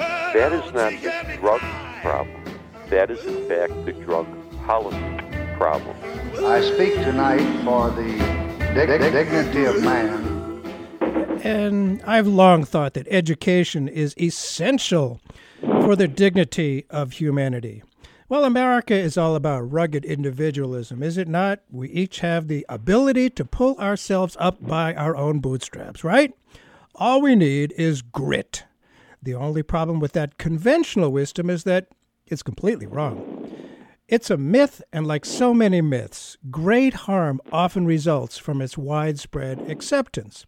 that 0.00 0.52
is 0.52 0.72
not 0.72 0.92
the 1.02 1.36
drug 1.38 1.60
problem. 2.02 2.42
That 2.88 3.10
is, 3.10 3.24
in 3.24 3.48
fact, 3.48 3.84
the 3.84 3.92
drug 3.92 4.26
policy 4.64 4.98
problem. 5.56 5.96
I 6.44 6.60
speak 6.60 6.94
tonight 6.94 7.64
for 7.64 7.90
the 7.90 8.12
dig- 8.74 9.00
dignity 9.00 9.64
of 9.64 9.82
man 9.82 10.30
and 11.44 12.02
I've 12.02 12.26
long 12.26 12.64
thought 12.64 12.94
that 12.94 13.06
education 13.10 13.88
is 13.88 14.14
essential 14.18 15.20
for 15.60 15.96
the 15.96 16.08
dignity 16.08 16.86
of 16.90 17.12
humanity. 17.12 17.82
Well, 18.28 18.44
America 18.44 18.94
is 18.94 19.16
all 19.16 19.34
about 19.34 19.70
rugged 19.70 20.04
individualism, 20.04 21.02
is 21.02 21.18
it 21.18 21.28
not? 21.28 21.60
We 21.70 21.88
each 21.90 22.20
have 22.20 22.46
the 22.46 22.64
ability 22.68 23.30
to 23.30 23.44
pull 23.44 23.76
ourselves 23.76 24.36
up 24.38 24.64
by 24.64 24.94
our 24.94 25.16
own 25.16 25.40
bootstraps, 25.40 26.04
right? 26.04 26.32
All 26.94 27.20
we 27.20 27.34
need 27.34 27.72
is 27.76 28.02
grit. 28.02 28.64
The 29.22 29.34
only 29.34 29.62
problem 29.62 30.00
with 30.00 30.12
that 30.12 30.38
conventional 30.38 31.12
wisdom 31.12 31.50
is 31.50 31.64
that 31.64 31.88
it's 32.26 32.42
completely 32.42 32.86
wrong. 32.86 33.50
It's 34.08 34.30
a 34.30 34.36
myth, 34.36 34.82
and 34.92 35.06
like 35.06 35.24
so 35.24 35.54
many 35.54 35.80
myths, 35.80 36.36
great 36.50 36.94
harm 36.94 37.40
often 37.52 37.86
results 37.86 38.38
from 38.38 38.60
its 38.60 38.76
widespread 38.76 39.70
acceptance. 39.70 40.46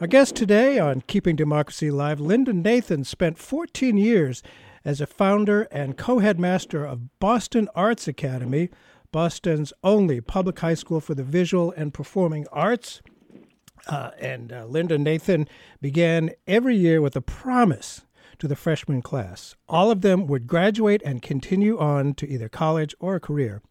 Our 0.00 0.06
guest 0.06 0.36
today 0.36 0.78
on 0.78 1.02
Keeping 1.02 1.34
Democracy 1.34 1.88
Alive, 1.88 2.20
Linda 2.20 2.52
Nathan, 2.52 3.04
spent 3.04 3.36
14 3.36 3.96
years 3.96 4.42
as 4.84 5.00
a 5.00 5.06
founder 5.06 5.62
and 5.72 5.96
co 5.96 6.20
headmaster 6.20 6.84
of 6.84 7.18
Boston 7.18 7.68
Arts 7.74 8.06
Academy, 8.06 8.70
Boston's 9.12 9.72
only 9.82 10.20
public 10.20 10.58
high 10.60 10.74
school 10.74 11.00
for 11.00 11.14
the 11.14 11.24
visual 11.24 11.72
and 11.76 11.92
performing 11.92 12.46
arts. 12.52 13.02
Uh, 13.86 14.10
and 14.20 14.52
uh, 14.52 14.66
Linda 14.66 14.98
Nathan 14.98 15.48
began 15.80 16.30
every 16.46 16.76
year 16.76 17.00
with 17.00 17.16
a 17.16 17.20
promise 17.20 18.02
to 18.40 18.48
the 18.48 18.56
freshman 18.56 19.02
class. 19.02 19.54
All 19.68 19.90
of 19.90 20.00
them 20.00 20.26
would 20.26 20.46
graduate 20.46 21.02
and 21.04 21.22
continue 21.22 21.78
on 21.78 22.14
to 22.14 22.28
either 22.28 22.48
college 22.48 22.94
or 22.98 23.14
a 23.14 23.20
career. 23.20 23.62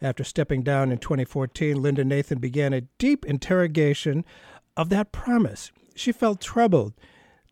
After 0.00 0.24
stepping 0.24 0.62
down 0.62 0.92
in 0.92 0.98
2014, 0.98 1.80
Linda 1.80 2.04
Nathan 2.04 2.38
began 2.38 2.72
a 2.72 2.82
deep 2.98 3.26
interrogation 3.26 4.24
of 4.76 4.88
that 4.90 5.12
promise. 5.12 5.72
She 5.94 6.12
felt 6.12 6.40
troubled 6.40 6.94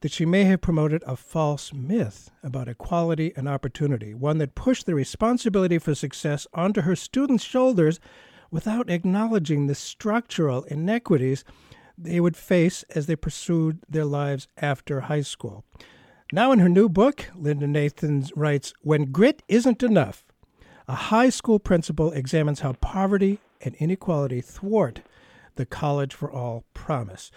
that 0.01 0.13
she 0.13 0.25
may 0.25 0.45
have 0.45 0.61
promoted 0.61 1.03
a 1.07 1.17
false 1.17 1.73
myth 1.73 2.31
about 2.43 2.69
equality 2.69 3.33
and 3.37 3.49
opportunity, 3.49 4.15
one 4.15 4.39
that 4.39 4.55
pushed 4.55 4.87
the 4.87 4.95
responsibility 4.95 5.79
for 5.79 5.95
success 5.95 6.47
onto 6.55 6.83
her 6.83 6.95
students' 6.95 7.45
shoulders 7.45 7.99
without 8.51 8.89
acknowledging 8.89 9.67
the 9.67 9.75
structural 9.75 10.63
inequities 10.65 11.45
they 11.99 12.21
would 12.21 12.37
face 12.37 12.85
as 12.95 13.07
they 13.07 13.17
pursued 13.17 13.81
their 13.89 14.05
lives 14.05 14.47
after 14.57 15.01
high 15.03 15.21
school. 15.21 15.65
Now, 16.31 16.53
in 16.53 16.59
her 16.59 16.69
new 16.69 16.91
book, 16.91 17.25
Linda 17.35 17.67
Nathan 17.67 18.27
writes 18.37 18.75
When 18.83 19.13
Grit 19.13 19.43
Isn't 19.49 19.83
Enough, 19.83 20.27
a 20.87 20.95
high 20.95 21.31
school 21.31 21.59
principal 21.59 22.13
examines 22.13 22.61
how 22.61 22.75
poverty 22.75 23.39
and 23.63 23.75
inequality 23.77 24.43
thwart 24.43 25.01
the 25.55 25.65
College 25.65 26.13
for 26.13 26.31
All 26.31 26.65
promise. 26.75 27.31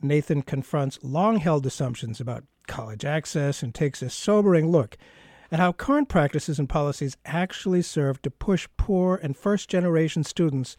Nathan 0.00 0.40
confronts 0.40 0.98
long 1.02 1.36
held 1.36 1.66
assumptions 1.66 2.22
about 2.22 2.44
college 2.66 3.04
access 3.04 3.62
and 3.62 3.74
takes 3.74 4.00
a 4.00 4.08
sobering 4.08 4.70
look 4.70 4.96
at 5.52 5.60
how 5.60 5.72
current 5.72 6.08
practices 6.08 6.58
and 6.58 6.70
policies 6.70 7.18
actually 7.26 7.82
serve 7.82 8.22
to 8.22 8.30
push 8.30 8.66
poor 8.78 9.20
and 9.22 9.36
first 9.36 9.68
generation 9.68 10.24
students 10.24 10.74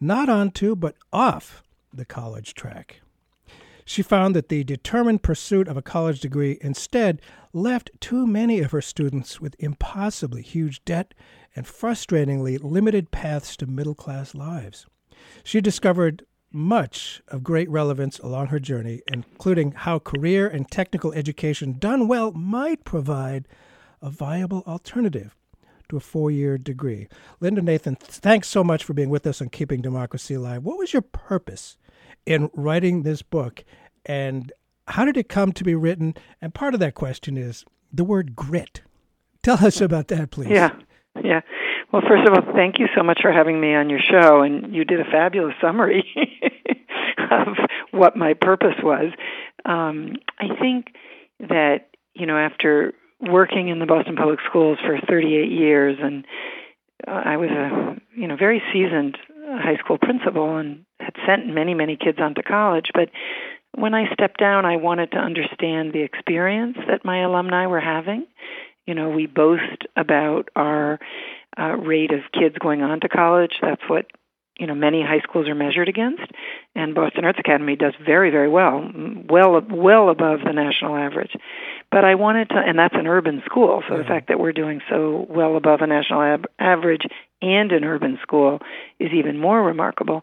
not 0.00 0.28
onto 0.28 0.74
but 0.74 0.96
off 1.12 1.62
the 1.92 2.04
college 2.04 2.52
track. 2.54 3.00
She 3.88 4.02
found 4.02 4.34
that 4.34 4.48
the 4.48 4.64
determined 4.64 5.22
pursuit 5.22 5.68
of 5.68 5.76
a 5.76 5.82
college 5.82 6.18
degree 6.18 6.58
instead 6.60 7.22
left 7.52 7.90
too 8.00 8.26
many 8.26 8.58
of 8.58 8.72
her 8.72 8.82
students 8.82 9.40
with 9.40 9.54
impossibly 9.60 10.42
huge 10.42 10.84
debt 10.84 11.14
and 11.54 11.64
frustratingly 11.64 12.58
limited 12.60 13.12
paths 13.12 13.56
to 13.58 13.66
middle 13.66 13.94
class 13.94 14.34
lives. 14.34 14.86
She 15.44 15.60
discovered 15.60 16.26
much 16.52 17.22
of 17.28 17.44
great 17.44 17.70
relevance 17.70 18.18
along 18.18 18.48
her 18.48 18.58
journey, 18.58 19.02
including 19.12 19.70
how 19.70 20.00
career 20.00 20.48
and 20.48 20.68
technical 20.68 21.12
education 21.12 21.78
done 21.78 22.08
well 22.08 22.32
might 22.32 22.84
provide 22.84 23.46
a 24.02 24.10
viable 24.10 24.64
alternative 24.66 25.36
to 25.88 25.96
a 25.96 26.00
four 26.00 26.32
year 26.32 26.58
degree. 26.58 27.06
Linda 27.38 27.62
Nathan, 27.62 27.94
thanks 27.94 28.48
so 28.48 28.64
much 28.64 28.82
for 28.82 28.94
being 28.94 29.10
with 29.10 29.28
us 29.28 29.40
on 29.40 29.48
Keeping 29.48 29.80
Democracy 29.80 30.34
Alive. 30.34 30.64
What 30.64 30.76
was 30.76 30.92
your 30.92 31.02
purpose 31.02 31.76
in 32.26 32.50
writing 32.54 33.02
this 33.02 33.22
book, 33.22 33.64
and 34.04 34.52
how 34.88 35.04
did 35.04 35.16
it 35.16 35.28
come 35.28 35.52
to 35.52 35.64
be 35.64 35.74
written? 35.74 36.14
And 36.42 36.52
part 36.52 36.74
of 36.74 36.80
that 36.80 36.94
question 36.94 37.36
is 37.36 37.64
the 37.92 38.04
word 38.04 38.36
grit. 38.36 38.82
Tell 39.42 39.64
us 39.64 39.80
about 39.80 40.08
that, 40.08 40.30
please. 40.30 40.50
Yeah, 40.50 40.74
yeah. 41.22 41.40
Well, 41.92 42.02
first 42.06 42.28
of 42.28 42.34
all, 42.34 42.52
thank 42.52 42.78
you 42.78 42.86
so 42.96 43.02
much 43.02 43.20
for 43.22 43.32
having 43.32 43.60
me 43.60 43.74
on 43.74 43.88
your 43.88 44.00
show, 44.00 44.42
and 44.42 44.74
you 44.74 44.84
did 44.84 45.00
a 45.00 45.04
fabulous 45.04 45.54
summary 45.60 46.04
of 47.30 47.56
what 47.92 48.16
my 48.16 48.34
purpose 48.34 48.74
was. 48.82 49.12
Um, 49.64 50.16
I 50.38 50.48
think 50.60 50.88
that 51.40 51.88
you 52.14 52.26
know 52.26 52.36
after 52.36 52.92
working 53.20 53.68
in 53.68 53.78
the 53.78 53.86
Boston 53.86 54.16
Public 54.16 54.40
Schools 54.48 54.78
for 54.84 54.98
38 55.08 55.50
years, 55.50 55.96
and 56.02 56.26
uh, 57.06 57.22
I 57.24 57.36
was 57.36 57.50
a 57.50 57.96
you 58.18 58.26
know 58.26 58.36
very 58.36 58.62
seasoned 58.72 59.16
high 59.48 59.76
school 59.76 59.98
principal 59.98 60.56
and 60.56 60.84
sent 61.26 61.46
many 61.46 61.74
many 61.74 61.96
kids 61.96 62.18
on 62.20 62.34
to 62.34 62.42
college, 62.42 62.90
but 62.94 63.10
when 63.76 63.94
I 63.94 64.12
stepped 64.12 64.40
down, 64.40 64.64
I 64.64 64.76
wanted 64.76 65.12
to 65.12 65.18
understand 65.18 65.92
the 65.92 66.02
experience 66.02 66.78
that 66.88 67.04
my 67.04 67.22
alumni 67.22 67.66
were 67.66 67.80
having. 67.80 68.26
You 68.86 68.94
know, 68.94 69.10
we 69.10 69.26
boast 69.26 69.84
about 69.96 70.48
our 70.56 70.98
uh, 71.58 71.76
rate 71.76 72.12
of 72.12 72.20
kids 72.32 72.56
going 72.58 72.82
on 72.82 73.00
to 73.00 73.08
college. 73.08 73.52
That's 73.60 73.82
what 73.88 74.06
you 74.58 74.66
know 74.66 74.74
many 74.74 75.02
high 75.02 75.20
schools 75.20 75.48
are 75.48 75.54
measured 75.54 75.88
against, 75.88 76.22
and 76.74 76.94
Boston 76.94 77.24
Arts 77.24 77.38
Academy 77.38 77.76
does 77.76 77.92
very 78.04 78.30
very 78.30 78.48
well, 78.48 78.90
well 79.28 79.60
well 79.68 80.08
above 80.08 80.40
the 80.44 80.52
national 80.52 80.96
average. 80.96 81.32
But 81.90 82.04
I 82.04 82.14
wanted 82.14 82.48
to, 82.50 82.56
and 82.56 82.78
that's 82.78 82.94
an 82.94 83.06
urban 83.06 83.42
school, 83.44 83.82
so 83.88 83.94
yeah. 83.96 84.02
the 84.02 84.08
fact 84.08 84.28
that 84.28 84.40
we're 84.40 84.52
doing 84.52 84.80
so 84.88 85.26
well 85.28 85.56
above 85.56 85.80
a 85.82 85.86
national 85.86 86.22
ab- 86.22 86.46
average 86.58 87.02
and 87.42 87.72
an 87.72 87.84
urban 87.84 88.18
school 88.22 88.60
is 88.98 89.10
even 89.12 89.38
more 89.38 89.62
remarkable. 89.62 90.22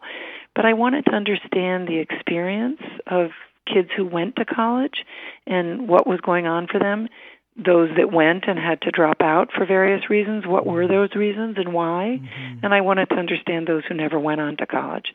But 0.54 0.66
I 0.66 0.74
wanted 0.74 1.06
to 1.06 1.12
understand 1.12 1.88
the 1.88 1.98
experience 1.98 2.80
of 3.06 3.30
kids 3.72 3.88
who 3.96 4.04
went 4.04 4.36
to 4.36 4.44
college 4.44 5.04
and 5.46 5.88
what 5.88 6.06
was 6.06 6.20
going 6.20 6.46
on 6.46 6.68
for 6.70 6.78
them 6.78 7.08
those 7.56 7.88
that 7.96 8.12
went 8.12 8.44
and 8.48 8.58
had 8.58 8.80
to 8.82 8.90
drop 8.90 9.18
out 9.20 9.50
for 9.56 9.64
various 9.64 10.10
reasons. 10.10 10.44
What 10.44 10.66
were 10.66 10.88
those 10.88 11.14
reasons 11.14 11.56
and 11.56 11.72
why? 11.72 12.20
Mm-hmm. 12.20 12.64
And 12.64 12.74
I 12.74 12.80
wanted 12.80 13.10
to 13.10 13.14
understand 13.14 13.66
those 13.66 13.84
who 13.88 13.94
never 13.94 14.18
went 14.18 14.40
on 14.40 14.56
to 14.56 14.66
college. 14.66 15.06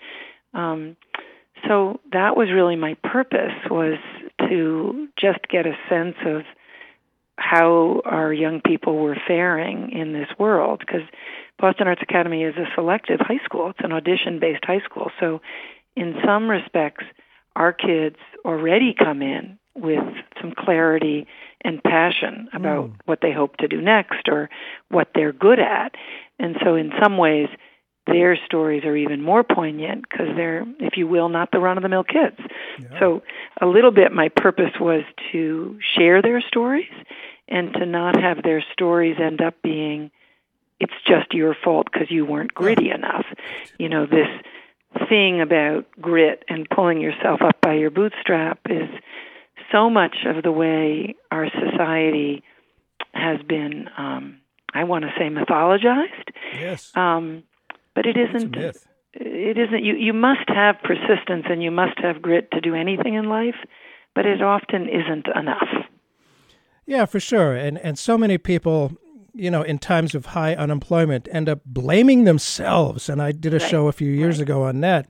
Um, 0.53 0.95
so 1.67 1.99
that 2.13 2.37
was 2.37 2.49
really 2.49 2.77
my 2.77 2.95
purpose 3.03 3.51
was 3.69 3.97
to 4.47 5.09
just 5.19 5.39
get 5.49 5.65
a 5.65 5.77
sense 5.89 6.15
of 6.25 6.43
how 7.35 8.01
our 8.05 8.33
young 8.33 8.61
people 8.61 8.97
were 8.97 9.17
faring 9.27 9.91
in 9.91 10.13
this 10.13 10.29
world 10.37 10.79
because 10.79 11.01
Boston 11.59 11.87
Arts 11.87 12.01
Academy 12.01 12.43
is 12.43 12.55
a 12.55 12.65
selective 12.75 13.19
high 13.19 13.43
school. 13.43 13.69
It's 13.71 13.79
an 13.83 13.91
audition 13.91 14.39
based 14.39 14.63
high 14.65 14.81
school. 14.81 15.11
So 15.19 15.41
in 15.95 16.15
some 16.25 16.49
respects 16.49 17.03
our 17.55 17.73
kids 17.73 18.15
already 18.45 18.95
come 18.97 19.21
in 19.21 19.59
with 19.75 20.03
some 20.41 20.53
clarity 20.57 21.27
and 21.61 21.83
passion 21.83 22.47
about 22.53 22.89
mm. 22.89 22.95
what 23.05 23.19
they 23.21 23.31
hope 23.31 23.57
to 23.57 23.67
do 23.67 23.81
next 23.81 24.27
or 24.29 24.49
what 24.89 25.09
they're 25.13 25.33
good 25.33 25.59
at. 25.59 25.95
And 26.37 26.55
so, 26.63 26.75
in 26.75 26.91
some 27.01 27.17
ways, 27.17 27.49
their 28.07 28.37
stories 28.45 28.85
are 28.85 28.95
even 28.95 29.21
more 29.21 29.43
poignant 29.43 30.05
because 30.09 30.27
they're, 30.35 30.65
if 30.79 30.95
you 30.95 31.07
will, 31.07 31.29
not 31.29 31.51
the 31.51 31.59
run 31.59 31.77
of 31.77 31.83
the 31.83 31.89
mill 31.89 32.03
kids. 32.03 32.39
Yeah. 32.79 32.99
So, 32.99 33.23
a 33.61 33.65
little 33.65 33.91
bit 33.91 34.11
my 34.11 34.29
purpose 34.29 34.71
was 34.79 35.03
to 35.31 35.79
share 35.97 36.21
their 36.21 36.41
stories 36.41 36.91
and 37.47 37.73
to 37.73 37.85
not 37.85 38.19
have 38.19 38.41
their 38.41 38.63
stories 38.73 39.17
end 39.19 39.41
up 39.41 39.55
being, 39.61 40.11
it's 40.79 40.93
just 41.05 41.33
your 41.33 41.55
fault 41.63 41.87
because 41.91 42.09
you 42.09 42.25
weren't 42.25 42.53
gritty 42.53 42.89
enough. 42.89 43.25
You 43.77 43.89
know, 43.89 44.05
this 44.05 44.27
thing 45.07 45.41
about 45.41 45.85
grit 46.01 46.43
and 46.47 46.67
pulling 46.69 47.01
yourself 47.01 47.41
up 47.41 47.61
by 47.61 47.73
your 47.73 47.91
bootstrap 47.91 48.59
is 48.69 48.89
so 49.71 49.89
much 49.89 50.17
of 50.25 50.43
the 50.43 50.51
way 50.51 51.15
our 51.31 51.47
society 51.49 52.43
has 53.13 53.41
been 53.43 53.89
um 53.97 54.39
I 54.73 54.83
want 54.83 55.03
to 55.03 55.11
say 55.17 55.29
mythologized. 55.29 56.31
Yes. 56.53 56.95
Um 56.95 57.43
but 57.95 58.05
it 58.05 58.17
isn't 58.17 58.55
it 59.13 59.57
isn't 59.57 59.83
you 59.83 59.95
you 59.95 60.13
must 60.13 60.47
have 60.47 60.77
persistence 60.83 61.45
and 61.49 61.61
you 61.61 61.71
must 61.71 61.99
have 61.99 62.21
grit 62.21 62.49
to 62.51 62.61
do 62.61 62.73
anything 62.75 63.13
in 63.13 63.29
life, 63.29 63.55
but 64.15 64.25
it 64.25 64.41
often 64.41 64.87
isn't 64.89 65.27
enough. 65.35 65.69
Yeah, 66.85 67.05
for 67.05 67.19
sure. 67.19 67.55
And 67.55 67.77
and 67.79 67.97
so 67.97 68.17
many 68.17 68.37
people 68.37 68.97
you 69.39 69.49
know, 69.49 69.61
in 69.61 69.79
times 69.79 70.13
of 70.13 70.27
high 70.27 70.53
unemployment, 70.55 71.27
end 71.31 71.49
up 71.49 71.61
blaming 71.65 72.25
themselves. 72.25 73.09
And 73.09 73.21
I 73.21 73.31
did 73.31 73.53
a 73.53 73.59
right. 73.59 73.69
show 73.69 73.87
a 73.87 73.91
few 73.91 74.11
years 74.11 74.37
right. 74.37 74.43
ago 74.43 74.63
on 74.63 74.81
that. 74.81 75.07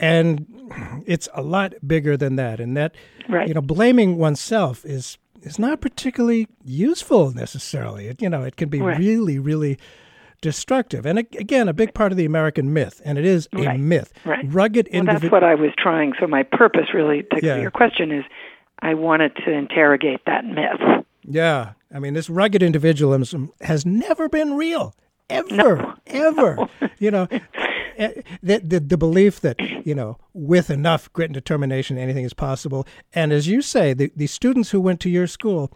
And 0.00 0.46
it's 1.06 1.28
a 1.34 1.42
lot 1.42 1.74
bigger 1.86 2.16
than 2.16 2.36
that. 2.36 2.60
And 2.60 2.76
that, 2.76 2.94
right. 3.28 3.46
you 3.48 3.54
know, 3.54 3.60
blaming 3.60 4.16
oneself 4.16 4.84
is 4.84 5.18
is 5.42 5.58
not 5.58 5.80
particularly 5.80 6.48
useful 6.64 7.32
necessarily. 7.32 8.06
It, 8.06 8.22
you 8.22 8.30
know, 8.30 8.42
it 8.44 8.56
can 8.56 8.70
be 8.70 8.80
really, 8.80 9.38
really 9.38 9.78
destructive. 10.40 11.06
And 11.06 11.18
again, 11.18 11.68
a 11.68 11.72
big 11.72 11.94
part 11.94 12.12
of 12.12 12.18
the 12.18 12.24
American 12.24 12.72
myth, 12.72 13.00
and 13.04 13.18
it 13.18 13.24
is 13.24 13.48
a 13.54 13.62
right. 13.62 13.80
myth. 13.80 14.12
Right. 14.24 14.44
Rugged 14.46 14.88
well, 14.92 15.04
That's 15.04 15.30
what 15.30 15.44
I 15.44 15.54
was 15.54 15.70
trying. 15.76 16.14
So 16.18 16.26
my 16.26 16.42
purpose, 16.42 16.94
really, 16.94 17.24
to 17.24 17.40
yeah. 17.42 17.56
your 17.56 17.70
question 17.70 18.10
is, 18.10 18.24
I 18.80 18.94
wanted 18.94 19.36
to 19.44 19.52
interrogate 19.52 20.20
that 20.26 20.44
myth. 20.44 21.04
Yeah, 21.26 21.72
I 21.92 21.98
mean, 21.98 22.14
this 22.14 22.28
rugged 22.28 22.62
individualism 22.62 23.50
has 23.62 23.86
never 23.86 24.28
been 24.28 24.54
real, 24.54 24.94
ever, 25.30 25.54
no. 25.54 25.94
ever. 26.06 26.56
No. 26.56 26.68
You 26.98 27.10
know, 27.10 27.28
eh, 27.96 28.22
the, 28.42 28.58
the 28.58 28.80
the 28.80 28.96
belief 28.96 29.40
that 29.40 29.58
you 29.86 29.94
know, 29.94 30.18
with 30.32 30.70
enough 30.70 31.12
grit 31.12 31.26
and 31.30 31.34
determination, 31.34 31.98
anything 31.98 32.24
is 32.24 32.34
possible. 32.34 32.86
And 33.12 33.32
as 33.32 33.48
you 33.48 33.62
say, 33.62 33.94
the 33.94 34.12
the 34.14 34.26
students 34.26 34.70
who 34.70 34.80
went 34.80 35.00
to 35.00 35.10
your 35.10 35.26
school 35.26 35.72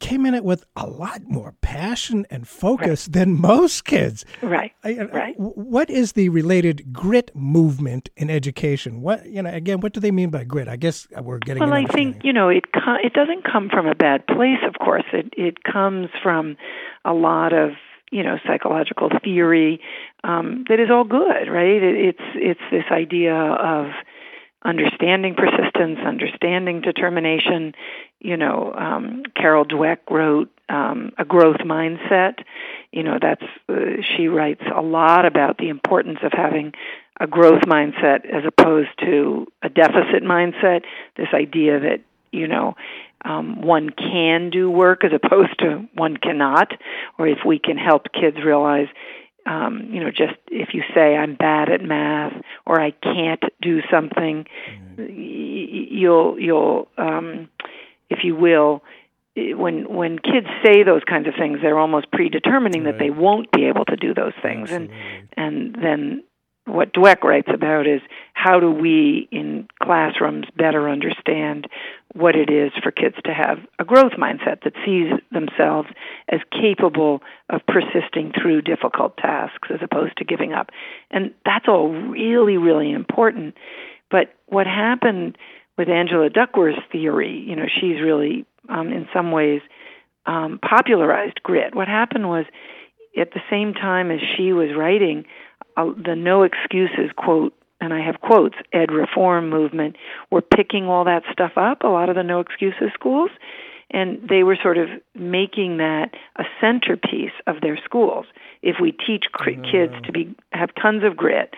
came 0.00 0.26
in 0.26 0.34
it 0.34 0.44
with 0.44 0.64
a 0.76 0.86
lot 0.86 1.22
more 1.24 1.54
passion 1.60 2.26
and 2.30 2.46
focus 2.46 3.06
right. 3.06 3.12
than 3.12 3.40
most 3.40 3.84
kids. 3.84 4.24
Right. 4.42 4.72
I, 4.84 5.02
right. 5.12 5.34
What 5.38 5.90
is 5.90 6.12
the 6.12 6.28
related 6.28 6.92
grit 6.92 7.30
movement 7.34 8.08
in 8.16 8.30
education? 8.30 9.02
What 9.02 9.26
you 9.26 9.42
know? 9.42 9.50
Again, 9.50 9.80
what 9.80 9.92
do 9.92 10.00
they 10.00 10.10
mean 10.10 10.30
by 10.30 10.44
grit? 10.44 10.68
I 10.68 10.76
guess 10.76 11.06
we're 11.20 11.38
getting. 11.38 11.62
Well, 11.62 11.72
I 11.72 11.84
think 11.84 12.24
you 12.24 12.32
know 12.32 12.48
it. 12.48 12.64
it 12.74 13.12
doesn't 13.12 13.44
come 13.44 13.68
from 13.70 13.86
a 13.86 13.94
bad 13.94 14.26
place. 14.26 14.60
Of 14.66 14.74
course, 14.82 15.04
it 15.12 15.32
it 15.36 15.62
comes 15.64 16.08
from 16.22 16.56
a 17.04 17.12
lot 17.12 17.52
of 17.52 17.70
you 18.10 18.22
know 18.22 18.38
psychological 18.46 19.10
theory 19.22 19.80
um, 20.24 20.64
that 20.68 20.80
is 20.80 20.90
all 20.90 21.04
good, 21.04 21.48
right? 21.50 21.82
It, 21.82 22.14
it's 22.14 22.26
it's 22.34 22.60
this 22.70 22.84
idea 22.90 23.34
of 23.34 23.92
understanding 24.64 25.34
persistence, 25.36 25.98
understanding 26.04 26.80
determination. 26.80 27.72
You 28.20 28.36
know, 28.36 28.72
um, 28.76 29.22
Carol 29.34 29.64
Dweck 29.64 29.98
wrote 30.10 30.50
um, 30.68 31.12
a 31.18 31.24
growth 31.24 31.58
mindset. 31.58 32.40
You 32.92 33.02
know, 33.02 33.18
that's 33.20 33.44
uh, 33.68 34.02
she 34.16 34.28
writes 34.28 34.62
a 34.74 34.80
lot 34.80 35.26
about 35.26 35.58
the 35.58 35.68
importance 35.68 36.18
of 36.22 36.32
having 36.32 36.72
a 37.20 37.26
growth 37.26 37.62
mindset 37.62 38.24
as 38.26 38.44
opposed 38.46 38.90
to 39.00 39.46
a 39.62 39.68
deficit 39.68 40.22
mindset. 40.22 40.82
This 41.16 41.28
idea 41.34 41.80
that 41.80 42.00
you 42.32 42.48
know 42.48 42.74
um, 43.24 43.62
one 43.62 43.90
can 43.90 44.50
do 44.50 44.70
work 44.70 45.04
as 45.04 45.12
opposed 45.12 45.58
to 45.60 45.88
one 45.94 46.16
cannot, 46.16 46.72
or 47.18 47.28
if 47.28 47.38
we 47.44 47.58
can 47.58 47.76
help 47.76 48.06
kids 48.12 48.38
realize 48.44 48.88
um, 49.46 49.88
you 49.90 50.00
know, 50.00 50.10
just 50.10 50.34
if 50.48 50.74
you 50.74 50.82
say 50.92 51.16
I'm 51.16 51.36
bad 51.36 51.70
at 51.70 51.80
math 51.80 52.32
or 52.66 52.80
I 52.80 52.90
can't 52.90 53.42
do 53.62 53.80
something, 53.90 54.44
mm-hmm. 54.68 55.04
you'll 55.08 56.38
you'll 56.38 56.88
um, 56.98 57.48
if 58.10 58.20
you 58.24 58.34
will 58.34 58.82
when 59.36 59.92
when 59.92 60.18
kids 60.18 60.46
say 60.64 60.82
those 60.82 61.02
kinds 61.04 61.28
of 61.28 61.34
things, 61.38 61.58
they're 61.60 61.78
almost 61.78 62.10
predetermining 62.10 62.84
right. 62.84 62.92
that 62.92 62.98
they 62.98 63.10
won't 63.10 63.52
be 63.52 63.66
able 63.66 63.84
to 63.84 63.96
do 63.96 64.14
those 64.14 64.32
things, 64.42 64.70
Absolutely. 64.70 64.96
and 65.36 65.74
and 65.74 65.74
then 65.82 66.24
what 66.66 66.92
Dweck 66.92 67.22
writes 67.22 67.48
about 67.52 67.86
is 67.86 68.00
how 68.34 68.58
do 68.58 68.70
we 68.70 69.28
in 69.30 69.68
classrooms 69.80 70.46
better 70.56 70.88
understand 70.90 71.68
what 72.12 72.34
it 72.34 72.50
is 72.50 72.72
for 72.82 72.90
kids 72.90 73.14
to 73.24 73.32
have 73.32 73.58
a 73.78 73.84
growth 73.84 74.12
mindset 74.18 74.62
that 74.64 74.72
sees 74.84 75.12
themselves 75.30 75.88
as 76.28 76.40
capable 76.50 77.22
of 77.50 77.60
persisting 77.68 78.32
through 78.32 78.62
difficult 78.62 79.16
tasks 79.16 79.68
as 79.72 79.80
opposed 79.80 80.16
to 80.16 80.24
giving 80.24 80.52
up. 80.52 80.70
And 81.10 81.32
that's 81.44 81.66
all 81.68 81.88
really, 81.88 82.56
really 82.56 82.90
important. 82.90 83.54
But 84.10 84.34
what 84.46 84.66
happened 84.66 85.38
with 85.76 85.88
Angela 85.88 86.30
Duckworth's 86.30 86.78
theory, 86.90 87.44
you 87.46 87.56
know, 87.56 87.66
she's 87.68 88.00
really, 88.00 88.46
um, 88.68 88.88
in 88.92 89.08
some 89.12 89.30
ways, 89.32 89.60
um, 90.26 90.58
popularized 90.58 91.42
grit. 91.42 91.74
What 91.74 91.88
happened 91.88 92.28
was, 92.28 92.46
at 93.18 93.32
the 93.32 93.40
same 93.50 93.72
time 93.72 94.10
as 94.10 94.20
she 94.36 94.52
was 94.52 94.68
writing, 94.76 95.24
uh, 95.76 95.90
the 95.96 96.14
no 96.14 96.42
excuses 96.42 97.10
quote 97.16 97.54
and 97.80 97.92
I 97.92 98.04
have 98.04 98.20
quotes, 98.20 98.56
ed 98.72 98.90
reform 98.90 99.50
movement 99.50 99.96
were 100.30 100.42
picking 100.42 100.86
all 100.86 101.04
that 101.04 101.22
stuff 101.30 101.52
up, 101.56 101.82
a 101.82 101.88
lot 101.88 102.08
of 102.08 102.16
the 102.16 102.22
no 102.22 102.40
excuses 102.40 102.90
schools, 102.94 103.30
and 103.90 104.26
they 104.28 104.42
were 104.42 104.56
sort 104.60 104.78
of 104.78 104.88
making 105.14 105.76
that 105.76 106.14
a 106.36 106.44
centerpiece 106.60 107.32
of 107.46 107.60
their 107.60 107.78
schools. 107.84 108.26
If 108.62 108.76
we 108.80 108.92
teach 108.92 109.26
cr- 109.32 109.50
mm. 109.50 109.70
kids 109.70 109.92
to 110.06 110.12
be 110.12 110.34
have 110.52 110.70
tons 110.74 111.04
of 111.04 111.16
grit, 111.16 111.54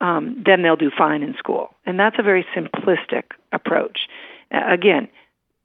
um, 0.00 0.42
then 0.44 0.62
they'll 0.62 0.76
do 0.76 0.90
fine 0.96 1.22
in 1.22 1.34
school. 1.38 1.74
And 1.86 1.98
that's 1.98 2.16
a 2.18 2.22
very 2.22 2.46
simplistic 2.54 3.24
approach. 3.52 4.08
Again, 4.50 5.08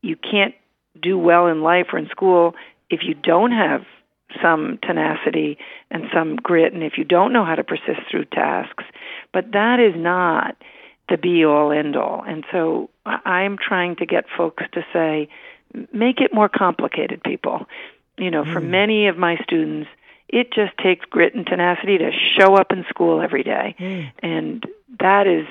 you 0.02 0.16
can't 0.16 0.56
do 1.02 1.18
well 1.18 1.48
in 1.48 1.62
life 1.62 1.88
or 1.94 2.00
in 2.00 2.08
school 2.10 2.56
if 2.90 3.02
you 3.04 3.14
don't 3.14 3.52
have 3.52 3.86
some 4.42 4.78
tenacity 4.84 5.58
and 5.90 6.06
some 6.14 6.36
grit, 6.36 6.74
and 6.74 6.84
if 6.84 6.98
you 6.98 7.04
don't 7.04 7.32
know 7.32 7.46
how 7.46 7.56
to 7.56 7.64
persist 7.64 8.02
through 8.12 8.26
tasks. 8.26 8.84
But 9.34 9.52
that 9.54 9.80
is 9.80 9.94
not 9.96 10.58
the 11.10 11.18
be 11.18 11.46
all 11.46 11.72
end 11.72 11.96
all. 11.96 12.24
And 12.28 12.44
so 12.52 12.90
I'm 13.06 13.58
trying 13.58 13.96
to 13.98 14.06
get 14.06 14.26
folks 14.36 14.64
to 14.74 14.86
say, 14.92 15.30
make 15.94 16.20
it 16.20 16.34
more 16.34 16.50
complicated, 16.50 17.24
people. 17.24 17.66
You 18.18 18.32
know, 18.32 18.44
mm. 18.44 18.52
for 18.52 18.60
many 18.60 19.08
of 19.08 19.18
my 19.18 19.38
students, 19.44 19.90
it 20.28 20.52
just 20.52 20.78
takes 20.78 21.06
grit 21.06 21.34
and 21.34 21.46
tenacity 21.46 21.98
to 22.00 22.12
show 22.38 22.56
up 22.56 22.72
in 22.72 22.86
school 22.90 23.22
every 23.22 23.44
day. 23.44 23.76
Mm. 23.80 24.12
And 24.20 24.66
that 25.00 25.28
is 25.28 25.48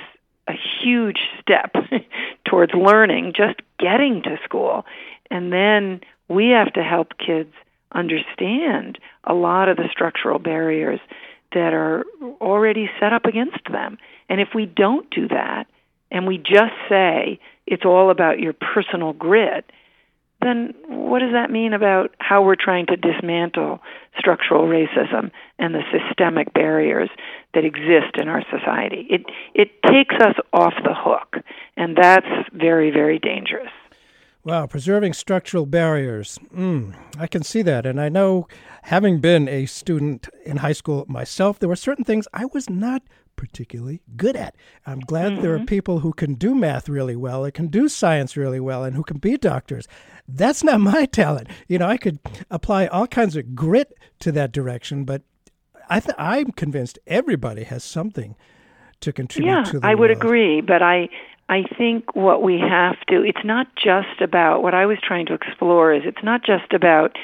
a 0.49 0.53
huge 0.83 1.19
step 1.41 1.75
towards 2.49 2.73
learning, 2.75 3.33
just 3.37 3.61
getting 3.79 4.23
to 4.23 4.39
school. 4.45 4.85
And 5.31 5.53
then 5.53 6.01
we 6.29 6.51
have 6.51 6.73
to 6.75 6.83
help 6.83 7.19
kids 7.19 7.53
understand 7.93 8.99
a 9.25 9.35
lot 9.35 9.69
of 9.69 9.77
the 9.77 9.89
structural 9.91 10.39
barriers 10.39 11.01
that 11.53 11.73
are 11.73 12.05
already 12.41 12.91
set 13.01 13.13
up 13.13 13.25
against 13.25 13.61
them. 13.71 13.99
And 14.29 14.41
if 14.41 14.49
we 14.55 14.67
don't 14.67 15.09
do 15.11 15.29
that, 15.29 15.67
and 16.11 16.27
we 16.27 16.39
just 16.39 16.75
say 16.89 17.41
it's 17.67 17.85
all 17.85 18.11
about 18.11 18.39
your 18.39 18.53
personal 18.53 19.13
grit, 19.13 19.65
then 20.41 20.75
what 20.87 21.21
does 21.21 21.33
that 21.33 21.51
mean 21.51 21.73
about 21.73 22.15
how 22.19 22.43
we're 22.43 22.57
trying 22.57 22.87
to 22.87 22.97
dismantle 22.97 23.81
structural 24.19 24.67
racism 24.67 25.31
and 25.59 25.75
the 25.75 25.83
systemic 25.91 26.53
barriers 26.53 27.11
that 27.55 27.65
exist 27.65 28.17
in 28.21 28.29
our 28.29 28.43
society? 28.51 29.07
It 29.11 29.27
it 29.55 29.71
takes 29.83 30.15
us 30.17 30.37
off 30.53 30.75
the 30.83 30.95
hook, 30.95 31.37
and 31.77 31.97
that's 31.97 32.27
very 32.53 32.91
very 32.91 33.19
dangerous. 33.19 33.71
Wow, 34.47 34.69
preserving 34.69 35.15
structural 35.15 35.67
barriers. 35.67 36.39
Mm, 36.55 36.95
I 37.19 37.27
can 37.27 37.43
see 37.43 37.63
that. 37.63 37.85
And 37.85 38.01
I 38.01 38.09
know, 38.09 38.47
having 38.83 39.19
been 39.19 39.49
a 39.49 39.67
student 39.67 40.29
in 40.45 40.59
high 40.59 40.73
school 40.73 41.05
myself, 41.09 41.59
there 41.59 41.69
were 41.69 41.75
certain 41.75 42.05
things 42.05 42.29
I 42.33 42.45
was 42.45 42.71
not 42.71 43.03
particularly 43.35 44.03
good 44.17 44.37
at. 44.37 44.55
I'm 44.87 45.01
glad 45.01 45.33
mm-hmm. 45.33 45.43
there 45.43 45.53
are 45.53 45.57
mm-hmm. 45.57 45.67
people 45.67 45.99
who 45.99 46.13
can 46.13 46.35
do 46.35 46.55
math 46.55 46.89
really 46.89 47.17
well, 47.17 47.45
and 47.45 47.53
can 47.53 47.67
do 47.67 47.89
science 47.89 48.37
really 48.37 48.61
well, 48.61 48.85
and 48.85 48.95
who 48.95 49.03
can 49.03 49.19
be 49.19 49.37
doctors. 49.37 49.89
That's 50.29 50.63
not 50.63 50.81
my 50.81 51.07
talent. 51.13 51.49
You 51.67 51.79
know, 51.79 51.89
I 51.89 51.97
could 51.97 52.21
apply 52.49 52.87
all 52.87 53.09
kinds 53.09 53.35
of 53.35 53.57
grit 53.57 53.95
to 54.21 54.31
that 54.31 54.53
direction, 54.53 55.05
but 55.05 55.23
I 55.89 56.01
th- 56.01 56.17
I'm 56.19 56.53
convinced 56.53 56.99
everybody 57.07 57.65
has 57.65 57.85
something 57.85 58.35
to 59.01 59.13
contribute 59.13 59.51
yeah, 59.51 59.65
to 59.65 59.81
the 59.81 59.87
I 59.87 59.95
would 59.95 60.11
agree, 60.11 60.61
but 60.61 60.83
I 60.83 61.09
I 61.49 61.63
think 61.79 62.17
what 62.17 62.43
we 62.43 62.59
have 62.59 62.99
to, 63.09 63.23
it's 63.23 63.45
not 63.45 63.69
just 63.77 64.21
about, 64.21 64.63
what 64.63 64.75
I 64.75 64.87
was 64.87 64.99
trying 65.01 65.27
to 65.27 65.35
explore 65.35 65.93
is 65.93 66.03
it's 66.05 66.25
not 66.25 66.45
just 66.45 66.73
about, 66.73 67.17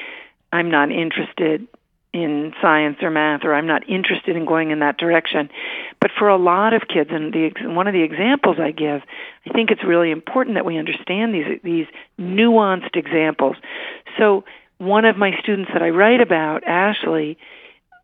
I'm 0.52 0.70
not 0.70 0.92
interested 0.92 1.66
in 2.12 2.52
science 2.60 2.98
or 3.02 3.10
math 3.10 3.42
or 3.42 3.54
I'm 3.54 3.66
not 3.66 3.88
interested 3.88 4.36
in 4.36 4.44
going 4.44 4.70
in 4.70 4.80
that 4.80 4.98
direction. 4.98 5.48
But 6.00 6.10
for 6.16 6.28
a 6.28 6.36
lot 6.36 6.74
of 6.74 6.82
kids 6.86 7.10
and 7.10 7.32
the 7.32 7.50
one 7.68 7.88
of 7.88 7.94
the 7.94 8.02
examples 8.02 8.58
I 8.60 8.70
give, 8.70 9.00
I 9.46 9.52
think 9.52 9.70
it's 9.70 9.82
really 9.82 10.10
important 10.10 10.54
that 10.56 10.66
we 10.66 10.76
understand 10.78 11.34
these 11.34 11.58
these 11.64 11.86
nuanced 12.20 12.96
examples. 12.96 13.56
So 14.18 14.44
one 14.76 15.06
of 15.06 15.16
my 15.16 15.32
students 15.40 15.70
that 15.72 15.82
I 15.82 15.88
write 15.88 16.20
about, 16.20 16.64
Ashley, 16.64 17.38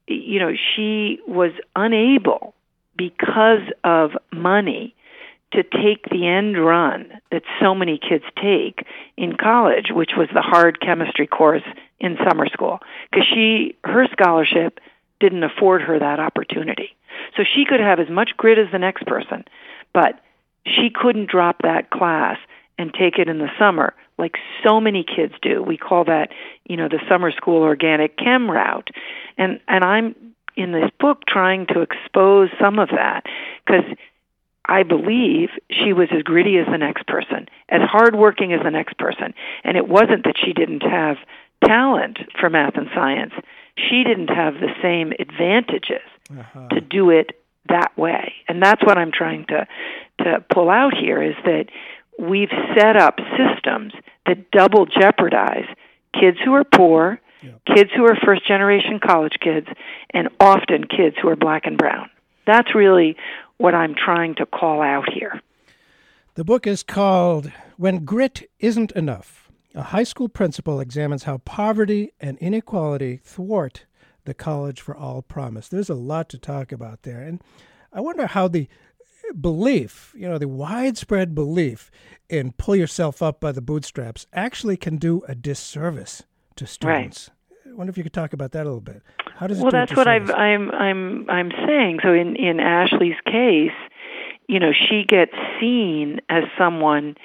you 0.09 0.41
know, 0.41 0.53
she 0.75 1.21
was 1.27 1.53
unable 1.77 2.55
because 2.97 3.63
of 3.85 4.13
money 4.33 4.95
to 5.53 5.63
take 5.63 6.05
the 6.11 6.27
end 6.27 6.63
run 6.63 7.11
that 7.31 7.43
so 7.61 7.75
many 7.75 7.99
kids 7.99 8.25
take 8.37 8.85
in 9.17 9.37
college, 9.37 9.87
which 9.91 10.11
was 10.17 10.29
the 10.35 10.43
hard 10.43 10.81
chemistry 10.81 11.27
course 11.27 11.63
in 12.01 12.19
summer 12.29 12.47
school, 12.49 12.81
because 13.11 13.27
she 13.27 13.77
her 13.85 14.07
scholarship 14.13 14.81
didn't 15.21 15.43
afford 15.43 15.83
her 15.83 15.99
that 15.99 16.21
opportunity. 16.21 16.95
So 17.37 17.45
she 17.45 17.65
could 17.65 17.81
have 17.81 17.99
as 17.99 18.11
much 18.11 18.37
grit 18.37 18.59
as 18.59 18.71
the 18.71 18.79
next 18.79 19.07
person, 19.07 19.45
but 19.93 20.21
she 20.65 20.91
couldn't 20.95 21.31
drop 21.31 21.63
that 21.63 21.91
class 21.91 22.37
and 22.79 22.93
take 22.93 23.19
it 23.19 23.29
in 23.29 23.39
the 23.39 23.51
summer 23.59 23.95
like 24.19 24.37
so 24.65 24.81
many 24.81 25.05
kids 25.05 25.35
do. 25.41 25.63
We 25.63 25.77
call 25.77 26.05
that, 26.05 26.31
you 26.65 26.77
know, 26.77 26.89
the 26.89 27.01
summer 27.09 27.31
school 27.33 27.63
organic 27.63 28.17
chem 28.17 28.51
route. 28.51 28.89
And 29.37 29.61
and 29.69 29.85
I'm 29.85 30.15
in 30.57 30.73
this 30.73 30.91
book 30.99 31.23
trying 31.27 31.67
to 31.69 31.83
expose 31.83 32.51
some 32.61 32.79
of 32.79 32.89
that 32.89 33.25
because 33.65 33.85
I 34.65 34.83
believe 34.83 35.51
she 35.71 35.93
was 35.93 36.09
as 36.15 36.23
gritty 36.23 36.59
as 36.59 36.67
the 36.67 36.77
next 36.77 37.07
person, 37.07 37.49
as 37.69 37.81
hardworking 37.83 38.53
as 38.53 38.61
the 38.63 38.71
next 38.71 38.99
person. 38.99 39.33
And 39.65 39.77
it 39.77 39.89
wasn't 39.89 40.25
that 40.25 40.35
she 40.45 40.53
didn't 40.53 40.83
have 40.83 41.17
talent 41.65 42.19
for 42.39 42.51
math 42.51 42.77
and 42.77 42.89
science. 42.95 43.33
She 43.77 44.05
didn't 44.05 44.29
have 44.29 44.55
the 44.55 44.75
same 44.83 45.13
advantages 45.19 46.07
uh-huh. 46.31 46.69
to 46.69 46.81
do 46.81 47.11
it 47.11 47.41
that 47.69 47.97
way. 47.97 48.35
And 48.49 48.63
that's 48.63 48.85
what 48.85 48.99
I'm 48.99 49.13
trying 49.13 49.47
to 49.47 49.67
to 50.21 50.45
pull 50.53 50.69
out 50.69 50.95
here 50.95 51.23
is 51.23 51.37
that 51.45 51.67
we've 52.19 52.51
set 52.77 52.97
up 52.97 53.19
systems 53.37 53.93
that 54.27 54.51
double 54.51 54.87
jeopardize 54.87 55.67
kids 56.19 56.39
who 56.45 56.55
are 56.55 56.65
poor, 56.65 57.21
kids 57.75 57.91
who 57.97 58.05
are 58.05 58.17
first 58.25 58.47
generation 58.47 59.01
college 59.05 59.37
kids, 59.41 59.69
and 60.11 60.29
often 60.41 60.85
kids 60.85 61.17
who 61.21 61.29
are 61.29 61.37
black 61.37 61.65
and 61.65 61.79
brown. 61.79 62.11
That's 62.47 62.75
really 62.75 63.17
what 63.59 63.75
I'm 63.75 63.95
trying 63.95 64.35
to 64.37 64.47
call 64.47 64.83
out 64.83 65.13
here. 65.13 65.41
The 66.35 66.45
book 66.45 66.67
is 66.67 66.83
called 66.83 67.53
When 67.77 68.05
Grit 68.05 68.49
Isn't 68.59 68.93
Enough. 68.93 69.51
A 69.75 69.83
high 69.83 70.05
school 70.05 70.29
principal 70.29 70.81
examines 70.81 71.25
how 71.25 71.39
poverty 71.39 72.13
and 72.21 72.39
inequality 72.39 73.21
thwart 73.23 73.85
the 74.25 74.35
College 74.35 74.81
for 74.81 74.97
All 74.97 75.23
promise. 75.23 75.69
There's 75.69 75.91
a 75.91 75.95
lot 75.95 76.29
to 76.31 76.39
talk 76.39 76.73
about 76.73 77.03
there. 77.03 77.21
And 77.21 77.41
I 77.93 78.01
wonder 78.01 78.27
how 78.27 78.49
the 78.49 78.69
belief, 79.41 80.15
you 80.17 80.29
know, 80.29 80.39
the 80.39 80.49
widespread 80.49 81.35
belief 81.35 81.91
in 82.29 82.53
pull 82.53 82.77
yourself 82.77 83.23
up 83.23 83.41
by 83.41 83.53
the 83.53 83.63
bootstraps 83.63 84.27
actually 84.33 84.77
can 84.77 84.97
do 84.97 85.23
a 85.29 85.35
disservice 85.35 86.25
to 86.57 86.67
students. 86.67 87.31
Right. 87.31 87.73
I 87.73 87.77
wonder 87.77 87.91
if 87.91 87.97
you 87.97 88.03
could 88.03 88.13
talk 88.13 88.33
about 88.33 88.53
that 88.53 88.63
a 88.63 88.65
little 88.65 88.81
bit. 88.81 89.03
How 89.37 89.47
does 89.47 89.61
well, 89.61 89.71
that's 89.71 89.95
what 89.95 90.09
I've, 90.09 90.31
I'm 90.31 90.71
I'm 90.73 91.31
I'm 91.31 91.51
saying. 91.67 92.01
So 92.03 92.13
in 92.13 92.37
in 92.37 92.61
Ashley's 92.61 93.21
case, 93.25 93.71
you 94.49 94.59
know, 94.59 94.73
she 94.73 95.05
gets 95.05 95.33
seen 95.61 96.21
as 96.29 96.45
someone 96.57 97.17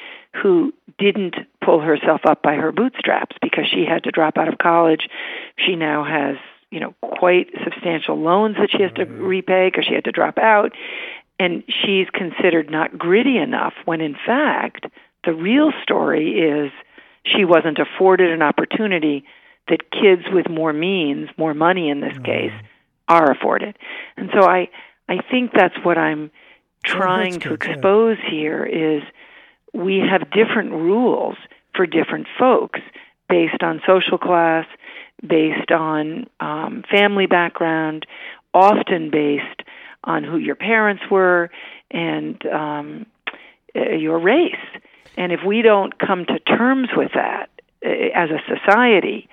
who 0.42 0.74
didn't 1.00 1.36
pull 1.64 1.80
herself 1.80 2.22
up 2.26 2.44
by 2.44 2.56
her 2.56 2.72
bootstraps 2.72 3.36
because 3.42 3.66
she 3.68 3.86
had 3.86 4.04
to 4.04 4.12
drop 4.12 4.38
out 4.38 4.48
of 4.48 4.58
college. 4.60 5.08
She 5.58 5.76
now 5.76 6.04
has 6.04 6.38
you 6.70 6.80
know 6.80 6.94
quite 7.02 7.50
substantial 7.64 8.20
loans 8.22 8.58
that 8.58 8.70
she 8.72 8.84
has 8.84 8.92
to 8.94 9.06
repay 9.06 9.70
because 9.70 9.86
she 9.86 9.94
had 9.94 10.04
to 10.06 10.12
drop 10.12 10.38
out 10.38 10.72
and 11.40 11.64
she's 11.68 12.08
considered 12.14 12.70
not 12.70 12.98
gritty 12.98 13.38
enough 13.38 13.74
when 13.86 14.02
in 14.02 14.16
fact 14.26 14.86
the 15.26 15.34
real 15.34 15.72
story 15.82 16.40
is 16.40 16.72
she 17.26 17.46
wasn't 17.46 17.80
afforded 17.80 18.32
an 18.32 18.42
opportunity 18.42 19.24
that 19.70 19.92
kids 19.92 20.24
with 20.32 20.50
more 20.50 20.74
means, 20.74 21.30
more 21.38 21.54
money 21.54 21.90
in 21.90 22.02
this 22.02 22.18
case, 22.26 22.52
are 23.08 23.32
afforded. 23.32 23.78
And 24.18 24.30
so 24.34 24.46
I 24.46 24.70
I 25.08 25.20
think 25.30 25.52
that's 25.54 25.76
what 25.84 25.98
I'm 25.98 26.32
trying 26.86 27.40
to 27.42 27.54
expose 27.54 28.18
yeah. 28.24 28.30
here 28.30 28.66
is 28.66 29.04
we 29.74 30.00
have 30.00 30.32
different 30.32 30.72
rules 30.72 31.36
for 31.76 31.86
different 31.86 32.28
folks 32.38 32.80
based 33.30 33.64
on 33.64 33.82
social 33.88 34.18
class, 34.18 34.66
based 35.26 35.72
on 35.72 36.28
um, 36.40 36.84
family 36.92 37.26
background, 37.26 38.06
often 38.54 39.10
based 39.10 39.64
on 40.04 40.24
who 40.24 40.38
your 40.38 40.56
parents 40.56 41.04
were 41.10 41.50
and 41.92 42.46
um, 42.48 43.06
uh, 43.76 43.92
your 43.92 44.20
race. 44.20 44.56
And 45.18 45.32
if 45.32 45.42
we 45.46 45.62
don't 45.62 45.98
come 45.98 46.26
to 46.26 46.40
terms 46.40 46.90
with 46.96 47.12
that 47.14 47.50
uh, 47.86 47.90
as 47.90 48.30
a 48.30 48.40
society, 48.48 49.30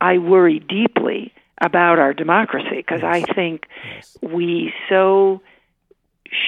I 0.00 0.18
worry 0.18 0.58
deeply 0.58 1.32
about 1.60 1.98
our 1.98 2.14
democracy 2.14 2.76
because 2.76 3.02
yes. 3.02 3.26
I 3.28 3.32
think 3.34 3.66
yes. 3.94 4.16
we 4.22 4.72
so 4.88 5.42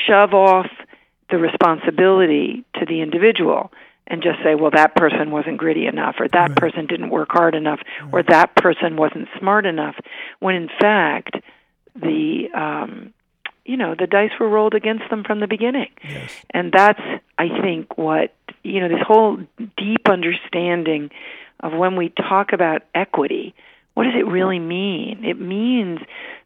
shove 0.06 0.32
off 0.32 0.70
the 1.30 1.38
responsibility 1.38 2.64
to 2.78 2.86
the 2.86 3.00
individual 3.00 3.72
and 4.06 4.22
just 4.22 4.42
say, 4.42 4.54
well, 4.54 4.70
that 4.70 4.94
person 4.96 5.30
wasn't 5.30 5.56
gritty 5.56 5.86
enough, 5.86 6.16
or 6.18 6.28
that 6.28 6.50
right. 6.50 6.56
person 6.56 6.86
didn't 6.86 7.10
work 7.10 7.28
hard 7.30 7.54
enough, 7.54 7.80
right. 8.02 8.12
or 8.12 8.22
that 8.24 8.54
person 8.56 8.96
wasn't 8.96 9.28
smart 9.38 9.64
enough, 9.64 9.94
when 10.40 10.54
in 10.54 10.68
fact, 10.80 11.36
the 11.94 12.48
um, 12.54 13.14
you 13.64 13.76
know 13.76 13.94
the 13.98 14.06
dice 14.06 14.32
were 14.40 14.48
rolled 14.48 14.74
against 14.74 15.08
them 15.10 15.24
from 15.24 15.40
the 15.40 15.46
beginning. 15.46 15.90
Yes. 16.02 16.32
and 16.50 16.72
that's 16.72 17.00
i 17.38 17.48
think 17.60 17.96
what 17.96 18.34
you 18.62 18.80
know 18.80 18.88
this 18.88 19.06
whole 19.06 19.38
deep 19.76 20.08
understanding 20.08 21.10
of 21.60 21.72
when 21.72 21.96
we 21.96 22.10
talk 22.10 22.52
about 22.52 22.82
equity 22.94 23.54
what 23.94 24.04
does 24.04 24.14
it 24.16 24.26
really 24.26 24.58
mean? 24.58 25.24
It 25.24 25.38
means 25.40 26.00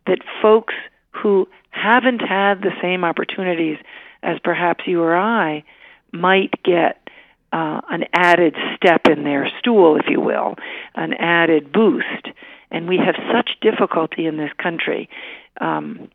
that 0.07 0.19
folks 0.43 0.75
who 1.11 1.49
haven't 1.71 2.21
had 2.21 2.63
the 2.63 2.73
same 2.83 3.05
opportunities 3.05 3.79
as 4.23 4.39
perhaps 4.43 4.85
you 4.87 5.03
or 5.03 5.17
i 5.17 5.63
might 6.13 6.63
get 6.63 7.09
uh, 7.53 7.81
an 7.91 8.05
added 8.13 8.57
step 8.75 9.07
in 9.07 9.25
their 9.25 9.49
stool 9.59 9.97
if 9.97 10.07
you 10.09 10.21
will 10.21 10.57
an 10.95 11.13
added 11.15 11.73
boost. 11.73 12.29
And 12.71 12.89
we 12.89 12.97
have 12.97 13.15
such 13.33 13.51
difficulty 13.61 14.27
in 14.27 14.37
this 14.37 14.51
country 14.59 15.09
um, 15.61 16.09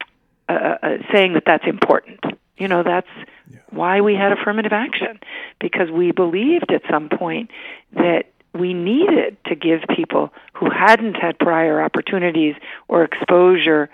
uh, 0.51 0.77
uh, 0.81 0.97
saying 1.13 1.33
that 1.33 1.43
that's 1.45 1.65
important. 1.65 2.19
You 2.57 2.67
know, 2.67 2.83
that's 2.83 3.07
yeah. 3.49 3.59
why 3.69 4.01
we 4.01 4.15
had 4.15 4.31
affirmative 4.31 4.71
action 4.71 5.19
because 5.59 5.89
we 5.89 6.11
believed 6.11 6.71
at 6.71 6.83
some 6.89 7.09
point 7.09 7.49
that 7.93 8.25
we 8.53 8.73
needed 8.73 9.37
to 9.45 9.55
give 9.55 9.81
people 9.95 10.33
who 10.53 10.69
hadn't 10.69 11.15
had 11.15 11.39
prior 11.39 11.81
opportunities 11.81 12.55
or 12.87 13.03
exposure 13.03 13.89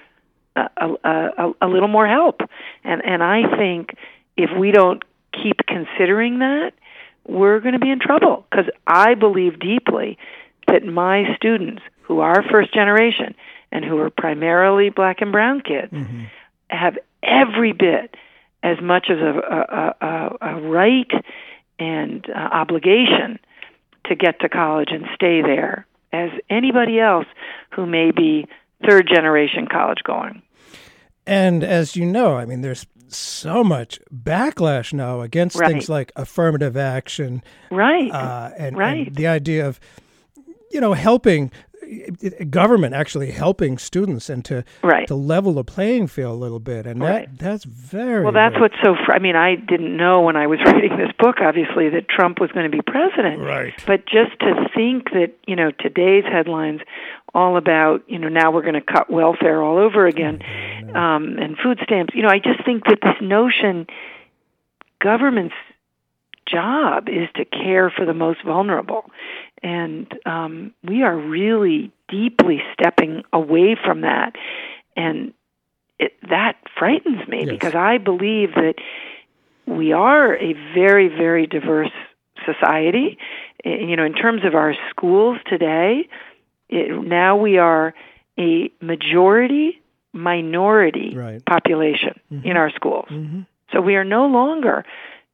a, 0.56 0.70
a, 0.78 0.88
a, 1.04 1.54
a 1.62 1.68
little 1.68 1.88
more 1.88 2.08
help. 2.08 2.42
And 2.84 3.02
and 3.06 3.24
I 3.24 3.56
think 3.58 3.96
if 4.36 4.50
we 4.58 4.72
don't 4.72 5.04
keep 5.32 5.58
considering 5.68 6.40
that, 6.40 6.74
we're 7.28 7.60
going 7.60 7.74
to 7.74 7.80
be 7.80 7.92
in 7.92 8.00
trouble 8.00 8.46
because 8.50 8.66
I 8.86 9.14
believe 9.14 9.60
deeply 9.60 10.18
that 10.68 10.84
my 10.86 11.36
students 11.36 11.84
who 12.02 12.20
are 12.20 12.44
first 12.50 12.74
generation 12.74 13.36
and 13.72 13.86
who 13.86 13.98
are 14.00 14.10
primarily 14.10 14.90
black 14.90 15.22
and 15.22 15.32
brown 15.32 15.62
kids 15.62 15.92
mm-hmm 15.92 16.26
have 16.70 16.98
every 17.24 17.74
bit 17.74 18.16
as 18.64 18.78
much 18.82 19.08
as 19.10 19.18
a, 19.18 19.96
a, 20.02 20.06
a, 20.06 20.38
a 20.42 20.62
right 20.62 21.12
and 21.80 22.26
uh, 22.30 22.38
obligation 22.38 23.40
to 24.06 24.16
get 24.16 24.40
to 24.40 24.50
college 24.50 24.90
and 24.92 25.06
stay 25.16 25.42
there 25.42 25.86
as 26.12 26.32
anybody 26.50 27.00
else 27.00 27.26
who 27.72 27.86
may 27.86 28.12
be 28.12 28.48
third 28.88 29.08
generation 29.08 29.68
college 29.68 30.00
going. 30.04 30.42
And 31.26 31.64
as 31.64 31.96
you 31.96 32.06
know, 32.06 32.38
I 32.38 32.46
mean, 32.46 32.62
there's 32.62 32.88
so 33.10 33.64
much 33.64 34.00
backlash 34.14 34.94
now 34.94 35.22
against 35.22 35.58
right. 35.58 35.70
things 35.70 35.90
like 35.90 36.12
affirmative 36.16 36.78
action, 36.78 37.44
right? 37.72 38.12
Uh, 38.12 38.52
and, 38.58 38.78
right. 38.78 39.08
and 39.08 39.16
the 39.16 39.28
idea 39.28 39.68
of 39.68 39.80
you 40.72 40.82
know 40.82 40.94
helping 40.94 41.52
government 42.50 42.94
actually 42.94 43.32
helping 43.32 43.78
students 43.78 44.30
and 44.30 44.44
to 44.46 44.64
right. 44.84 45.08
to 45.08 45.16
level 45.16 45.54
the 45.54 45.64
playing 45.64 46.08
field 46.08 46.34
a 46.34 46.36
little 46.36 46.60
bit 46.60 46.86
and 46.86 47.02
right. 47.02 47.30
that 47.38 47.40
that's 47.40 47.64
very 47.64 48.24
well 48.24 48.34
that's 48.34 48.54
very, 48.54 48.62
what's 48.62 48.76
so 48.84 48.96
fr- 49.06 49.14
i 49.14 49.20
mean 49.20 49.36
i 49.36 49.56
didn't 49.56 49.96
know 49.96 50.22
when 50.22 50.36
i 50.36 50.48
was 50.48 50.60
reading 50.66 50.98
this 50.98 51.12
book 51.20 51.38
obviously 51.42 51.90
that 51.90 52.08
trump 52.10 52.40
was 52.40 52.52
going 52.52 52.70
to 52.70 52.76
be 52.76 52.82
president 52.82 53.42
right 53.42 53.74
but 53.86 54.06
just 54.06 54.38
to 54.40 54.70
think 54.76 55.12
that 55.12 55.34
you 55.48 55.56
know 55.56 55.72
today's 55.80 56.24
headlines 56.26 56.82
all 57.34 57.58
about 57.58 58.04
you 58.08 58.20
know 58.20 58.30
now 58.30 58.52
we're 58.52 58.62
going 58.62 58.74
to 58.74 58.82
cut 58.82 59.10
welfare 59.10 59.62
all 59.62 59.78
over 59.78 60.08
again 60.08 60.40
mm-hmm. 60.40 60.96
um 60.96 61.38
and 61.38 61.58
food 61.58 61.80
stamps 61.84 62.14
you 62.14 62.22
know 62.22 62.30
i 62.30 62.40
just 62.40 62.64
think 62.66 62.84
that 62.86 63.00
this 63.02 63.16
notion 63.22 63.88
governments 65.00 65.56
job 66.50 67.08
is 67.10 67.28
to 67.36 67.46
care 67.46 67.90
for 67.90 68.06
the 68.06 68.14
most 68.14 68.44
vulnerable. 68.44 69.10
And 69.64 70.08
um, 70.26 70.74
we 70.84 71.04
are 71.04 71.16
really 71.16 71.92
deeply 72.10 72.62
stepping 72.74 73.24
away 73.34 73.76
from 73.84 74.02
that. 74.02 74.36
And 74.96 75.34
it, 76.00 76.14
that 76.30 76.56
frightens 76.78 77.28
me 77.28 77.40
Yes. 77.46 77.50
because 77.50 77.76
I 77.76 77.98
believe 77.98 78.54
that 78.56 78.76
we 79.66 79.92
are 79.94 80.36
a 80.36 80.54
very, 80.74 81.08
very 81.10 81.48
diverse 81.48 81.92
society. 82.46 83.18
You 83.66 83.96
know, 83.96 84.06
in 84.06 84.14
terms 84.14 84.44
of 84.46 84.56
our 84.56 84.76
schools 84.90 85.40
today, 85.46 86.08
it, 86.70 87.04
now 87.06 87.36
we 87.36 87.58
are 87.58 87.94
a 88.40 88.72
majority 88.82 89.82
minority 90.14 91.14
Right. 91.16 91.46
population 91.46 92.20
in 92.44 92.58
our 92.58 92.72
schools. 92.72 93.08
Mhm. 93.10 93.46
So 93.72 93.82
we 93.82 93.96
are 93.96 94.04
no 94.04 94.26
longer, 94.28 94.86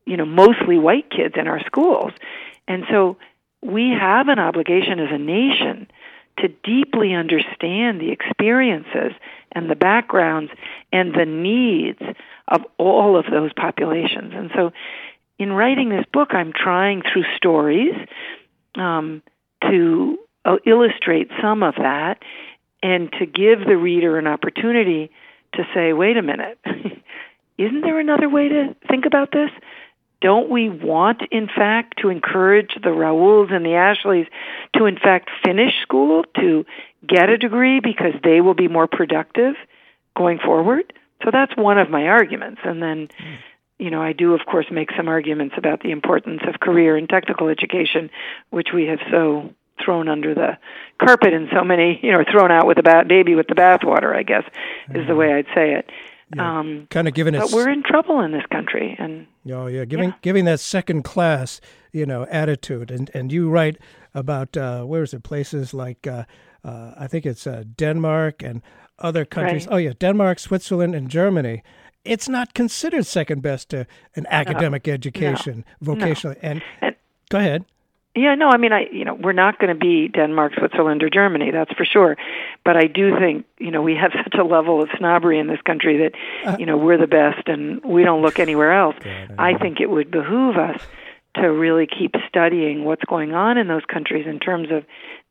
you 0.06 0.18
know, 0.18 0.26
mostly 0.26 0.78
white 0.78 1.10
kids 1.10 1.36
in 1.38 1.48
our 1.48 1.64
schools. 1.66 2.12
And 2.68 2.84
so 2.90 3.18
we 3.62 3.96
have 3.98 4.28
an 4.28 4.40
obligation 4.40 5.00
as 5.00 5.10
a 5.12 5.18
nation 5.18 5.88
to 6.40 6.48
deeply 6.48 7.14
understand 7.14 8.02
the 8.02 8.12
experiences 8.12 9.14
and 9.52 9.70
the 9.70 9.76
backgrounds 9.76 10.52
and 10.92 11.14
the 11.14 11.26
needs 11.26 12.02
of 12.48 12.62
all 12.78 13.18
of 13.18 13.26
those 13.30 13.52
populations. 13.54 14.34
And 14.36 14.52
so 14.56 14.72
in 15.38 15.54
writing 15.54 15.90
this 15.90 16.06
book, 16.12 16.30
I'm 16.34 16.52
trying 16.54 17.02
through 17.02 17.24
stories 17.38 17.94
um, 18.76 19.22
to 19.62 20.18
uh, 20.46 20.58
illustrate 20.66 21.30
some 21.42 21.64
of 21.64 21.76
that 21.76 22.20
and 22.82 23.12
to 23.14 23.26
give 23.26 23.60
the 23.66 23.78
reader 23.78 24.18
an 24.18 24.28
opportunity 24.28 25.12
to 25.54 25.64
say, 25.74 25.94
wait 25.94 26.18
a 26.18 26.22
minute, 26.22 26.60
isn't 27.58 27.82
there 27.82 28.00
another 28.00 28.28
way 28.28 28.50
to 28.50 28.76
think 28.90 29.06
about 29.06 29.32
this? 29.32 29.50
Don't 30.24 30.50
we 30.50 30.70
want, 30.70 31.22
in 31.32 31.48
fact, 31.48 32.00
to 32.02 32.08
encourage 32.08 32.76
the 32.82 32.92
Raouls 32.92 33.52
and 33.52 33.66
the 33.66 33.74
Ashleys 33.74 34.26
to, 34.74 34.86
in 34.86 34.98
fact, 34.98 35.30
finish 35.44 35.74
school, 35.82 36.24
to 36.38 36.66
get 37.06 37.28
a 37.28 37.38
degree 37.38 37.82
because 37.82 38.14
they 38.24 38.40
will 38.40 38.54
be 38.54 38.70
more 38.70 38.88
productive 38.88 39.56
going 40.16 40.40
forward? 40.40 40.94
So 41.26 41.30
that's 41.30 41.52
one 41.58 41.78
of 41.78 41.90
my 41.90 42.08
arguments. 42.08 42.62
And 42.64 42.82
then, 42.82 43.10
you 43.78 43.90
know, 43.90 44.02
I 44.02 44.14
do, 44.14 44.34
of 44.34 44.46
course, 44.50 44.66
make 44.72 44.92
some 44.96 45.10
arguments 45.10 45.56
about 45.58 45.82
the 45.82 45.92
importance 45.92 46.42
of 46.48 46.58
career 46.58 46.96
and 46.96 47.10
technical 47.10 47.50
education, 47.50 48.10
which 48.50 48.70
we 48.74 48.86
have 48.86 49.00
so 49.12 49.54
thrown 49.84 50.08
under 50.08 50.34
the 50.34 50.58
carpet 51.00 51.34
in 51.34 51.50
so 51.54 51.66
many, 51.66 52.00
you 52.02 52.14
know, 52.14 52.24
thrown 52.32 52.50
out 52.50 52.66
with 52.66 52.78
the 52.78 52.84
ba- 52.84 53.04
baby 53.06 53.36
with 53.36 53.48
the 53.48 53.56
bathwater, 53.56 54.16
I 54.16 54.24
guess, 54.24 54.46
is 54.46 54.94
the 54.94 55.00
mm-hmm. 55.00 55.18
way 55.18 55.34
I'd 55.34 55.48
say 55.54 55.74
it. 55.74 55.90
Um, 56.40 56.88
kind 56.90 57.08
of 57.08 57.14
giving 57.14 57.36
it. 57.36 57.40
but 57.42 57.52
we're 57.52 57.70
in 57.70 57.84
trouble 57.84 58.20
in 58.22 58.32
this 58.32 58.46
country, 58.52 58.96
and 59.00 59.28
Oh 59.52 59.68
yeah, 59.68 59.86
giving 59.86 60.14
giving 60.22 60.46
that 60.46 60.60
second 60.60 61.04
class, 61.04 61.62
you 61.92 62.06
know, 62.06 62.26
attitude, 62.32 62.92
and 62.92 63.10
and 63.14 63.32
you 63.32 63.50
write 63.50 63.78
about 64.14 64.56
uh, 64.58 64.84
where 64.84 65.04
is 65.04 65.14
it? 65.14 65.24
Places 65.24 65.74
like 65.74 66.08
uh, 66.08 66.24
uh, 66.64 66.94
I 66.98 67.08
think 67.08 67.26
it's 67.26 67.46
uh, 67.48 67.64
Denmark 67.78 68.44
and 68.44 68.62
other 69.00 69.26
countries. 69.26 69.68
Right. 69.68 69.74
Oh 69.74 69.78
yeah, 69.78 69.94
Denmark, 70.00 70.40
Switzerland, 70.40 70.96
and 70.96 71.10
Germany. 71.10 71.62
It's 72.06 72.28
not 72.28 72.54
considered 72.54 73.06
second 73.06 73.42
best 73.42 73.70
to 73.70 73.86
an 74.16 74.26
academic 74.30 74.88
education, 74.88 75.64
vocational. 75.82 76.36
And, 76.42 76.62
And- 76.82 76.96
go 77.30 77.38
ahead. 77.38 77.66
Yeah, 78.16 78.36
no, 78.36 78.50
I 78.50 78.58
mean, 78.58 78.72
I 78.72 78.86
you 78.92 79.06
know, 79.06 79.16
we're 79.16 79.34
not 79.34 79.58
going 79.58 79.74
to 79.74 79.80
be 79.80 80.08
Denmark, 80.08 80.54
Switzerland, 80.58 81.02
or 81.02 81.10
Germany, 81.10 81.50
that's 81.52 81.74
for 81.74 81.84
sure. 81.84 82.16
But 82.64 82.78
I 82.78 82.86
do 82.86 83.18
think 83.18 83.46
you 83.58 83.72
know 83.72 83.82
we 83.82 83.96
have 83.96 84.12
such 84.24 84.36
a 84.40 84.44
level 84.44 84.82
of 84.84 84.90
snobbery 84.98 85.40
in 85.40 85.48
this 85.48 85.62
country 85.62 85.98
that 85.98 86.60
you 86.60 86.66
know 86.66 86.78
we're 86.78 86.98
the 87.00 87.08
best 87.08 87.48
and 87.48 87.84
we 87.84 88.04
don't 88.04 88.22
look 88.22 88.40
anywhere 88.40 88.74
else. 88.74 88.96
I 89.38 89.58
think 89.58 89.80
it 89.80 89.90
would 89.90 90.12
behoove 90.12 90.58
us 90.58 90.80
to 91.36 91.48
really 91.48 91.88
keep 91.88 92.14
studying 92.28 92.86
what's 92.86 93.04
going 93.06 93.34
on 93.34 93.58
in 93.58 93.68
those 93.68 93.86
countries 93.92 94.28
in 94.28 94.40
terms 94.40 94.70
of 94.72 94.86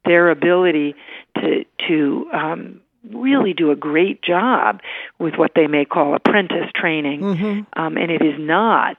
their 0.05 0.31
ability 0.31 0.97
to 1.37 1.65
to 1.87 2.27
um, 2.33 2.81
really 3.13 3.53
do 3.53 3.71
a 3.71 3.77
great 3.77 4.23
job 4.23 4.81
with 5.21 5.35
what 5.37 5.53
they 5.55 5.69
may 5.69 5.85
call 5.85 6.15
apprentice 6.15 6.71
training, 6.75 7.23
um, 7.75 7.97
and 7.97 8.11
it 8.11 8.23
is 8.23 8.35
not 8.39 8.97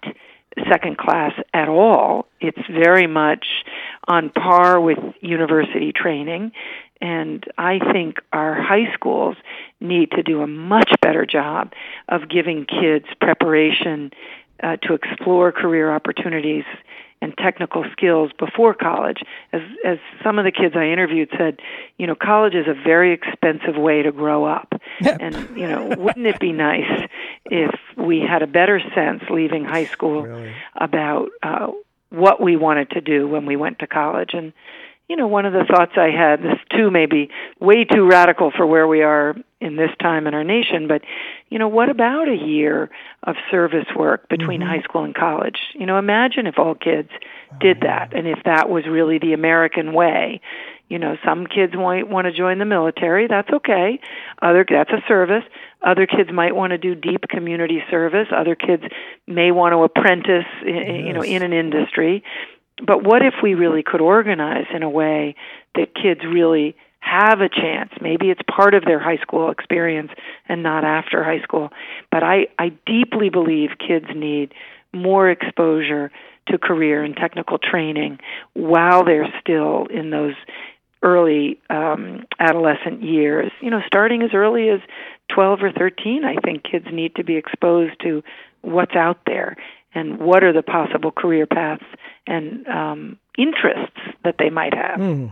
second 0.69 0.97
class 0.97 1.33
at 1.53 1.69
all. 1.69 2.27
It's 2.39 2.61
very 2.69 3.07
much 3.07 3.45
on 4.07 4.29
par 4.29 4.79
with 4.79 4.99
university 5.21 5.91
training. 5.93 6.51
And 7.01 7.43
I 7.57 7.79
think 7.91 8.17
our 8.31 8.53
high 8.53 8.93
schools 8.93 9.35
need 9.81 10.11
to 10.11 10.23
do 10.23 10.41
a 10.41 10.47
much 10.47 10.89
better 11.01 11.25
job 11.25 11.73
of 12.07 12.29
giving 12.29 12.65
kids 12.65 13.05
preparation 13.19 14.11
uh, 14.61 14.77
to 14.83 14.93
explore 14.93 15.51
career 15.51 15.93
opportunities 15.93 16.63
and 17.23 17.33
technical 17.37 17.85
skills 17.93 18.31
before 18.37 18.73
college. 18.73 19.23
As 19.53 19.61
as 19.85 19.97
some 20.23 20.37
of 20.39 20.45
the 20.45 20.51
kids 20.51 20.75
I 20.75 20.87
interviewed 20.87 21.29
said, 21.37 21.59
you 21.97 22.05
know, 22.05 22.15
college 22.15 22.53
is 22.53 22.67
a 22.67 22.73
very 22.73 23.13
expensive 23.13 23.77
way 23.77 24.03
to 24.03 24.11
grow 24.11 24.43
up. 24.43 24.73
and 24.99 25.35
you 25.57 25.67
know, 25.67 25.95
wouldn't 25.97 26.27
it 26.27 26.39
be 26.39 26.51
nice 26.51 27.07
if 27.45 27.73
we 27.97 28.19
had 28.19 28.41
a 28.41 28.47
better 28.47 28.81
sense 28.93 29.23
leaving 29.29 29.63
high 29.63 29.85
school 29.85 30.23
about 30.75 31.29
uh, 31.41 31.67
what 32.09 32.41
we 32.41 32.57
wanted 32.57 32.89
to 32.91 33.01
do 33.01 33.27
when 33.27 33.45
we 33.45 33.55
went 33.55 33.79
to 33.79 33.87
college 33.87 34.31
and 34.33 34.51
you 35.13 35.17
know, 35.17 35.27
one 35.27 35.45
of 35.45 35.53
the 35.53 35.63
thoughts 35.63 35.91
I 35.95 36.09
had, 36.09 36.41
this 36.41 36.57
too 36.75 36.89
may 36.89 37.05
be 37.05 37.29
way 37.59 37.83
too 37.83 38.07
radical 38.07 38.49
for 38.49 38.65
where 38.65 38.87
we 38.87 39.03
are 39.03 39.35
in 39.61 39.75
this 39.75 39.91
time 40.01 40.25
in 40.25 40.33
our 40.33 40.43
nation, 40.43 40.87
but, 40.87 41.03
you 41.49 41.59
know, 41.59 41.67
what 41.67 41.87
about 41.87 42.27
a 42.27 42.35
year 42.35 42.89
of 43.21 43.35
service 43.51 43.85
work 43.95 44.27
between 44.27 44.61
mm-hmm. 44.61 44.71
high 44.71 44.81
school 44.81 45.03
and 45.03 45.13
college? 45.13 45.59
You 45.75 45.85
know, 45.85 45.99
imagine 45.99 46.47
if 46.47 46.57
all 46.57 46.73
kids 46.73 47.09
oh, 47.13 47.57
did 47.59 47.81
that 47.81 48.15
and 48.15 48.27
if 48.27 48.39
that 48.45 48.71
was 48.71 48.87
really 48.87 49.19
the 49.19 49.33
American 49.33 49.93
way. 49.93 50.41
You 50.89 50.97
know, 50.97 51.15
some 51.23 51.45
kids 51.45 51.73
might 51.75 52.09
want 52.09 52.25
to 52.25 52.33
join 52.33 52.57
the 52.57 52.65
military. 52.65 53.27
That's 53.27 53.49
okay. 53.51 53.99
Other 54.41 54.65
that's 54.67 54.91
a 54.91 55.03
service. 55.07 55.43
Other 55.83 56.07
kids 56.07 56.31
might 56.31 56.55
want 56.55 56.71
to 56.71 56.77
do 56.79 56.95
deep 56.95 57.21
community 57.29 57.83
service. 57.89 58.27
Other 58.35 58.55
kids 58.55 58.83
may 59.27 59.51
want 59.51 59.73
to 59.73 59.83
apprentice, 59.83 60.45
i 60.61 60.69
you 60.69 61.13
know, 61.13 61.23
in 61.23 61.43
an 61.43 61.53
industry 61.53 62.23
but 62.85 63.03
what 63.03 63.21
if 63.21 63.35
we 63.41 63.53
really 63.53 63.83
could 63.83 64.01
organize 64.01 64.65
in 64.73 64.83
a 64.83 64.89
way 64.89 65.35
that 65.75 65.93
kids 65.93 66.21
really 66.25 66.75
have 66.99 67.41
a 67.41 67.49
chance? 67.49 67.91
Maybe 68.01 68.29
it's 68.29 68.41
part 68.49 68.73
of 68.73 68.83
their 68.85 68.99
high 68.99 69.17
school 69.17 69.51
experience 69.51 70.11
and 70.47 70.63
not 70.63 70.83
after 70.83 71.23
high 71.23 71.41
school. 71.41 71.69
But 72.11 72.23
i 72.23 72.47
i 72.57 72.69
deeply 72.85 73.29
believe 73.29 73.71
kids 73.79 74.07
need 74.15 74.53
more 74.93 75.29
exposure 75.29 76.11
to 76.47 76.57
career 76.57 77.03
and 77.03 77.15
technical 77.15 77.57
training 77.57 78.19
while 78.53 79.05
they're 79.05 79.33
still 79.39 79.87
in 79.87 80.09
those 80.09 80.35
early 81.01 81.59
um 81.69 82.25
adolescent 82.39 83.03
years. 83.03 83.51
You 83.61 83.69
know 83.69 83.81
starting 83.85 84.21
as 84.23 84.31
early 84.33 84.69
as 84.69 84.79
12 85.33 85.63
or 85.63 85.71
13 85.71 86.23
i 86.25 86.35
think 86.43 86.63
kids 86.63 86.85
need 86.91 87.15
to 87.15 87.23
be 87.23 87.35
exposed 87.35 87.99
to 88.01 88.23
what's 88.61 88.95
out 88.95 89.19
there 89.25 89.55
and 89.95 90.19
what 90.19 90.43
are 90.43 90.53
the 90.53 90.63
possible 90.63 91.11
career 91.11 91.45
paths 91.45 91.83
and 92.27 92.67
um, 92.67 93.19
interests 93.37 93.99
that 94.23 94.35
they 94.39 94.49
might 94.49 94.73
have. 94.73 94.99
Hmm. 94.99 95.27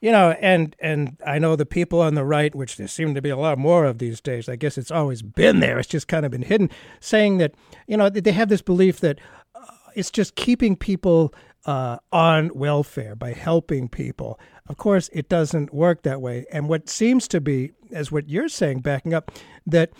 You 0.00 0.12
know, 0.12 0.36
and 0.40 0.76
and 0.78 1.16
I 1.26 1.38
know 1.38 1.56
the 1.56 1.66
people 1.66 2.00
on 2.00 2.14
the 2.14 2.24
right, 2.24 2.54
which 2.54 2.76
there 2.76 2.86
seem 2.86 3.14
to 3.14 3.22
be 3.22 3.30
a 3.30 3.36
lot 3.36 3.58
more 3.58 3.86
of 3.86 3.98
these 3.98 4.20
days. 4.20 4.48
I 4.48 4.56
guess 4.56 4.76
it's 4.76 4.90
always 4.90 5.22
been 5.22 5.60
there. 5.60 5.78
It's 5.78 5.88
just 5.88 6.06
kind 6.06 6.26
of 6.26 6.30
been 6.30 6.42
hidden, 6.42 6.70
saying 7.00 7.38
that 7.38 7.54
you 7.86 7.96
know 7.96 8.10
they 8.10 8.32
have 8.32 8.48
this 8.48 8.62
belief 8.62 9.00
that 9.00 9.18
uh, 9.54 9.60
it's 9.94 10.10
just 10.10 10.34
keeping 10.34 10.76
people 10.76 11.32
uh, 11.64 11.96
on 12.12 12.50
welfare 12.54 13.16
by 13.16 13.32
helping 13.32 13.88
people. 13.88 14.38
Of 14.68 14.76
course, 14.76 15.08
it 15.12 15.28
doesn't 15.28 15.72
work 15.72 16.02
that 16.02 16.20
way. 16.20 16.44
And 16.52 16.68
what 16.68 16.88
seems 16.88 17.26
to 17.28 17.40
be, 17.40 17.72
as 17.90 18.12
what 18.12 18.28
you're 18.28 18.48
saying, 18.48 18.80
backing 18.80 19.14
up, 19.14 19.30
that 19.66 19.90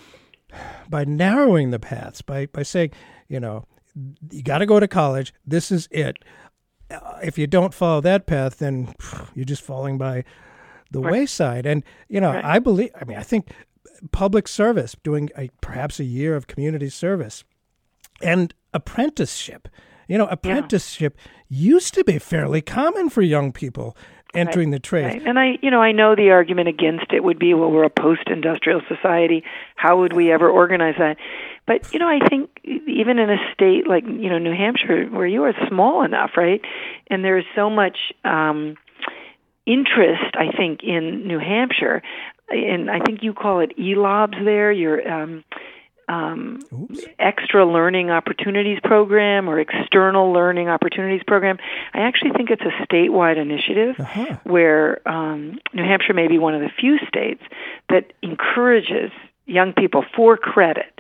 by 0.88 1.04
narrowing 1.04 1.70
the 1.70 1.78
paths, 1.78 2.20
by 2.22 2.46
by 2.46 2.62
saying, 2.62 2.92
you 3.28 3.40
know, 3.40 3.64
you 4.30 4.42
got 4.42 4.58
to 4.58 4.66
go 4.66 4.78
to 4.80 4.88
college. 4.88 5.32
This 5.46 5.70
is 5.72 5.88
it. 5.90 6.18
Uh, 6.90 7.18
if 7.22 7.36
you 7.38 7.46
don't 7.46 7.74
follow 7.74 8.00
that 8.02 8.26
path, 8.26 8.58
then 8.58 8.94
phew, 9.00 9.26
you're 9.34 9.44
just 9.44 9.62
falling 9.62 9.98
by 9.98 10.24
the 10.90 11.00
Right. 11.00 11.12
wayside. 11.12 11.66
And 11.66 11.82
you 12.08 12.20
know, 12.20 12.32
Right. 12.32 12.44
I 12.44 12.58
believe. 12.58 12.90
I 13.00 13.04
mean, 13.04 13.18
I 13.18 13.22
think 13.22 13.50
public 14.12 14.46
service, 14.46 14.94
doing 15.02 15.30
a, 15.36 15.50
perhaps 15.60 15.98
a 15.98 16.04
year 16.04 16.36
of 16.36 16.46
community 16.46 16.88
service, 16.88 17.44
and 18.22 18.54
apprenticeship. 18.72 19.68
You 20.08 20.18
know, 20.18 20.26
apprenticeship 20.26 21.16
used 21.48 21.94
to 21.94 22.04
be 22.04 22.18
fairly 22.18 22.60
common 22.60 23.08
for 23.10 23.22
young 23.22 23.50
people 23.52 23.96
entering 24.34 24.70
the 24.70 24.78
trade. 24.78 25.04
Right. 25.04 25.22
And 25.26 25.38
I, 25.38 25.58
you 25.62 25.70
know, 25.70 25.80
I 25.80 25.92
know 25.92 26.14
the 26.14 26.30
argument 26.30 26.68
against 26.68 27.12
it 27.12 27.24
would 27.24 27.38
be, 27.38 27.54
well, 27.54 27.70
we're 27.70 27.84
a 27.84 27.90
post-industrial 27.90 28.82
society. 28.86 29.42
How 29.76 29.98
would 29.98 30.12
we 30.12 30.30
ever 30.30 30.48
organize 30.48 30.94
that? 30.98 31.16
But 31.66 31.92
you 31.92 31.98
know, 31.98 32.08
I 32.08 32.20
think 32.28 32.50
even 32.64 33.18
in 33.18 33.28
a 33.30 33.38
state 33.54 33.86
like 33.88 34.04
you 34.04 34.30
know 34.30 34.38
New 34.38 34.54
Hampshire, 34.54 35.06
where 35.06 35.26
you 35.26 35.42
are 35.44 35.54
small 35.68 36.02
enough, 36.04 36.32
right, 36.36 36.60
and 37.08 37.24
there 37.24 37.38
is 37.38 37.44
so 37.54 37.68
much 37.70 37.98
um, 38.24 38.76
interest, 39.66 40.34
I 40.34 40.52
think, 40.56 40.82
in 40.82 41.26
New 41.26 41.38
Hampshire, 41.38 42.02
and 42.48 42.90
I 42.90 43.00
think 43.00 43.22
you 43.22 43.32
call 43.34 43.60
it 43.60 43.76
ELOBs 43.76 44.44
there. 44.44 44.70
Your 44.70 45.08
um, 45.10 45.44
um, 46.08 46.60
extra 47.18 47.66
learning 47.66 48.10
opportunities 48.10 48.78
program 48.84 49.48
or 49.50 49.58
external 49.58 50.32
learning 50.32 50.68
opportunities 50.68 51.22
program. 51.26 51.58
I 51.94 52.02
actually 52.02 52.30
think 52.30 52.50
it's 52.50 52.62
a 52.62 52.84
statewide 52.86 53.38
initiative 53.38 53.96
Uh-huh. 53.98 54.36
where 54.44 55.00
um, 55.08 55.58
New 55.74 55.82
Hampshire 55.82 56.14
may 56.14 56.28
be 56.28 56.38
one 56.38 56.54
of 56.54 56.60
the 56.60 56.70
few 56.78 56.98
states 57.08 57.42
that 57.88 58.12
encourages 58.22 59.10
young 59.46 59.72
people 59.72 60.04
for 60.14 60.36
credit 60.36 60.95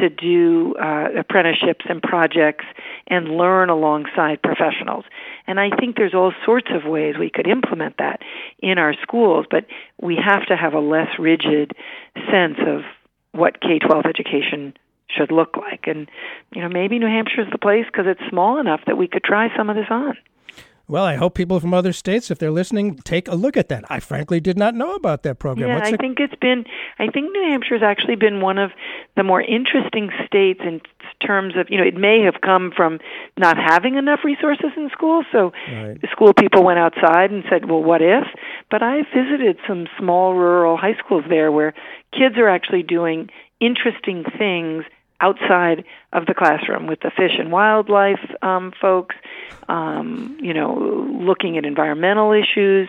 to 0.00 0.08
do 0.08 0.74
uh, 0.76 1.08
apprenticeships 1.18 1.84
and 1.88 2.02
projects 2.02 2.64
and 3.06 3.28
learn 3.28 3.70
alongside 3.70 4.42
professionals. 4.42 5.04
And 5.46 5.60
I 5.60 5.70
think 5.70 5.96
there's 5.96 6.14
all 6.14 6.32
sorts 6.44 6.68
of 6.70 6.84
ways 6.84 7.16
we 7.18 7.30
could 7.30 7.46
implement 7.46 7.96
that 7.98 8.20
in 8.60 8.78
our 8.78 8.94
schools, 9.02 9.46
but 9.50 9.66
we 10.00 10.16
have 10.16 10.46
to 10.46 10.56
have 10.56 10.74
a 10.74 10.80
less 10.80 11.18
rigid 11.18 11.72
sense 12.30 12.58
of 12.66 12.82
what 13.32 13.60
K 13.60 13.78
12 13.78 14.06
education 14.06 14.74
should 15.08 15.30
look 15.30 15.56
like. 15.56 15.86
And, 15.86 16.08
you 16.54 16.62
know, 16.62 16.68
maybe 16.68 16.98
New 16.98 17.06
Hampshire 17.06 17.42
is 17.42 17.50
the 17.52 17.58
place 17.58 17.86
because 17.86 18.06
it's 18.08 18.28
small 18.28 18.58
enough 18.58 18.80
that 18.86 18.96
we 18.96 19.08
could 19.08 19.22
try 19.22 19.54
some 19.56 19.70
of 19.70 19.76
this 19.76 19.86
on. 19.90 20.16
Well, 20.88 21.02
I 21.04 21.16
hope 21.16 21.34
people 21.34 21.58
from 21.58 21.74
other 21.74 21.92
states, 21.92 22.30
if 22.30 22.38
they're 22.38 22.52
listening, 22.52 22.94
take 22.98 23.26
a 23.26 23.34
look 23.34 23.56
at 23.56 23.68
that. 23.70 23.84
I 23.90 23.98
frankly 23.98 24.38
did 24.38 24.56
not 24.56 24.72
know 24.76 24.94
about 24.94 25.24
that 25.24 25.40
program. 25.40 25.68
Yeah, 25.68 25.74
What's 25.74 25.88
I 25.88 25.90
the- 25.92 25.96
think 25.96 26.20
it's 26.20 26.34
been. 26.36 26.64
I 27.00 27.08
think 27.08 27.32
New 27.32 27.42
Hampshire's 27.50 27.82
actually 27.82 28.14
been 28.14 28.40
one 28.40 28.56
of 28.58 28.70
the 29.16 29.24
more 29.24 29.42
interesting 29.42 30.10
states 30.26 30.60
in 30.62 30.80
terms 31.20 31.54
of 31.56 31.66
you 31.70 31.78
know 31.78 31.84
it 31.84 31.96
may 31.96 32.20
have 32.22 32.40
come 32.40 32.70
from 32.76 33.00
not 33.36 33.56
having 33.56 33.96
enough 33.96 34.20
resources 34.22 34.70
in 34.76 34.88
schools, 34.90 35.24
so 35.32 35.52
Right. 35.72 35.96
school 36.12 36.32
people 36.32 36.62
went 36.62 36.78
outside 36.78 37.32
and 37.32 37.42
said, 37.50 37.68
"Well, 37.68 37.82
what 37.82 38.00
if?" 38.00 38.24
But 38.70 38.82
I 38.84 39.02
visited 39.12 39.58
some 39.66 39.88
small 39.98 40.34
rural 40.34 40.76
high 40.76 40.94
schools 40.94 41.24
there 41.28 41.50
where 41.50 41.74
kids 42.12 42.36
are 42.38 42.48
actually 42.48 42.84
doing 42.84 43.28
interesting 43.58 44.22
things 44.38 44.84
outside 45.20 45.84
of 46.12 46.26
the 46.26 46.34
classroom 46.34 46.86
with 46.86 47.00
the 47.00 47.10
fish 47.10 47.32
and 47.38 47.50
wildlife 47.50 48.20
um, 48.42 48.72
folks, 48.80 49.14
um, 49.68 50.38
you 50.40 50.54
know, 50.54 50.74
looking 51.10 51.56
at 51.58 51.64
environmental 51.64 52.32
issues. 52.32 52.88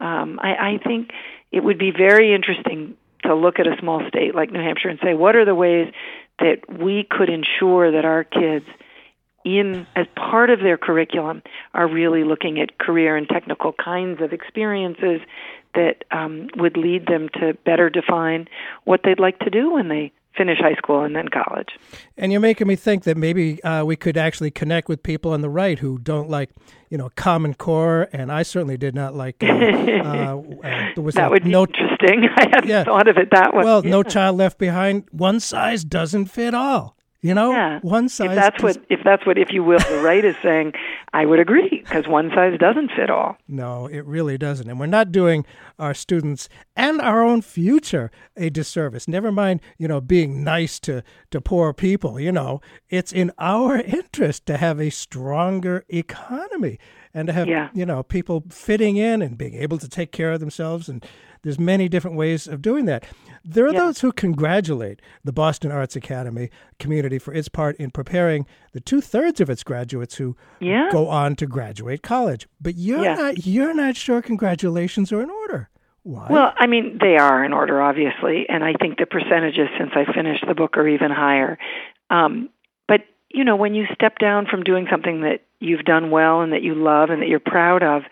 Um, 0.00 0.40
I, 0.42 0.74
I 0.74 0.78
think 0.84 1.10
it 1.52 1.62
would 1.62 1.78
be 1.78 1.90
very 1.90 2.34
interesting 2.34 2.96
to 3.24 3.34
look 3.34 3.58
at 3.58 3.66
a 3.66 3.76
small 3.80 4.02
state 4.08 4.34
like 4.34 4.50
New 4.50 4.60
Hampshire 4.60 4.88
and 4.88 4.98
say, 5.02 5.14
what 5.14 5.36
are 5.36 5.44
the 5.44 5.54
ways 5.54 5.92
that 6.38 6.60
we 6.68 7.06
could 7.08 7.28
ensure 7.28 7.92
that 7.92 8.04
our 8.04 8.24
kids 8.24 8.64
in 9.44 9.86
as 9.96 10.06
part 10.16 10.50
of 10.50 10.60
their 10.60 10.76
curriculum 10.76 11.42
are 11.72 11.88
really 11.88 12.24
looking 12.24 12.60
at 12.60 12.78
career 12.78 13.16
and 13.16 13.28
technical 13.28 13.72
kinds 13.72 14.20
of 14.20 14.32
experiences 14.32 15.20
that 15.74 16.04
um, 16.10 16.48
would 16.56 16.76
lead 16.76 17.06
them 17.06 17.28
to 17.34 17.54
better 17.64 17.88
define 17.88 18.48
what 18.84 19.00
they'd 19.04 19.20
like 19.20 19.38
to 19.38 19.50
do 19.50 19.72
when 19.72 19.88
they 19.88 20.12
finish 20.40 20.58
high 20.58 20.74
school 20.74 21.02
and 21.02 21.14
then 21.14 21.28
college. 21.28 21.68
And 22.16 22.32
you're 22.32 22.40
making 22.40 22.66
me 22.66 22.74
think 22.76 23.04
that 23.04 23.18
maybe 23.18 23.62
uh, 23.62 23.84
we 23.84 23.94
could 23.94 24.16
actually 24.16 24.50
connect 24.50 24.88
with 24.88 25.02
people 25.02 25.32
on 25.32 25.42
the 25.42 25.50
right 25.50 25.78
who 25.78 25.98
don't 25.98 26.30
like, 26.30 26.48
you 26.88 26.96
know, 26.96 27.10
Common 27.14 27.52
Core, 27.52 28.08
and 28.10 28.32
I 28.32 28.42
certainly 28.42 28.78
did 28.78 28.94
not 28.94 29.14
like. 29.14 29.36
Uh, 29.42 29.46
uh, 29.48 30.36
was 30.96 31.14
that 31.16 31.26
a 31.26 31.30
would 31.30 31.44
be 31.44 31.50
no, 31.50 31.64
interesting. 31.66 32.26
I 32.36 32.48
hadn't 32.50 32.68
Yeah. 32.70 32.84
thought 32.84 33.06
of 33.06 33.18
it 33.18 33.28
that 33.32 33.52
way. 33.54 33.64
well, 33.64 33.82
No 33.82 34.02
Child 34.02 34.38
Left 34.38 34.56
Behind. 34.58 35.04
One 35.12 35.40
size 35.40 35.84
doesn't 35.84 36.26
fit 36.26 36.54
all. 36.54 36.96
You 37.22 37.34
know, 37.34 37.50
Yeah. 37.50 37.80
one 37.82 38.08
size. 38.08 38.30
if 38.30 38.34
that's 38.34 38.62
does- 38.62 38.76
what 38.78 38.86
if 38.88 39.00
that's 39.04 39.26
what 39.26 39.36
if 39.36 39.52
you 39.52 39.62
will 39.62 39.78
the 39.78 40.00
right 40.02 40.24
is 40.24 40.36
saying, 40.42 40.72
I 41.12 41.26
would 41.26 41.38
agree 41.38 41.68
because 41.84 42.08
one 42.08 42.30
size 42.34 42.58
doesn't 42.58 42.92
fit 42.96 43.10
all. 43.10 43.36
No, 43.46 43.86
it 43.88 44.06
really 44.06 44.38
doesn't. 44.38 44.68
And 44.70 44.80
we're 44.80 44.86
not 44.86 45.12
doing 45.12 45.44
our 45.78 45.92
students 45.92 46.48
and 46.76 46.98
our 47.00 47.22
own 47.22 47.42
future 47.42 48.10
a 48.38 48.48
disservice. 48.48 49.06
Never 49.06 49.30
mind, 49.30 49.60
you 49.76 49.86
know, 49.86 50.00
being 50.00 50.42
nice 50.42 50.80
to, 50.80 51.02
to 51.30 51.40
poor 51.42 51.74
people. 51.74 52.18
You 52.18 52.32
know, 52.32 52.60
it's 52.88 53.12
in 53.12 53.32
our 53.38 53.76
interest 53.80 54.46
to 54.46 54.56
have 54.56 54.80
a 54.80 54.88
stronger 54.90 55.84
economy 55.88 56.78
and 57.12 57.26
to 57.26 57.32
have, 57.34 57.48
Yeah. 57.48 57.68
you 57.74 57.84
know, 57.84 58.02
people 58.02 58.44
fitting 58.50 58.96
in 58.96 59.20
and 59.20 59.36
being 59.36 59.54
able 59.54 59.78
to 59.78 59.88
take 59.88 60.12
care 60.12 60.32
of 60.32 60.40
themselves. 60.40 60.88
And 60.88 61.04
there's 61.42 61.58
many 61.58 61.88
different 61.88 62.16
ways 62.16 62.46
of 62.46 62.62
doing 62.62 62.84
that. 62.86 63.04
There 63.44 63.66
are 63.66 63.72
Yeah. 63.72 63.80
those 63.80 64.00
who 64.00 64.12
congratulate 64.12 65.00
the 65.24 65.32
Boston 65.32 65.72
Arts 65.72 65.96
Academy 65.96 66.50
community 66.78 67.18
for 67.18 67.32
its 67.32 67.48
part 67.48 67.76
in 67.76 67.90
preparing 67.90 68.46
the 68.72 68.80
two 68.80 69.00
thirds 69.00 69.40
of 69.40 69.48
its 69.48 69.62
graduates 69.62 70.16
who 70.16 70.36
Yeah. 70.60 70.88
go 70.92 71.08
on 71.08 71.36
to 71.36 71.46
graduate 71.46 72.02
college. 72.02 72.46
But 72.60 72.74
you're 72.76 73.02
Yeah. 73.02 73.14
not 73.14 73.46
you're 73.46 73.74
not 73.74 73.96
sure 73.96 74.20
congratulations 74.22 75.12
are 75.12 75.22
in 75.22 75.30
order. 75.30 75.68
Why? 76.02 76.26
Well, 76.30 76.54
I 76.56 76.66
mean, 76.66 76.98
they 77.00 77.16
are 77.18 77.44
in 77.44 77.52
order, 77.52 77.82
obviously, 77.82 78.48
and 78.48 78.64
I 78.64 78.72
think 78.80 78.98
the 78.98 79.04
percentages 79.06 79.68
since 79.78 79.90
I 79.94 80.10
finished 80.12 80.44
the 80.46 80.54
book 80.54 80.76
are 80.78 80.88
even 80.88 81.10
higher. 81.10 81.58
Um, 82.08 82.48
but 82.88 83.02
you 83.30 83.44
know, 83.44 83.56
when 83.56 83.74
you 83.74 83.86
step 83.94 84.18
down 84.18 84.46
from 84.46 84.62
doing 84.64 84.86
something 84.90 85.20
that 85.22 85.40
you've 85.60 85.84
done 85.84 86.10
well 86.10 86.40
and 86.40 86.52
that 86.52 86.62
you 86.62 86.74
love 86.74 87.10
and 87.10 87.22
that 87.22 87.28
you're 87.28 87.38
proud 87.38 87.82
of, 87.82 88.02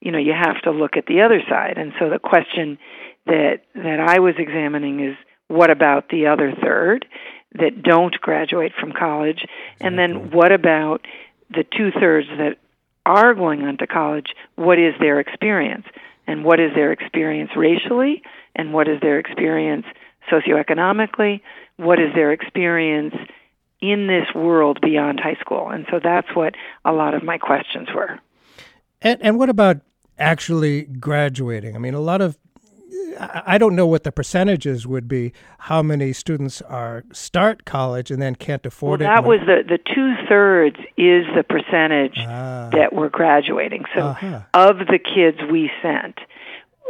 you 0.00 0.10
know, 0.10 0.18
you 0.18 0.32
have 0.32 0.60
to 0.62 0.70
look 0.70 0.96
at 0.96 1.06
the 1.06 1.22
other 1.22 1.40
side. 1.48 1.78
And 1.78 1.92
so 1.98 2.10
the 2.10 2.18
question 2.18 2.78
that 3.26 3.60
that 3.74 4.00
I 4.00 4.18
was 4.18 4.34
examining 4.38 5.00
is, 5.00 5.16
what 5.48 5.70
about 5.70 6.08
the 6.08 6.26
other 6.26 6.52
third 6.62 7.06
that 7.52 7.82
don't 7.82 8.14
graduate 8.20 8.72
from 8.78 8.92
college, 8.92 9.46
and 9.80 9.98
then 9.98 10.30
what 10.30 10.50
about 10.50 11.06
the 11.50 11.64
two 11.64 11.90
thirds 11.92 12.26
that 12.38 12.56
are 13.06 13.34
going 13.34 13.62
on 13.62 13.76
to 13.78 13.86
college? 13.86 14.34
What 14.56 14.78
is 14.78 14.94
their 14.98 15.20
experience? 15.20 15.86
and 16.26 16.44
what 16.44 16.60
is 16.60 16.72
their 16.74 16.92
experience 16.92 17.50
racially 17.56 18.22
and 18.56 18.72
what 18.72 18.88
is 18.88 19.00
their 19.00 19.18
experience 19.18 19.84
socioeconomically 20.30 21.40
what 21.76 22.00
is 22.00 22.14
their 22.14 22.32
experience 22.32 23.14
in 23.92 24.06
this 24.06 24.26
world 24.34 24.80
beyond 24.80 25.20
high 25.20 25.36
school 25.40 25.68
and 25.68 25.84
so 25.90 25.98
that's 26.02 26.28
what 26.34 26.54
a 26.84 26.92
lot 26.92 27.12
of 27.14 27.22
my 27.22 27.38
questions 27.38 27.88
were 27.94 28.18
and 29.02 29.20
and 29.22 29.38
what 29.38 29.48
about 29.50 29.76
actually 30.18 30.82
graduating? 30.82 31.74
I 31.76 31.78
mean, 31.78 31.94
a 31.94 32.00
lot 32.00 32.20
of 32.20 32.38
I 33.18 33.58
don't 33.58 33.76
know 33.76 33.86
what 33.86 34.02
the 34.04 34.10
percentages 34.10 34.86
would 34.86 35.06
be. 35.06 35.32
How 35.58 35.82
many 35.82 36.12
students 36.12 36.62
are 36.62 37.04
start 37.12 37.64
college 37.64 38.10
and 38.10 38.20
then 38.22 38.34
can't 38.34 38.62
well 38.64 38.68
afford 38.68 39.02
it? 39.02 39.04
that 39.04 39.24
was 39.24 39.40
the 39.40 39.62
the 39.68 39.78
two 39.78 40.14
thirds 40.28 40.76
is 40.96 41.26
the 41.36 41.44
percentage 41.44 42.16
Ah. 42.18 42.70
that 42.72 42.92
were 42.92 43.08
graduating 43.10 43.84
so 43.94 44.00
Uh-huh. 44.00 44.40
of 44.54 44.78
the 44.78 44.98
kids 44.98 45.38
we 45.50 45.70
sent 45.82 46.18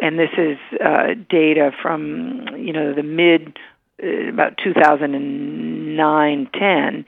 and 0.03 0.19
this 0.19 0.31
is 0.39 0.59
uh, 0.81 1.15
data 1.29 1.73
from 1.83 2.47
you 2.57 2.73
know 2.73 2.95
the 2.95 3.03
mid 3.03 3.59
about 4.01 4.59
2009 4.63 6.49
10 6.53 7.05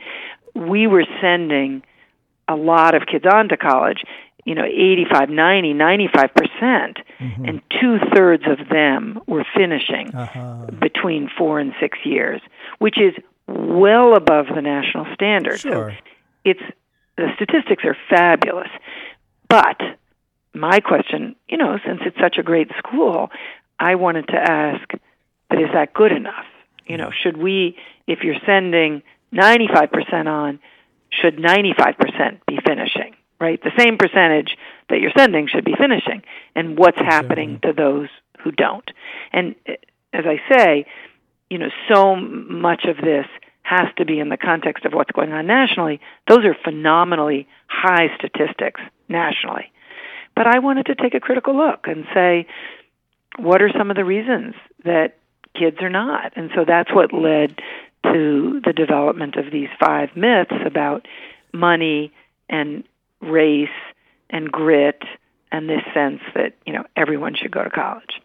we 0.55 0.87
were 0.87 1.05
sending 1.21 1.83
a 2.49 2.55
lot 2.57 2.95
of 2.95 3.03
kids 3.07 3.25
on 3.31 3.49
to 3.49 3.57
college 3.57 4.05
you 4.45 4.55
know 4.55 4.65
85 4.65 5.31
90 5.31 5.73
95 5.75 6.35
percent 6.35 6.99
Mm-hmm. 7.19 7.45
and 7.47 7.63
two 7.81 7.97
thirds 8.15 8.43
of 8.47 8.69
them 8.69 9.19
were 9.27 9.47
finishing 9.57 10.15
Uh-huh. 10.15 10.67
between 10.79 11.31
four 11.39 11.59
and 11.61 11.73
six 11.81 11.97
years 12.05 12.43
which 12.79 12.99
is 13.01 13.15
well 13.49 14.15
above 14.15 14.47
the 14.55 14.61
national 14.61 15.07
standard 15.15 15.59
Sure. 15.59 15.93
so 15.93 15.97
it's 16.45 16.61
the 17.17 17.29
statistics 17.37 17.85
are 17.87 17.97
fabulous 18.11 18.69
but 19.49 19.81
my 20.53 20.81
question, 20.81 21.37
you 21.49 21.57
know, 21.59 21.79
since 21.87 22.01
it's 22.07 22.17
such 22.19 22.37
a 22.39 22.43
great 22.43 22.71
school, 22.79 23.31
I 23.79 23.95
wanted 23.97 24.27
to 24.29 24.37
ask, 24.37 24.89
but 25.51 25.61
is 25.61 25.69
that 25.75 25.93
good 25.93 26.13
enough? 26.13 26.47
You 26.87 26.97
know, 26.97 27.11
should 27.23 27.37
we, 27.37 27.77
if 28.07 28.21
you're 28.23 28.37
sending 28.47 29.03
95% 29.33 30.27
on, 30.27 30.61
should 31.11 31.37
95% 31.37 32.41
be 32.47 32.59
finishing, 32.65 33.15
right? 33.41 33.61
The 33.63 33.73
same 33.79 33.99
percentage 33.99 34.57
that 34.89 35.01
you're 35.01 35.13
sending 35.17 35.49
should 35.49 35.65
be 35.65 35.75
finishing. 35.79 36.23
And 36.55 36.79
what's 36.79 36.99
happening 36.99 37.61
to 37.63 37.73
those 37.73 38.09
who 38.43 38.53
don't? 38.53 38.89
And 39.33 39.55
uh, 39.69 39.73
as 40.13 40.25
I 40.27 40.41
say, 40.51 40.87
you 41.51 41.59
know, 41.59 41.71
so 41.93 42.17
much 42.17 42.85
of 42.85 42.97
this 42.97 43.27
has 43.63 43.89
to 43.97 44.05
be 44.05 44.21
in 44.21 44.29
the 44.29 44.37
context 44.37 44.85
of 44.85 44.93
what's 44.93 45.11
going 45.11 45.33
on 45.33 45.47
nationally. 45.47 46.01
Those 46.29 46.45
are 46.45 46.57
phenomenally 46.65 47.49
high 47.67 48.09
statistics 48.17 48.81
nationally. 49.09 49.73
But 50.37 50.47
I 50.47 50.61
wanted 50.61 50.87
to 50.87 50.95
take 50.95 51.15
a 51.15 51.21
critical 51.21 51.57
look 51.57 51.87
and 51.87 52.05
say, 52.15 52.47
what 53.39 53.63
are 53.63 53.71
some 53.77 53.91
of 53.91 53.97
the 53.97 54.05
reasons 54.05 54.55
that 54.85 55.17
kids 55.59 55.79
are 55.81 55.91
not? 55.91 56.33
And 56.37 56.51
so 56.55 56.65
that's 56.67 56.93
what 56.95 57.13
led 57.13 57.59
to 58.05 58.61
the 58.65 58.73
development 58.73 59.37
of 59.37 59.51
these 59.51 59.69
five 59.81 60.11
myths 60.17 60.55
about 60.65 61.07
money 61.53 62.13
and 62.49 62.85
race 63.21 63.69
and 64.31 64.51
grit 64.51 65.03
and 65.53 65.69
this 65.69 65.83
sense 65.95 66.21
that, 66.35 66.55
you 66.67 66.73
know, 66.73 66.85
everyone 66.97 67.35
should 67.35 67.51
go 67.51 67.65
to 67.65 67.71
college. 67.71 68.21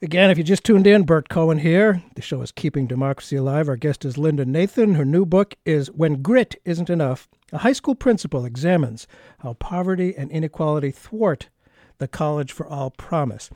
Again, 0.00 0.30
if 0.30 0.38
you 0.38 0.44
just 0.44 0.62
tuned 0.62 0.86
in, 0.86 1.02
Bert 1.02 1.28
Cohen 1.28 1.58
here. 1.58 2.02
The 2.14 2.22
show 2.22 2.40
is 2.40 2.52
Keeping 2.52 2.86
Democracy 2.86 3.34
Alive. 3.34 3.68
Our 3.68 3.76
guest 3.76 4.04
is 4.04 4.16
Linda 4.16 4.44
Nathan. 4.44 4.94
Her 4.94 5.04
new 5.04 5.26
book 5.26 5.56
is 5.64 5.90
When 5.90 6.22
Grit 6.22 6.54
Isn't 6.64 6.88
Enough. 6.88 7.28
A 7.52 7.58
high 7.58 7.72
school 7.72 7.96
principal 7.96 8.44
examines 8.44 9.08
how 9.40 9.54
poverty 9.54 10.14
and 10.16 10.30
inequality 10.30 10.92
thwart 10.92 11.48
the 11.98 12.06
College 12.06 12.52
for 12.52 12.64
All 12.66 12.90
promise. 12.90 13.50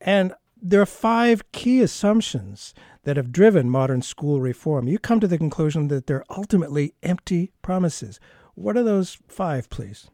And 0.00 0.32
there 0.62 0.80
are 0.80 0.86
five 0.86 1.50
key 1.50 1.80
assumptions 1.80 2.72
that 3.02 3.16
have 3.16 3.32
driven 3.32 3.68
modern 3.68 4.00
school 4.00 4.40
reform. 4.40 4.86
You 4.86 4.98
come 4.98 5.18
to 5.20 5.26
the 5.26 5.36
conclusion 5.36 5.88
that 5.88 6.06
they're 6.06 6.24
ultimately 6.30 6.94
empty 7.02 7.50
promises. 7.60 8.20
What 8.54 8.76
are 8.76 8.84
those 8.84 9.18
five, 9.28 9.68
please? 9.68 10.08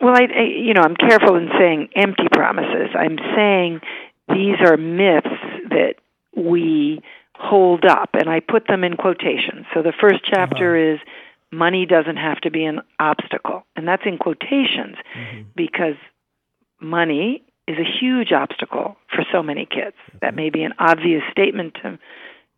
Well, 0.00 0.14
I, 0.14 0.22
I 0.22 0.42
you 0.44 0.72
know 0.72 0.80
I'm 0.82 0.96
careful 0.96 1.36
in 1.36 1.50
saying 1.58 1.90
empty 1.94 2.28
promises. 2.32 2.88
I'm 2.94 3.18
saying 3.36 3.80
these 4.28 4.56
are 4.64 4.78
myths 4.78 5.28
that 5.68 5.96
we 6.34 7.02
hold 7.34 7.84
up, 7.84 8.10
and 8.14 8.30
I 8.30 8.40
put 8.40 8.66
them 8.66 8.84
in 8.84 8.96
quotations. 8.96 9.66
So 9.74 9.82
the 9.82 9.92
first 10.00 10.20
chapter 10.24 10.76
uh-huh. 10.76 10.94
is 10.94 11.00
money 11.52 11.84
doesn't 11.84 12.16
have 12.16 12.40
to 12.42 12.50
be 12.50 12.64
an 12.64 12.80
obstacle, 12.98 13.66
and 13.76 13.86
that's 13.86 14.02
in 14.06 14.16
quotations 14.16 14.96
mm-hmm. 15.14 15.42
because 15.54 15.96
money 16.80 17.42
is 17.70 17.78
a 17.78 17.98
huge 18.00 18.32
obstacle 18.32 18.96
for 19.14 19.24
so 19.32 19.42
many 19.42 19.66
kids. 19.66 19.96
That 20.20 20.34
may 20.34 20.50
be 20.50 20.62
an 20.62 20.72
obvious 20.78 21.22
statement 21.30 21.74
to 21.82 21.98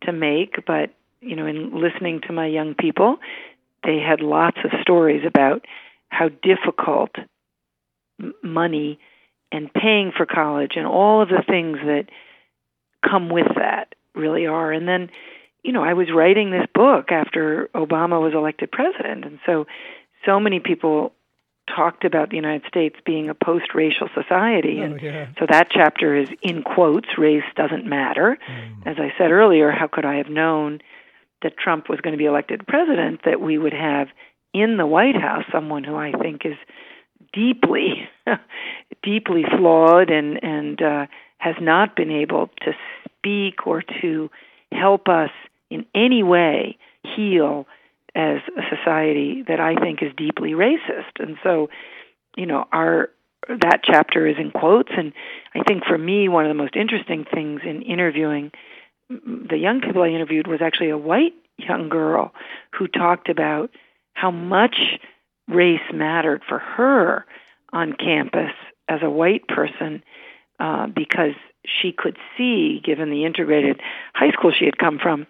to 0.03 0.11
make, 0.11 0.65
but 0.65 0.89
you 1.21 1.35
know, 1.35 1.45
in 1.45 1.79
listening 1.79 2.21
to 2.27 2.33
my 2.33 2.47
young 2.47 2.75
people, 2.75 3.17
they 3.83 3.99
had 3.99 4.19
lots 4.21 4.57
of 4.65 4.71
stories 4.81 5.23
about 5.25 5.65
how 6.09 6.29
difficult 6.29 7.11
money 8.43 8.99
and 9.51 9.73
paying 9.73 10.11
for 10.15 10.25
college 10.25 10.73
and 10.75 10.85
all 10.85 11.21
of 11.21 11.29
the 11.29 11.43
things 11.47 11.77
that 11.85 12.05
come 13.07 13.29
with 13.29 13.47
that 13.55 13.95
really 14.15 14.45
are. 14.45 14.71
And 14.71 14.87
then, 14.87 15.09
you 15.63 15.71
know, 15.71 15.83
I 15.83 15.93
was 15.93 16.07
writing 16.13 16.51
this 16.51 16.67
book 16.73 17.11
after 17.11 17.69
Obama 17.73 18.21
was 18.21 18.33
elected 18.33 18.71
president, 18.71 19.25
and 19.25 19.39
so 19.45 19.65
so 20.25 20.39
many 20.39 20.59
people 20.59 21.13
talked 21.67 22.03
about 22.03 22.29
the 22.29 22.35
United 22.35 22.63
States 22.67 22.95
being 23.05 23.29
a 23.29 23.33
post-racial 23.33 24.09
society, 24.13 24.79
oh, 24.79 24.83
and 24.83 25.01
yeah. 25.01 25.27
so 25.39 25.45
that 25.49 25.67
chapter 25.71 26.15
is 26.15 26.29
in 26.41 26.63
quotes: 26.63 27.07
"Race 27.17 27.43
doesn't 27.55 27.85
matter." 27.85 28.37
Mm. 28.49 28.87
As 28.87 28.97
I 28.99 29.13
said 29.17 29.31
earlier, 29.31 29.71
how 29.71 29.87
could 29.87 30.05
I 30.05 30.15
have 30.15 30.29
known 30.29 30.81
that 31.41 31.57
Trump 31.57 31.89
was 31.89 32.01
going 32.01 32.13
to 32.13 32.17
be 32.17 32.25
elected 32.25 32.67
president? 32.67 33.21
That 33.25 33.41
we 33.41 33.57
would 33.57 33.73
have 33.73 34.07
in 34.53 34.77
the 34.77 34.85
White 34.85 35.15
House 35.15 35.45
someone 35.51 35.83
who 35.83 35.95
I 35.95 36.11
think 36.11 36.45
is 36.45 36.57
deeply, 37.33 38.09
deeply 39.03 39.43
flawed 39.57 40.09
and 40.09 40.43
and 40.43 40.81
uh, 40.81 41.05
has 41.37 41.55
not 41.59 41.95
been 41.95 42.11
able 42.11 42.49
to 42.61 42.71
speak 43.17 43.67
or 43.67 43.83
to 44.01 44.29
help 44.71 45.07
us 45.07 45.31
in 45.69 45.85
any 45.95 46.23
way 46.23 46.77
heal 47.15 47.67
as 48.15 48.39
a 48.57 48.75
society 48.75 49.43
that 49.47 49.59
I 49.59 49.75
think 49.75 50.01
is 50.01 50.11
deeply 50.15 50.51
racist. 50.51 51.19
And 51.19 51.37
so, 51.43 51.69
you 52.35 52.45
know, 52.45 52.65
our 52.71 53.09
that 53.47 53.81
chapter 53.83 54.25
is 54.25 54.37
in 54.39 54.51
quotes 54.51 54.91
and 54.95 55.11
I 55.53 55.63
think 55.63 55.83
for 55.83 55.97
me 55.97 56.29
one 56.29 56.45
of 56.45 56.49
the 56.49 56.61
most 56.61 56.77
interesting 56.77 57.25
things 57.25 57.59
in 57.65 57.81
interviewing 57.81 58.51
the 59.09 59.57
young 59.57 59.81
people 59.81 60.01
I 60.01 60.07
interviewed 60.07 60.47
was 60.47 60.61
actually 60.61 60.91
a 60.91 60.97
white 60.97 61.33
young 61.57 61.89
girl 61.89 62.33
who 62.71 62.87
talked 62.87 63.29
about 63.29 63.69
how 64.13 64.31
much 64.31 64.77
race 65.47 65.81
mattered 65.93 66.41
for 66.47 66.59
her 66.59 67.25
on 67.71 67.93
campus 67.93 68.51
as 68.87 69.01
a 69.01 69.09
white 69.09 69.47
person 69.47 70.03
uh, 70.59 70.87
because 70.87 71.33
she 71.65 71.91
could 71.91 72.17
see, 72.37 72.81
given 72.83 73.09
the 73.09 73.25
integrated 73.25 73.79
high 74.13 74.31
school 74.31 74.51
she 74.57 74.65
had 74.65 74.77
come 74.77 74.99
from, 75.01 75.27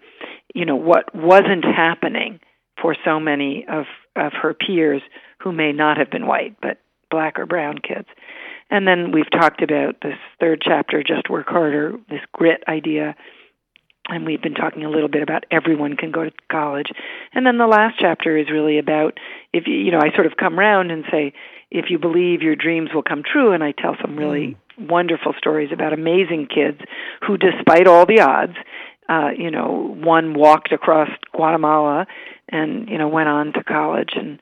you 0.54 0.64
know 0.64 0.76
what 0.76 1.14
wasn't 1.14 1.64
happening 1.64 2.40
for 2.84 2.94
so 3.02 3.18
many 3.18 3.64
of 3.66 3.86
of 4.14 4.32
her 4.42 4.52
peers 4.52 5.00
who 5.42 5.52
may 5.52 5.72
not 5.72 5.96
have 5.96 6.10
been 6.10 6.26
white 6.26 6.54
but 6.60 6.76
black 7.10 7.38
or 7.38 7.46
brown 7.46 7.78
kids. 7.78 8.06
And 8.70 8.86
then 8.86 9.10
we've 9.10 9.30
talked 9.30 9.62
about 9.62 10.02
this 10.02 10.18
third 10.38 10.60
chapter, 10.62 11.02
just 11.02 11.30
work 11.30 11.48
harder, 11.48 11.94
this 12.10 12.20
grit 12.32 12.62
idea. 12.68 13.14
And 14.08 14.26
we've 14.26 14.42
been 14.42 14.54
talking 14.54 14.84
a 14.84 14.90
little 14.90 15.08
bit 15.08 15.22
about 15.22 15.44
everyone 15.50 15.96
can 15.96 16.12
go 16.12 16.24
to 16.24 16.30
college. 16.52 16.88
And 17.32 17.46
then 17.46 17.56
the 17.56 17.66
last 17.66 17.94
chapter 17.98 18.36
is 18.36 18.50
really 18.52 18.78
about 18.78 19.18
if 19.54 19.66
you, 19.66 19.76
you 19.76 19.90
know, 19.90 20.00
I 20.00 20.14
sort 20.14 20.26
of 20.26 20.36
come 20.36 20.58
round 20.58 20.90
and 20.90 21.04
say, 21.10 21.32
if 21.70 21.86
you 21.88 21.98
believe 21.98 22.42
your 22.42 22.54
dreams 22.54 22.90
will 22.94 23.02
come 23.02 23.22
true, 23.24 23.52
and 23.52 23.64
I 23.64 23.72
tell 23.72 23.96
some 24.00 24.16
really 24.16 24.56
mm. 24.78 24.88
wonderful 24.90 25.32
stories 25.38 25.70
about 25.72 25.94
amazing 25.94 26.48
kids 26.54 26.80
who, 27.26 27.38
despite 27.38 27.86
all 27.86 28.04
the 28.04 28.20
odds, 28.20 28.56
uh, 29.08 29.30
you 29.36 29.50
know, 29.50 29.94
one 29.98 30.34
walked 30.34 30.72
across 30.72 31.10
Guatemala 31.32 32.06
and 32.48 32.88
you 32.88 32.98
know 32.98 33.08
went 33.08 33.28
on 33.28 33.52
to 33.52 33.64
college 33.64 34.12
and 34.16 34.40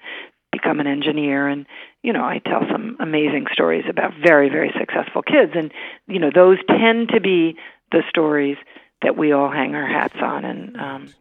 become 0.50 0.80
an 0.80 0.86
engineer 0.86 1.48
and 1.48 1.66
you 2.02 2.12
know 2.12 2.22
I 2.22 2.38
tell 2.38 2.62
some 2.70 2.96
amazing 3.00 3.46
stories 3.52 3.84
about 3.88 4.12
very 4.22 4.48
very 4.48 4.72
successful 4.78 5.22
kids 5.22 5.52
and 5.54 5.72
you 6.06 6.18
know 6.18 6.30
those 6.32 6.58
tend 6.68 7.08
to 7.10 7.20
be 7.20 7.56
the 7.90 8.02
stories 8.08 8.56
that 9.02 9.16
we 9.16 9.32
all 9.32 9.50
hang 9.50 9.74
our 9.74 9.86
hats 9.86 10.16
on 10.20 10.44
and 10.44 10.76
um 10.76 11.14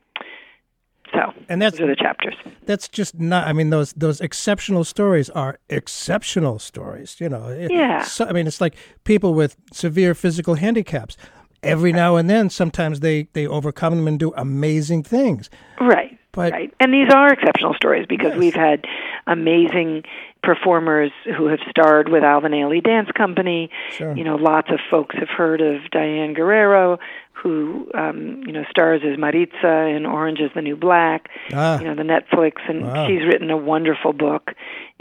so 1.14 1.34
and 1.50 1.62
that's 1.62 1.78
those 1.78 1.86
are 1.86 1.88
the 1.88 1.96
chapters. 1.96 2.36
That's 2.66 2.88
just 2.88 3.20
not. 3.20 3.46
I 3.46 3.52
mean, 3.52 3.70
those 3.70 3.92
those 3.94 4.22
exceptional 4.22 4.86
stories 4.86 5.30
are 5.32 5.60
exceptional 5.70 6.58
stories. 6.58 7.18
You 7.20 7.28
know. 7.28 7.68
Yeah. 7.70 8.04
So, 8.04 8.26
I 8.26 8.32
mean, 8.32 8.48
it's 8.48 8.62
like 8.62 8.76
people 9.04 9.34
with 9.34 9.58
severe 9.74 10.14
physical 10.16 10.56
handicaps. 10.56 11.18
Every 11.64 11.94
now 11.94 12.16
and 12.16 12.30
then, 12.30 12.50
sometimes 12.50 13.02
they 13.02 13.28
they 13.34 13.46
overcome 13.48 13.96
them 13.96 14.08
and 14.08 14.20
do 14.20 14.34
amazing 14.36 15.04
things. 15.04 15.50
Right. 15.80 16.18
But, 16.34 16.54
right. 16.54 16.74
And 16.80 16.94
these 16.94 17.10
are 17.14 17.32
exceptional 17.34 17.74
stories 17.74 18.06
because 18.08 18.32
yes. 18.32 18.38
we've 18.38 18.56
had 18.56 18.86
amazing 19.28 20.04
performers 20.42 21.12
who 21.38 21.48
have 21.48 21.60
starred 21.70 22.10
with 22.10 22.24
Alvin 22.24 22.54
Ailey 22.54 22.84
Dance 22.84 23.10
Company. 23.12 23.70
Sure. 23.92 24.16
You 24.16 24.24
know, 24.24 24.36
lots 24.36 24.70
of 24.72 24.80
folks 24.90 25.16
have 25.20 25.30
heard 25.30 25.62
of 25.62 25.90
Diane 25.92 26.34
Guerrero, 26.34 27.00
who 27.34 27.90
um, 27.94 28.44
you 28.46 28.54
know 28.54 28.64
stars 28.70 29.02
as 29.04 29.18
Maritza 29.18 29.88
in 29.88 30.06
Orange 30.06 30.40
Is 30.40 30.52
the 30.56 30.62
New 30.62 30.76
Black. 30.76 31.30
Ah. 31.54 31.80
You 31.80 31.86
know, 31.86 31.96
the 31.96 32.04
Netflix, 32.04 32.54
and 32.68 32.84
wow. 32.84 33.08
she's 33.08 33.22
written 33.22 33.50
a 33.50 33.58
wonderful 33.58 34.14
book, 34.14 34.52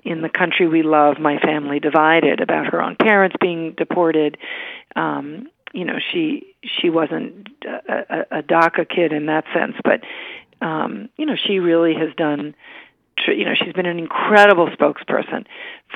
"In 0.04 0.22
the 0.22 0.28
Country 0.28 0.66
We 0.66 0.82
Love, 0.82 1.18
My 1.18 1.38
Family 1.38 1.80
Divided," 1.80 2.40
about 2.40 2.66
her 2.66 2.82
own 2.82 2.96
parents 2.96 3.36
being 3.40 3.74
deported. 3.76 4.36
Um, 4.96 5.48
you 5.72 5.84
know, 5.84 5.98
she 6.12 6.54
she 6.62 6.90
wasn't 6.90 7.48
a, 7.64 8.26
a, 8.32 8.38
a 8.38 8.42
DACA 8.42 8.88
kid 8.88 9.12
in 9.12 9.26
that 9.26 9.44
sense, 9.54 9.76
but 9.84 10.00
um, 10.60 11.08
you 11.16 11.26
know, 11.26 11.36
she 11.36 11.58
really 11.58 11.94
has 11.94 12.14
done. 12.16 12.54
You 13.26 13.44
know, 13.44 13.54
she's 13.54 13.74
been 13.74 13.86
an 13.86 13.98
incredible 13.98 14.68
spokesperson 14.68 15.44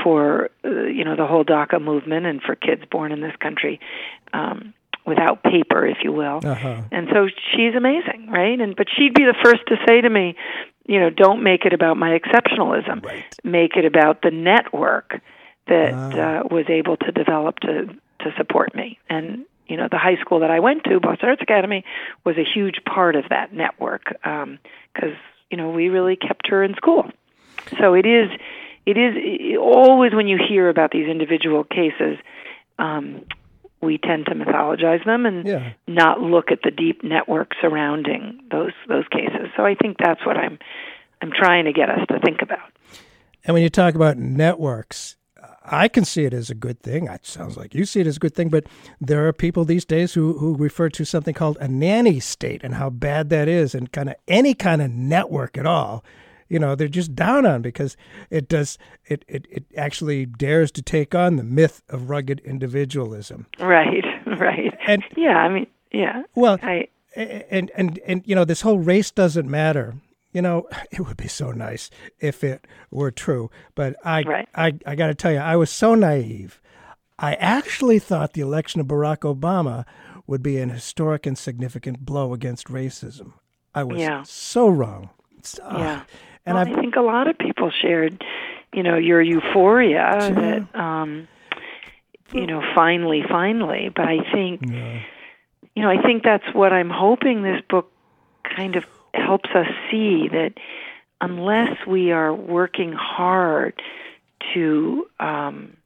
for 0.03 0.51
uh, 0.65 0.69
you 0.85 1.05
know 1.05 1.17
the 1.17 1.27
whole 1.27 1.45
DACA 1.45 1.81
movement 1.83 2.27
and 2.27 2.43
for 2.43 2.55
kids 2.55 2.83
born 2.91 3.13
in 3.13 3.21
this 3.21 3.35
country. 3.41 3.81
Um, 4.33 4.75
without 5.07 5.43
paper, 5.43 5.87
if 5.87 5.99
you 6.03 6.13
will. 6.13 6.41
Uh-huh. 6.43 6.81
And 6.91 7.09
so 7.13 7.29
she's 7.53 7.75
amazing, 7.75 8.29
right? 8.31 8.59
And 8.59 8.75
but 8.75 8.87
she'd 8.95 9.13
be 9.15 9.25
the 9.25 9.35
first 9.43 9.61
to 9.69 9.77
say 9.87 10.01
to 10.01 10.09
me, 10.09 10.35
you 10.87 10.99
know, 10.99 11.11
don't 11.11 11.43
make 11.43 11.65
it 11.67 11.73
about 11.73 11.97
my 11.99 12.19
exceptionalism. 12.19 13.05
Right. 13.05 13.25
Make 13.45 13.77
it 13.77 13.85
about 13.85 14.23
the 14.23 14.31
network 14.31 15.21
that 15.67 15.93
Ah. 15.93 16.41
uh, 16.41 16.43
was 16.51 16.67
able 16.69 16.97
to 16.99 17.13
develop 17.13 17.61
to 17.61 17.87
to 18.21 18.35
support 18.37 18.75
me. 18.75 18.99
And 19.11 19.45
you 19.67 19.77
know, 19.77 19.89
the 19.91 19.99
high 19.99 20.17
school 20.21 20.41
that 20.41 20.51
I 20.51 20.61
went 20.61 20.85
to, 20.85 21.01
Boston 21.01 21.31
Arts 21.31 21.43
Academy, 21.43 21.85
was 22.25 22.37
a 22.37 22.45
huge 22.45 22.77
part 22.85 23.17
of 23.17 23.25
that 23.31 23.53
network 23.53 24.05
because 24.09 24.43
um, 24.43 25.19
you 25.51 25.57
know 25.57 25.71
we 25.71 25.89
really 25.89 26.17
kept 26.17 26.49
her 26.49 26.63
in 26.63 26.75
school. 26.75 27.11
So 27.81 27.95
it 27.95 28.07
is, 28.07 28.31
it 28.87 28.97
is 28.97 29.15
it, 29.17 29.59
always 29.59 30.13
when 30.13 30.29
you 30.29 30.39
hear 30.39 30.69
about 30.69 30.91
these 30.91 31.09
individual 31.09 31.65
cases, 31.65 32.19
um, 32.79 33.25
we 33.81 33.99
tend 33.99 34.27
to 34.27 34.35
mythologize 34.35 35.05
them 35.05 35.27
and 35.27 35.47
Yeah. 35.47 35.73
not 35.87 36.21
look 36.21 36.51
at 36.51 36.63
the 36.63 36.71
deep 36.71 37.03
network 37.03 37.53
surrounding 37.61 38.41
those 38.51 38.73
those 38.89 39.07
cases. 39.09 39.49
So 39.57 39.65
I 39.65 39.75
think 39.75 39.99
that's 39.99 40.25
what 40.27 40.37
I'm 40.37 40.59
I'm 41.23 41.33
trying 41.33 41.65
to 41.67 41.73
get 41.73 41.89
us 41.89 42.07
to 42.09 42.19
think 42.21 42.43
about. 42.43 42.71
And 43.45 43.55
when 43.55 43.63
you 43.63 43.69
talk 43.69 43.95
about 43.95 44.17
networks, 44.17 45.17
I 45.65 45.89
can 45.89 46.05
see 46.05 46.25
it 46.25 46.35
as 46.35 46.51
a 46.51 46.55
good 46.55 46.81
thing. 46.81 47.07
It 47.07 47.25
sounds 47.25 47.57
like 47.57 47.75
you 47.75 47.85
see 47.85 48.01
it 48.01 48.07
as 48.07 48.17
a 48.17 48.21
good 48.21 48.35
thing, 48.35 48.49
but 48.49 48.67
there 49.01 49.27
are 49.27 49.33
people 49.33 49.65
these 49.65 49.85
days 49.85 50.13
who, 50.13 50.39
who 50.39 50.55
refer 50.55 50.91
to 50.91 51.05
something 51.05 51.35
called 51.35 51.57
a 51.61 51.69
nanny 51.69 52.21
state 52.21 52.63
and 52.63 52.75
how 52.75 52.91
bad 52.91 53.31
that 53.31 53.49
is, 53.49 53.75
and 53.75 53.91
kind 53.91 54.11
of 54.11 54.17
any 54.29 54.55
kind 54.55 54.83
of 54.83 54.91
network 54.91 55.57
at 55.57 55.67
all. 55.67 56.05
You 56.49 56.59
know, 56.59 56.75
they're 56.75 56.89
just 56.89 57.15
down 57.15 57.47
on 57.47 57.63
because 57.63 57.97
it 58.29 58.49
does 58.49 58.79
it, 59.07 59.25
it, 59.27 59.47
it 59.51 59.65
actually 59.77 60.27
dares 60.27 60.71
to 60.73 60.83
take 60.83 61.15
on 61.15 61.37
the 61.37 61.43
myth 61.43 61.83
of 61.89 62.11
rugged 62.11 62.41
individualism. 62.41 63.47
Right, 63.59 64.05
right. 64.39 64.75
And 64.87 65.03
yeah, 65.17 65.39
I 65.39 65.49
mean, 65.49 65.67
yeah. 65.91 66.25
Well, 66.35 66.59
I 66.63 66.89
and 67.17 67.71
and 67.75 67.99
and 68.07 68.23
you 68.27 68.35
know, 68.35 68.45
this 68.45 68.61
whole 68.61 68.79
race 68.79 69.11
doesn't 69.11 69.49
matter. 69.49 69.95
You 70.35 70.43
know, 70.43 70.69
it 70.91 71.01
would 71.01 71.17
be 71.17 71.29
so 71.29 71.51
nice 71.53 71.89
if 72.21 72.45
it 72.45 72.67
were 72.91 73.11
true. 73.11 73.51
But 73.75 73.97
I, 74.05 74.23
Right. 74.23 74.49
I, 74.55 74.75
I 74.85 74.95
got 74.97 75.07
to 75.07 75.15
tell 75.15 75.33
you, 75.33 75.39
I 75.39 75.57
was 75.57 75.71
so 75.71 75.95
naive. 75.95 76.61
I 77.19 77.35
actually 77.35 78.01
thought 78.01 78.33
the 78.35 78.41
election 78.43 78.81
of 78.81 78.89
Barack 78.89 79.21
Obama 79.21 79.85
would 80.27 80.43
be 80.43 80.59
an 80.59 80.69
historic 80.71 81.25
and 81.27 81.39
significant 81.39 82.05
blow 82.05 82.35
against 82.35 82.67
racism. 82.69 83.33
I 83.75 83.85
was 83.85 84.01
Yeah. 84.01 84.23
so 84.25 84.69
wrong. 84.69 85.11
Ah. 85.63 85.79
Yeah. 85.79 86.01
And 86.47 86.57
well, 86.57 86.67
I, 86.67 86.71
I 86.71 86.75
think 86.81 86.97
a 86.97 87.01
lot 87.03 87.29
of 87.29 87.39
people 87.39 87.71
shared, 87.71 88.23
you 88.75 88.83
know, 88.83 88.97
your 88.97 89.23
euphoria 89.23 90.17
that, 90.35 90.75
um, 90.79 91.29
you 92.33 92.47
know, 92.47 92.63
finally, 92.75 93.23
finally. 93.29 93.91
But 93.95 94.07
I 94.09 94.19
think, 94.33 94.61
you 94.67 95.83
know, 95.83 95.89
I 95.91 96.03
think 96.03 96.23
that's 96.23 96.45
what 96.53 96.73
I'm 96.73 96.91
hoping 96.91 97.43
this 97.43 97.63
book 97.71 97.91
kind 98.57 98.77
of 98.77 98.85
helps 99.15 99.51
us 99.55 99.67
see 99.91 100.29
that 100.29 100.55
unless 101.21 101.77
we 101.87 102.13
are 102.13 102.35
working 102.35 102.93
hard 102.93 103.75
to 104.55 105.07
um, 105.21 105.77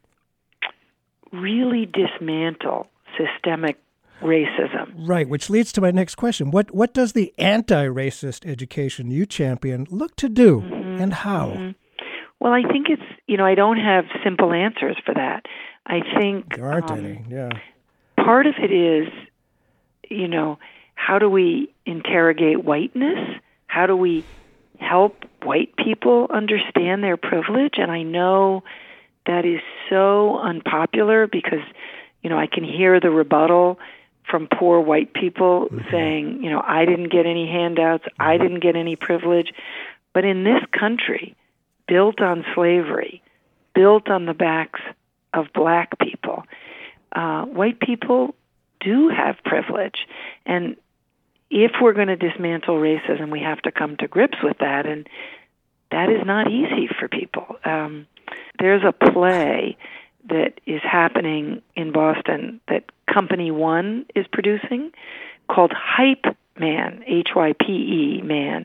really 1.32 1.86
dismantle 1.86 2.88
systemic 3.16 3.78
racism. 4.22 4.92
Right, 4.96 5.28
which 5.28 5.48
leads 5.48 5.70
to 5.72 5.80
my 5.80 5.90
next 5.90 6.16
question. 6.16 6.50
What 6.50 6.74
what 6.74 6.92
does 6.92 7.12
the 7.12 7.32
anti-racist 7.38 8.44
education 8.48 9.10
you 9.10 9.26
champion 9.26 9.86
look 9.90 10.16
to 10.16 10.28
do 10.28 10.60
Mm-hmm. 10.60 11.02
and 11.02 11.12
how? 11.14 11.74
Well, 12.40 12.52
I 12.52 12.62
think 12.62 12.86
it's, 12.88 13.02
you 13.26 13.36
know, 13.36 13.44
I 13.44 13.54
don't 13.54 13.78
have 13.78 14.04
simple 14.24 14.52
answers 14.52 14.96
for 15.04 15.14
that. 15.14 15.46
I 15.86 16.00
think 16.18 16.56
There 16.56 16.66
aren't 16.70 16.90
um, 16.90 16.98
any. 16.98 17.24
Yeah. 17.28 17.50
part 18.16 18.46
of 18.46 18.54
it 18.58 18.72
is, 18.72 19.08
you 20.10 20.28
know, 20.28 20.58
how 20.98 21.20
do 21.20 21.30
we 21.30 21.72
interrogate 21.86 22.62
whiteness? 22.62 23.40
How 23.68 23.86
do 23.86 23.96
we 23.96 24.24
help 24.80 25.24
white 25.44 25.74
people 25.76 26.26
understand 26.28 27.04
their 27.04 27.16
privilege? 27.16 27.74
And 27.76 27.90
I 27.90 28.02
know 28.02 28.64
that 29.24 29.46
is 29.46 29.60
so 29.88 30.38
unpopular 30.38 31.28
because, 31.28 31.62
you 32.20 32.28
know, 32.28 32.36
I 32.36 32.48
can 32.48 32.64
hear 32.64 32.98
the 32.98 33.10
rebuttal 33.10 33.78
from 34.28 34.48
poor 34.52 34.80
white 34.80 35.14
people 35.14 35.68
saying, 35.90 36.42
you 36.42 36.50
know, 36.50 36.60
I 36.62 36.84
didn't 36.84 37.10
get 37.10 37.26
any 37.26 37.46
handouts, 37.46 38.04
I 38.18 38.36
didn't 38.36 38.60
get 38.60 38.74
any 38.74 38.96
privilege. 38.96 39.52
But 40.12 40.24
in 40.24 40.42
this 40.42 40.62
country, 40.78 41.36
built 41.86 42.20
on 42.20 42.44
slavery, 42.56 43.22
built 43.72 44.10
on 44.10 44.26
the 44.26 44.34
backs 44.34 44.80
of 45.32 45.46
black 45.54 45.96
people, 46.00 46.42
uh, 47.12 47.44
white 47.44 47.78
people 47.78 48.34
do 48.80 49.08
have 49.08 49.36
privilege. 49.44 50.06
And 50.44 50.76
if 51.50 51.72
we're 51.80 51.92
going 51.94 52.08
to 52.08 52.16
dismantle 52.16 52.76
racism, 52.76 53.30
we 53.30 53.40
have 53.40 53.60
to 53.62 53.72
come 53.72 53.96
to 53.98 54.08
grips 54.08 54.38
with 54.42 54.58
that. 54.58 54.86
And 54.86 55.08
that 55.90 56.10
is 56.10 56.24
not 56.26 56.50
easy 56.50 56.88
for 56.98 57.08
people. 57.08 57.56
Um, 57.64 58.06
there's 58.58 58.82
a 58.84 58.92
play 58.92 59.76
that 60.28 60.60
is 60.66 60.82
happening 60.82 61.62
in 61.74 61.92
Boston 61.92 62.60
that 62.68 62.84
Company 63.12 63.50
One 63.50 64.04
is 64.14 64.26
producing 64.30 64.92
called 65.48 65.72
Hype 65.74 66.36
Man, 66.58 67.02
H 67.06 67.28
Y 67.34 67.54
P 67.58 68.18
E 68.18 68.22
Man. 68.22 68.64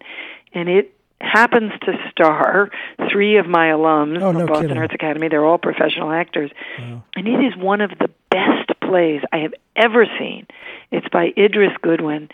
And 0.54 0.67
it 0.67 0.93
happens 1.22 1.72
to 1.84 1.93
star 2.12 2.69
three 3.10 3.38
of 3.38 3.48
my 3.48 3.67
alums 3.67 4.17
Oh, 4.17 4.32
from 4.32 4.39
no 4.39 4.46
Boston 4.48 4.67
kidding. 4.67 4.78
Arts 4.82 4.93
Academy. 4.93 5.30
They're 5.30 5.46
all 5.46 5.58
professional 5.58 6.12
actors. 6.12 6.52
And 6.78 7.28
it 7.28 7.39
is 7.46 7.56
one 7.56 7.80
of 7.80 7.91
the 7.91 8.10
best 8.30 8.72
plays 8.82 9.22
I 9.32 9.38
have 9.38 9.54
ever 9.78 10.06
seen. 10.19 10.48
It's 10.91 11.08
by 11.10 11.32
Idris 11.38 11.72
Goodwin, 11.82 12.28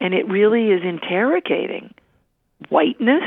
and 0.00 0.14
it 0.14 0.28
really 0.28 0.70
is 0.70 0.82
interrogating 0.82 1.94
whiteness, 2.68 3.24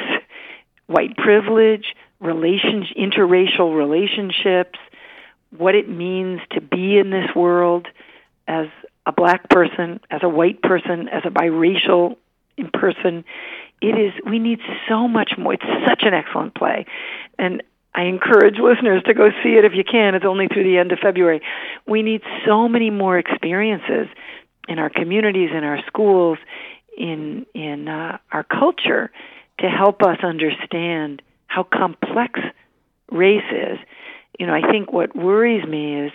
white 0.88 1.16
privilege, 1.18 1.96
relations, 2.20 2.88
interracial 2.98 3.76
relationships, 3.76 4.80
what 5.58 5.76
it 5.76 5.90
means 5.90 6.42
to 6.52 6.62
be 6.62 6.98
in 6.98 7.10
this 7.10 7.34
world 7.36 7.88
as 8.48 8.68
a 9.06 9.12
black 9.12 9.50
person, 9.50 10.00
as 10.12 10.22
a 10.24 10.30
white 10.30 10.62
person, 10.62 11.08
as 11.10 11.24
a 11.26 11.30
biracial 11.30 12.18
person. 12.74 13.24
It 13.82 13.98
is 13.98 14.14
we 14.30 14.40
need 14.40 14.60
so 14.88 15.08
much 15.08 15.34
more. 15.38 15.54
It's 15.54 15.64
such 15.88 16.04
an 16.04 16.14
excellent 16.14 16.54
play. 16.54 16.86
And 17.38 17.64
I 17.96 18.04
encourage 18.04 18.56
listeners 18.60 19.02
to 19.04 19.14
go 19.14 19.30
see 19.44 19.56
it 19.56 19.66
if 19.66 19.74
you 19.74 19.84
can. 19.84 20.16
It's 20.16 20.26
only 20.26 20.48
through 20.48 20.66
the 20.66 20.78
end 20.78 20.92
of 20.92 21.00
February. 21.00 21.42
We 21.88 22.04
need 22.04 22.22
so 22.46 22.68
many 22.68 22.90
more 22.90 23.18
experiences 23.18 24.08
in 24.70 24.80
our 24.80 24.90
communities, 24.90 25.50
in 25.52 25.64
our 25.64 25.80
schools, 25.88 26.38
in 26.98 27.46
in 27.54 27.88
uh, 27.88 28.18
our 28.32 28.44
culture 28.44 29.12
to 29.60 29.68
help 29.68 30.02
us 30.04 30.20
understand 30.24 31.22
how 31.48 31.64
complex 31.64 32.40
race 33.12 33.52
is. 33.52 33.80
You 34.40 34.48
know, 34.48 34.54
I 34.54 34.72
think 34.72 34.94
what 34.94 35.16
worries 35.16 35.66
me 35.68 36.06
is 36.06 36.12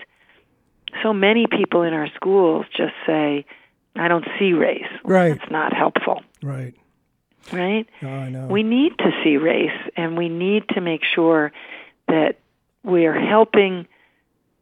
so 1.02 1.12
many 1.12 1.46
people 1.46 1.82
in 1.82 1.92
our 1.92 2.08
schools 2.14 2.64
just 2.74 2.94
say, 3.06 3.44
"I 3.96 4.08
don't 4.08 4.26
see 4.38 4.52
race." 4.52 4.88
Right. 5.02 5.32
It's 5.32 5.50
not 5.50 5.74
helpful, 5.74 6.22
Right. 6.42 6.74
right? 7.52 7.86
Oh, 8.02 8.08
I 8.08 8.30
know. 8.30 8.46
We 8.46 8.62
need 8.62 8.96
to 8.98 9.10
see 9.22 9.36
race, 9.36 9.78
and 9.96 10.16
we 10.16 10.28
need 10.28 10.68
to 10.70 10.80
make 10.80 11.02
sure 11.04 11.52
that 12.08 12.38
we 12.84 13.06
are 13.06 13.18
helping 13.18 13.86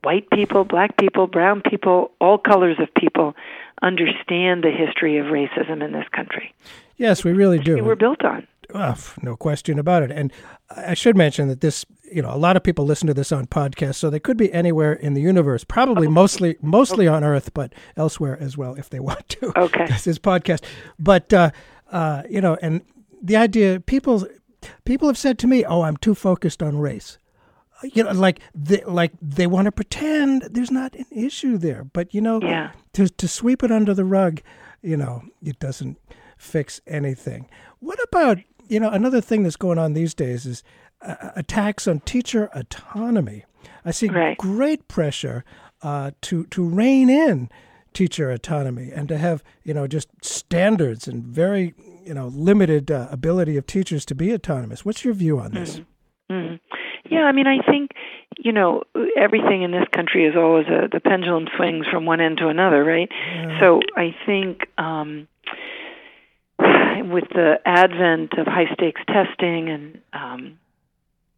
white 0.02 0.28
people, 0.30 0.64
black 0.64 0.96
people, 0.96 1.26
brown 1.26 1.60
people, 1.62 2.10
all 2.20 2.38
colors 2.38 2.78
of 2.80 2.92
people 2.94 3.34
understand 3.82 4.64
the 4.64 4.70
history 4.70 5.18
of 5.18 5.26
racism 5.26 5.84
in 5.84 5.92
this 5.92 6.06
country. 6.14 6.54
yes, 6.96 7.24
we 7.24 7.32
really 7.32 7.58
do. 7.58 7.82
We're 7.84 7.96
built 7.96 8.24
on. 8.24 8.46
Oh, 8.74 8.96
no 9.20 9.36
question 9.36 9.78
about 9.78 10.02
it. 10.02 10.10
And 10.10 10.32
I 10.74 10.94
should 10.94 11.16
mention 11.16 11.48
that 11.48 11.60
this, 11.60 11.84
you 12.10 12.22
know, 12.22 12.32
a 12.32 12.38
lot 12.38 12.56
of 12.56 12.62
people 12.62 12.86
listen 12.86 13.06
to 13.08 13.12
this 13.14 13.30
on 13.30 13.46
podcasts, 13.46 13.96
so 13.96 14.08
they 14.08 14.20
could 14.20 14.38
be 14.38 14.50
anywhere 14.52 14.94
in 14.94 15.12
the 15.12 15.20
universe, 15.20 15.62
probably 15.64 16.08
mostly 16.08 16.56
mostly 16.62 17.06
on 17.06 17.22
Earth, 17.22 17.52
but 17.52 17.74
elsewhere 17.96 18.38
as 18.40 18.56
well 18.56 18.74
if 18.76 18.88
they 18.88 19.00
want 19.00 19.28
to. 19.28 19.52
Okay. 19.58 19.86
This 19.88 20.06
is 20.06 20.18
podcast. 20.18 20.64
But 20.98 21.32
uh, 21.34 21.50
uh, 21.90 22.22
you 22.30 22.40
know, 22.40 22.56
and 22.62 22.80
the 23.20 23.36
idea 23.36 23.80
people 23.80 24.26
people 24.84 25.08
have 25.08 25.18
said 25.18 25.38
to 25.40 25.46
me, 25.46 25.64
"Oh, 25.66 25.82
I'm 25.82 25.96
too 25.98 26.14
focused 26.14 26.62
on 26.62 26.78
race." 26.78 27.18
You 27.82 28.04
know, 28.04 28.12
like 28.12 28.40
they, 28.54 28.82
like 28.84 29.12
they 29.20 29.46
want 29.46 29.66
to 29.66 29.72
pretend 29.72 30.42
there's 30.42 30.70
not 30.70 30.94
an 30.94 31.06
issue 31.10 31.58
there, 31.58 31.84
but 31.84 32.14
you 32.14 32.20
know, 32.20 32.40
Yeah. 32.42 32.70
to 32.94 33.08
to 33.08 33.28
sweep 33.28 33.62
it 33.62 33.70
under 33.72 33.94
the 33.94 34.04
rug, 34.04 34.40
you 34.82 34.96
know, 34.96 35.22
it 35.42 35.58
doesn't 35.58 35.98
fix 36.38 36.80
anything. 36.86 37.48
What 37.80 37.98
about 38.02 38.38
you 38.68 38.78
know 38.80 38.90
another 38.90 39.20
thing 39.20 39.42
that's 39.42 39.56
going 39.56 39.78
on 39.78 39.92
these 39.94 40.14
days 40.14 40.46
is 40.46 40.62
uh, 41.00 41.30
attacks 41.36 41.86
on 41.88 42.00
teacher 42.00 42.48
autonomy. 42.54 43.44
I 43.84 43.90
see 43.90 44.08
Right. 44.08 44.36
great 44.38 44.86
pressure 44.88 45.44
uh, 45.82 46.12
to 46.22 46.44
to 46.46 46.64
rein 46.64 47.10
in 47.10 47.48
teacher 47.92 48.30
autonomy 48.30 48.90
and 48.90 49.08
to 49.08 49.18
have 49.18 49.42
you 49.64 49.74
know 49.74 49.86
just 49.86 50.08
standards 50.24 51.06
and 51.08 51.24
very 51.24 51.74
you 52.04 52.14
know 52.14 52.28
limited 52.28 52.90
uh, 52.90 53.08
ability 53.10 53.56
of 53.56 53.66
teachers 53.66 54.04
to 54.06 54.14
be 54.14 54.32
autonomous. 54.32 54.84
What's 54.84 55.04
your 55.04 55.14
view 55.14 55.38
on 55.40 55.52
this? 55.52 55.80
Mm. 56.30 56.58
Yeah, 57.12 57.24
I 57.24 57.32
mean, 57.32 57.46
I 57.46 57.58
think 57.62 57.92
you 58.38 58.52
know 58.52 58.84
everything 59.16 59.62
in 59.62 59.70
this 59.70 59.86
country 59.92 60.26
is 60.26 60.34
always 60.36 60.66
a 60.66 60.88
the 60.90 61.00
pendulum 61.00 61.46
swings 61.56 61.86
from 61.90 62.06
one 62.06 62.20
end 62.20 62.38
to 62.38 62.48
another, 62.48 62.82
right? 62.82 63.10
So 63.60 63.80
I 63.96 64.14
think 64.26 64.66
um, 64.78 65.28
with 66.58 67.28
the 67.30 67.56
advent 67.64 68.32
of 68.38 68.46
high 68.46 68.72
stakes 68.74 69.00
testing 69.06 69.68
and 69.68 70.00
um, 70.12 70.58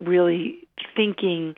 really 0.00 0.68
thinking 0.96 1.56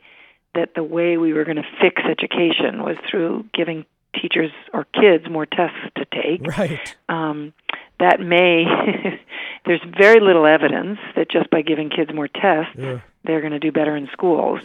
that 0.55 0.73
the 0.75 0.83
way 0.83 1.17
we 1.17 1.33
were 1.33 1.43
going 1.43 1.57
to 1.57 1.67
fix 1.81 2.01
education 2.09 2.83
was 2.83 2.97
through 3.09 3.45
giving 3.53 3.85
teachers 4.19 4.51
or 4.73 4.85
kids 4.85 5.29
more 5.29 5.45
tests 5.45 5.77
to 5.95 6.05
take. 6.05 6.45
Right. 6.57 6.95
Um, 7.09 7.53
that 7.99 8.19
may 8.19 8.63
there's 9.65 9.81
very 9.97 10.19
little 10.19 10.45
evidence 10.45 10.99
that 11.15 11.29
just 11.29 11.49
by 11.49 11.61
giving 11.61 11.89
kids 11.89 12.13
more 12.13 12.27
tests 12.27 12.73
Yeah. 12.77 12.99
they're 13.23 13.41
going 13.41 13.53
to 13.53 13.59
do 13.59 13.71
better 13.71 13.95
in 13.95 14.07
schools. 14.13 14.61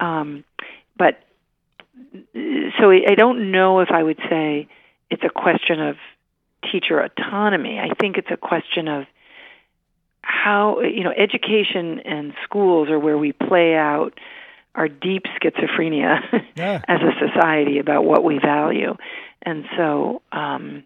Um, 0.00 0.44
but 0.96 1.20
so 2.78 2.90
I 2.90 3.14
don't 3.16 3.50
know 3.50 3.80
if 3.80 3.90
I 3.90 4.02
would 4.02 4.18
say 4.28 4.68
it's 5.10 5.22
a 5.24 5.28
question 5.30 5.80
of 5.80 5.96
teacher 6.72 7.00
autonomy. 7.00 7.78
I 7.78 7.94
think 7.94 8.16
it's 8.16 8.30
a 8.30 8.36
question 8.36 8.88
of 8.88 9.04
how 10.22 10.80
you 10.80 11.04
know 11.04 11.12
education 11.16 12.00
and 12.00 12.32
schools 12.44 12.88
are 12.88 12.98
where 12.98 13.18
we 13.18 13.32
play 13.32 13.74
out 13.74 14.18
our 14.74 14.88
deep 14.88 15.24
schizophrenia 15.40 16.20
Yeah. 16.56 16.80
as 16.88 17.00
a 17.00 17.12
society 17.28 17.78
about 17.78 18.04
what 18.04 18.24
we 18.24 18.38
value. 18.38 18.96
And 19.42 19.66
so 19.76 20.22
um, 20.32 20.84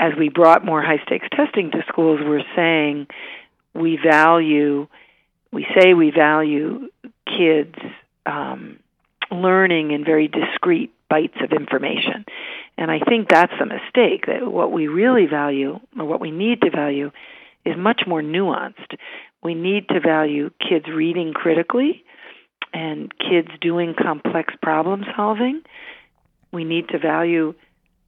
as 0.00 0.12
we 0.18 0.28
brought 0.28 0.64
more 0.64 0.82
high 0.82 1.02
stakes 1.06 1.28
testing 1.34 1.70
to 1.70 1.82
schools, 1.88 2.20
we're 2.22 2.42
saying 2.56 3.06
we 3.74 3.98
value, 4.02 4.86
we 5.52 5.66
say 5.78 5.94
we 5.94 6.10
value 6.10 6.88
kids 7.26 7.76
um, 8.26 8.78
learning 9.30 9.92
in 9.92 10.04
very 10.04 10.28
discrete 10.28 10.92
bites 11.08 11.36
of 11.42 11.52
information. 11.52 12.24
And 12.76 12.90
I 12.90 12.98
think 12.98 13.28
that's 13.28 13.52
a 13.60 13.66
mistake, 13.66 14.26
that 14.26 14.50
what 14.50 14.72
we 14.72 14.88
really 14.88 15.26
value, 15.26 15.78
or 15.98 16.04
what 16.04 16.20
we 16.20 16.30
need 16.30 16.60
to 16.62 16.70
value, 16.70 17.12
is 17.64 17.76
much 17.76 18.02
more 18.06 18.20
nuanced. 18.20 18.96
We 19.42 19.54
need 19.54 19.88
to 19.88 20.00
value 20.00 20.50
kids 20.58 20.86
reading 20.88 21.32
critically 21.32 22.04
and 22.72 23.12
kids 23.16 23.48
doing 23.60 23.94
complex 23.94 24.54
problem 24.60 25.04
solving. 25.16 25.62
We 26.52 26.64
need 26.64 26.88
to 26.88 26.98
value 26.98 27.54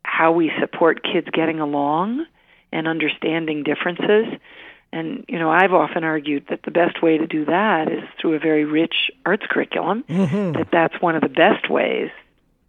how 0.07 0.33
we 0.33 0.53
support 0.61 1.03
kids 1.03 1.27
getting 1.33 1.61
along 1.61 2.25
and 2.73 2.87
understanding 2.87 3.65
differences. 3.65 4.27
And, 4.93 5.25
you 5.29 5.39
know, 5.39 5.51
I've 5.51 5.73
often 5.73 6.05
argued 6.05 6.47
that 6.49 6.63
the 6.63 6.71
best 6.71 7.03
way 7.03 7.19
to 7.19 7.27
do 7.27 7.45
that 7.47 7.91
is 7.91 8.05
through 8.21 8.35
a 8.35 8.39
very 8.39 8.65
rich 8.65 9.11
arts 9.27 9.45
curriculum, 9.51 10.05
Mm-hmm. 10.09 10.53
that 10.53 10.69
that's 10.71 11.03
one 11.03 11.17
of 11.17 11.23
the 11.23 11.29
best 11.29 11.69
ways, 11.69 12.11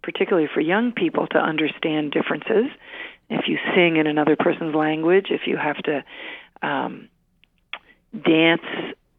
particularly 0.02 0.48
for 0.52 0.60
young 0.60 0.92
people, 0.92 1.26
to 1.28 1.38
understand 1.38 2.10
differences 2.10 2.66
if 3.30 3.46
you 3.46 3.58
sing 3.74 3.96
in 3.96 4.06
another 4.06 4.36
person's 4.36 4.74
language, 4.74 5.26
if 5.30 5.42
you 5.46 5.56
have 5.56 5.76
to 5.84 6.04
um, 6.62 7.08
dance 8.12 8.62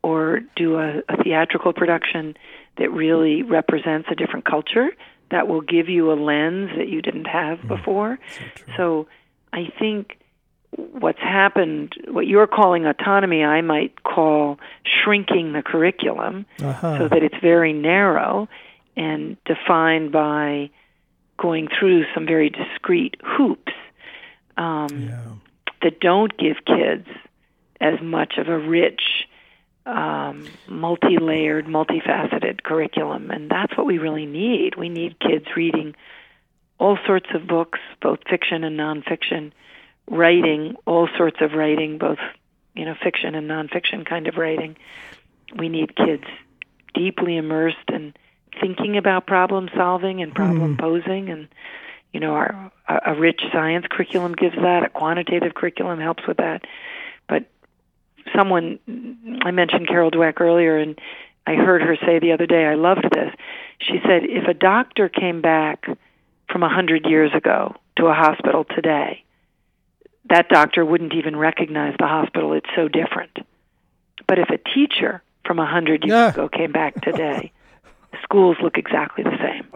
or 0.02 0.42
do 0.56 0.78
a, 0.78 1.02
a 1.08 1.24
theatrical 1.24 1.74
production 1.74 2.36
that 2.78 2.92
really 2.92 3.44
represents 3.44 4.08
a 4.12 4.16
different 4.16 4.46
culture, 4.46 4.90
that 5.32 5.48
will 5.48 5.62
give 5.62 5.90
you 5.90 6.12
a 6.12 6.16
lens 6.16 6.72
that 6.78 6.88
you 6.88 7.02
didn't 7.02 7.28
have 7.28 7.68
before. 7.68 8.20
So, 8.38 8.74
So 8.78 9.08
I 9.54 9.72
think 9.80 10.18
what's 10.72 11.20
happened, 11.20 11.94
what 12.08 12.28
you're 12.28 12.48
calling 12.48 12.86
autonomy, 12.86 13.44
I 13.44 13.62
might 13.62 14.04
call 14.04 14.60
shrinking 14.84 15.54
the 15.54 15.62
curriculum 15.62 16.46
uh-huh. 16.62 17.00
so 17.00 17.08
that 17.08 17.24
it's 17.24 17.38
very 17.42 17.74
narrow 17.74 18.48
and 18.96 19.38
defined 19.46 20.12
by 20.12 20.70
going 21.38 21.68
through 21.68 22.06
some 22.14 22.26
very 22.26 22.50
discrete 22.50 23.16
hoops 23.24 23.72
um, 24.58 25.10
yeah. 25.10 25.26
that 25.82 26.00
don't 26.00 26.38
give 26.38 26.58
kids 26.66 27.08
as 27.80 28.02
much 28.02 28.38
of 28.38 28.50
a 28.50 28.58
rich, 28.58 29.28
um, 29.90 30.46
multi-layered, 30.68 31.66
multifaceted 31.66 32.64
curriculum, 32.64 33.32
and 33.32 33.50
that's 33.50 33.76
what 33.78 33.86
we 33.86 33.98
really 33.98 34.26
need. 34.26 34.76
We 34.76 34.90
need 34.90 35.20
kids 35.20 35.46
reading 35.56 35.96
all 36.80 36.98
sorts 37.06 37.28
of 37.34 37.48
books, 37.48 37.80
both 38.02 38.20
fiction 38.30 38.64
and 38.64 38.80
nonfiction, 38.80 39.52
writing 40.10 40.76
all 40.86 41.10
sorts 41.18 41.38
of 41.42 41.54
writing, 41.54 41.98
both 41.98 42.20
you 42.76 42.86
know 42.86 42.96
fiction 43.04 43.36
and 43.36 43.50
nonfiction 43.50 44.06
kind 44.06 44.28
of 44.28 44.38
writing. 44.38 44.78
We 45.56 45.70
need 45.70 45.96
kids 45.96 46.26
deeply 46.94 47.38
immersed 47.38 47.90
in 47.92 48.14
thinking 48.60 48.98
about 48.98 49.26
problem 49.26 49.70
solving 49.76 50.22
and 50.22 50.34
problem 50.34 50.78
posing 50.78 51.30
and 51.30 51.48
you 52.12 52.20
know 52.20 52.34
our 52.34 52.72
a, 52.88 53.14
a 53.14 53.20
rich 53.20 53.42
science 53.52 53.86
curriculum 53.90 54.34
gives 54.34 54.56
that 54.56 54.84
a 54.84 54.90
quantitative 54.90 55.54
curriculum 55.54 56.00
helps 56.00 56.26
with 56.28 56.38
that 56.38 56.64
someone 58.36 58.80
i 59.44 59.52
mentioned 59.52 59.88
carol 59.88 60.12
dweck 60.12 60.40
earlier 60.42 60.78
and 60.78 61.00
i 61.48 61.56
heard 61.56 61.82
her 61.82 61.96
say 62.06 62.20
the 62.20 62.32
other 62.32 62.46
day 62.48 62.66
i 62.66 62.76
loved 62.76 63.06
this. 63.12 63.34
She 63.80 64.00
said 64.06 64.24
if 64.24 64.48
a 64.48 64.54
doctor 64.54 65.08
came 65.10 65.42
back 65.42 65.86
from 66.52 66.64
a 66.64 66.70
hundred 66.70 67.06
years 67.06 67.32
ago 67.34 67.76
to 67.98 68.08
a 68.08 68.14
hospital 68.14 68.66
today 68.66 69.24
that 70.30 70.50
doctor 70.50 70.86
wouldn't 70.86 71.14
even 71.16 71.36
recognize 71.36 71.96
the 71.98 72.06
hospital. 72.06 72.54
It's 72.54 72.70
so 72.76 72.88
different. 72.88 73.36
But 74.28 74.38
if 74.38 74.50
a 74.50 74.58
teacher 74.60 75.24
from 75.46 75.58
a 75.58 75.66
hundred 75.66 76.04
years 76.04 76.12
Yeah. 76.12 76.30
ago 76.30 76.50
came 76.50 76.72
back 76.72 77.02
today 77.02 77.52
schools 78.24 78.58
look 78.62 78.78
exactly 78.78 79.24
the 79.24 79.38
same 79.42 79.68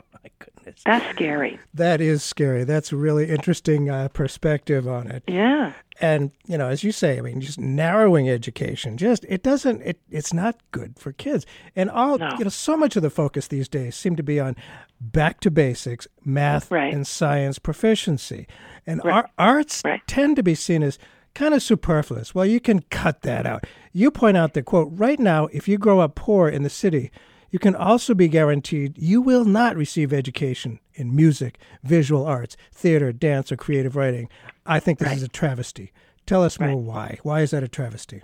That's 0.64 1.10
scary 1.12 1.60
That 1.74 2.02
is 2.02 2.24
scary. 2.24 2.64
That's 2.64 2.92
a 2.92 2.96
really 2.98 3.30
interesting 3.30 3.90
uh, 3.90 4.08
perspective 4.10 4.88
on 4.88 5.08
it. 5.12 5.24
yeah 5.28 5.74
And 6.02 6.32
you 6.48 6.58
know, 6.58 6.68
as 6.68 6.84
you 6.84 6.92
say, 6.92 7.18
I 7.18 7.22
mean, 7.22 7.40
just 7.42 7.60
narrowing 7.60 8.30
education, 8.30 8.98
just 8.98 9.26
it 9.30 9.44
doesn't. 9.44 9.82
It 9.82 10.00
it's 10.10 10.34
not 10.34 10.56
good 10.72 10.98
for 10.98 11.12
kids. 11.12 11.46
And 11.76 11.90
all 11.90 12.18
No. 12.18 12.30
you 12.38 12.46
know, 12.46 12.50
so 12.50 12.76
much 12.78 12.96
of 12.96 13.02
the 13.04 13.10
focus 13.10 13.48
these 13.48 13.68
days 13.70 13.96
seem 13.96 14.16
to 14.16 14.24
be 14.24 14.40
on 14.40 14.56
back 15.00 15.40
to 15.42 15.52
basics, 15.52 16.08
math 16.26 16.72
Right. 16.72 16.94
and 16.94 17.06
science 17.06 17.60
proficiency, 17.60 18.48
and 18.88 19.02
Right. 19.04 19.14
ar- 19.14 19.30
arts 19.38 19.82
Right. 19.86 20.02
tend 20.08 20.36
to 20.38 20.44
be 20.44 20.56
seen 20.56 20.82
as 20.84 20.98
kind 21.36 21.54
of 21.54 21.62
superfluous. 21.64 22.34
Well, 22.36 22.46
you 22.46 22.60
can 22.60 22.82
cut 22.90 23.22
that 23.24 23.46
out. 23.46 23.66
You 23.92 24.12
point 24.12 24.38
out 24.38 24.54
that 24.54 24.64
quote 24.66 24.90
right 24.94 25.20
now, 25.20 25.48
if 25.52 25.68
you 25.68 25.78
grow 25.78 26.00
up 26.00 26.16
poor 26.16 26.48
in 26.48 26.64
the 26.64 26.70
city. 26.70 27.12
You 27.54 27.60
can 27.60 27.76
also 27.76 28.16
be 28.16 28.28
guaranteed 28.30 28.98
you 28.98 29.22
will 29.22 29.46
not 29.46 29.76
receive 29.76 30.12
education 30.12 30.80
in 30.96 31.16
music, 31.16 31.60
visual 31.84 32.26
arts, 32.26 32.58
theater, 32.74 33.12
dance, 33.12 33.52
or 33.52 33.58
creative 33.58 33.96
writing. 33.96 34.28
I 34.66 34.80
think 34.80 34.98
this 34.98 35.10
Right. 35.10 35.18
is 35.18 35.22
a 35.24 35.28
travesty. 35.28 35.92
Tell 36.26 36.42
us 36.44 36.60
more 36.60 36.70
Right. 36.70 36.78
why. 36.78 37.18
Why 37.22 37.42
is 37.42 37.52
that 37.52 37.62
a 37.62 37.68
travesty? 37.68 38.24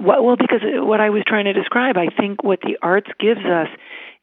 Well, 0.00 0.24
well, 0.24 0.34
because 0.36 0.62
uh, 0.64 0.84
what 0.84 1.00
I 1.00 1.10
was 1.10 1.22
trying 1.28 1.44
to 1.44 1.52
describe, 1.52 1.96
I 1.96 2.08
think 2.08 2.42
what 2.42 2.60
the 2.60 2.76
arts 2.82 3.08
gives 3.20 3.44
us 3.44 3.68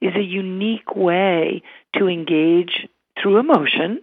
is 0.01 0.13
a 0.15 0.21
unique 0.21 0.93
way 0.93 1.61
to 1.97 2.09
engage 2.09 2.89
through 3.17 3.37
emotion 3.37 4.01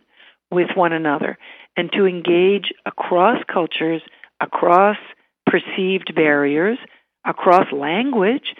with 0.51 0.71
one 0.75 0.95
another 0.95 1.37
and 1.77 1.93
to 1.93 2.07
engage 2.07 2.73
across 2.87 3.43
cultures, 3.47 4.01
across 4.41 4.97
perceived 5.45 6.15
barriers, 6.15 6.79
across 7.27 7.71
language. 7.73 8.55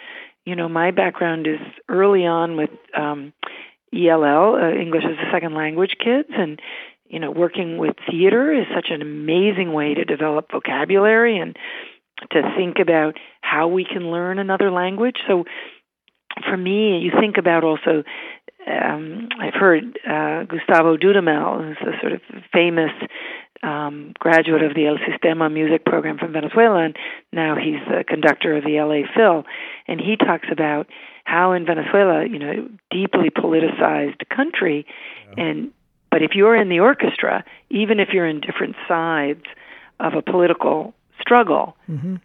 You 0.45 0.55
know, 0.55 0.67
my 0.67 0.91
background 0.91 1.47
is 1.47 1.59
early 1.87 2.25
on 2.25 2.57
with 2.57 2.69
um, 2.97 3.33
ELL, 3.93 4.55
uh, 4.55 4.71
English 4.71 5.03
as 5.05 5.17
a 5.17 5.31
Second 5.31 5.53
Language 5.53 5.95
kids, 6.03 6.29
and 6.35 6.59
you 7.07 7.19
know, 7.19 7.31
working 7.31 7.77
with 7.77 7.95
theater 8.09 8.51
is 8.51 8.65
such 8.73 8.87
an 8.89 9.01
amazing 9.01 9.71
way 9.71 9.93
to 9.93 10.03
develop 10.03 10.51
vocabulary 10.51 11.37
and 11.37 11.55
to 12.31 12.41
think 12.57 12.77
about 12.79 13.17
how 13.41 13.67
we 13.67 13.85
can 13.85 14.09
learn 14.09 14.39
another 14.39 14.71
language. 14.71 15.17
So, 15.27 15.43
for 16.49 16.57
me, 16.57 16.99
you 16.99 17.11
think 17.19 17.37
about 17.37 17.63
also. 17.63 18.03
Um, 18.65 19.27
I've 19.39 19.53
heard 19.53 19.99
uh, 20.09 20.45
Gustavo 20.45 20.95
Dudamel, 20.95 21.67
who's 21.67 21.87
a 21.87 21.99
sort 21.99 22.13
of 22.13 22.21
famous 22.53 22.91
um, 23.63 24.13
graduate 24.19 24.61
of 24.63 24.75
the 24.75 24.85
El 24.87 24.97
Sistema 24.97 25.51
music 25.51 25.85
program 25.85 26.17
from 26.17 26.33
Venezuela, 26.33 26.83
and 26.83 26.95
now 27.31 27.55
he's 27.55 27.79
the 27.87 28.03
conductor 28.07 28.55
of 28.57 28.63
the 28.63 28.79
LA 28.79 29.07
Phil, 29.15 29.45
and 29.87 29.99
he 29.99 30.15
talks 30.17 30.47
about 30.51 30.87
how 31.23 31.53
in 31.53 31.65
Venezuela, 31.65 32.25
you 32.25 32.37
know, 32.39 32.69
deeply 32.91 33.29
politicized 33.29 34.27
country, 34.29 34.85
and 35.37 35.71
but 36.11 36.21
if 36.21 36.35
you're 36.35 36.55
in 36.55 36.69
the 36.69 36.79
orchestra, 36.81 37.43
even 37.71 37.99
if 37.99 38.09
you're 38.13 38.27
in 38.27 38.39
different 38.39 38.75
sides 38.87 39.43
of 39.99 40.13
a 40.13 40.21
political 40.21 40.93
struggle, 41.19 41.75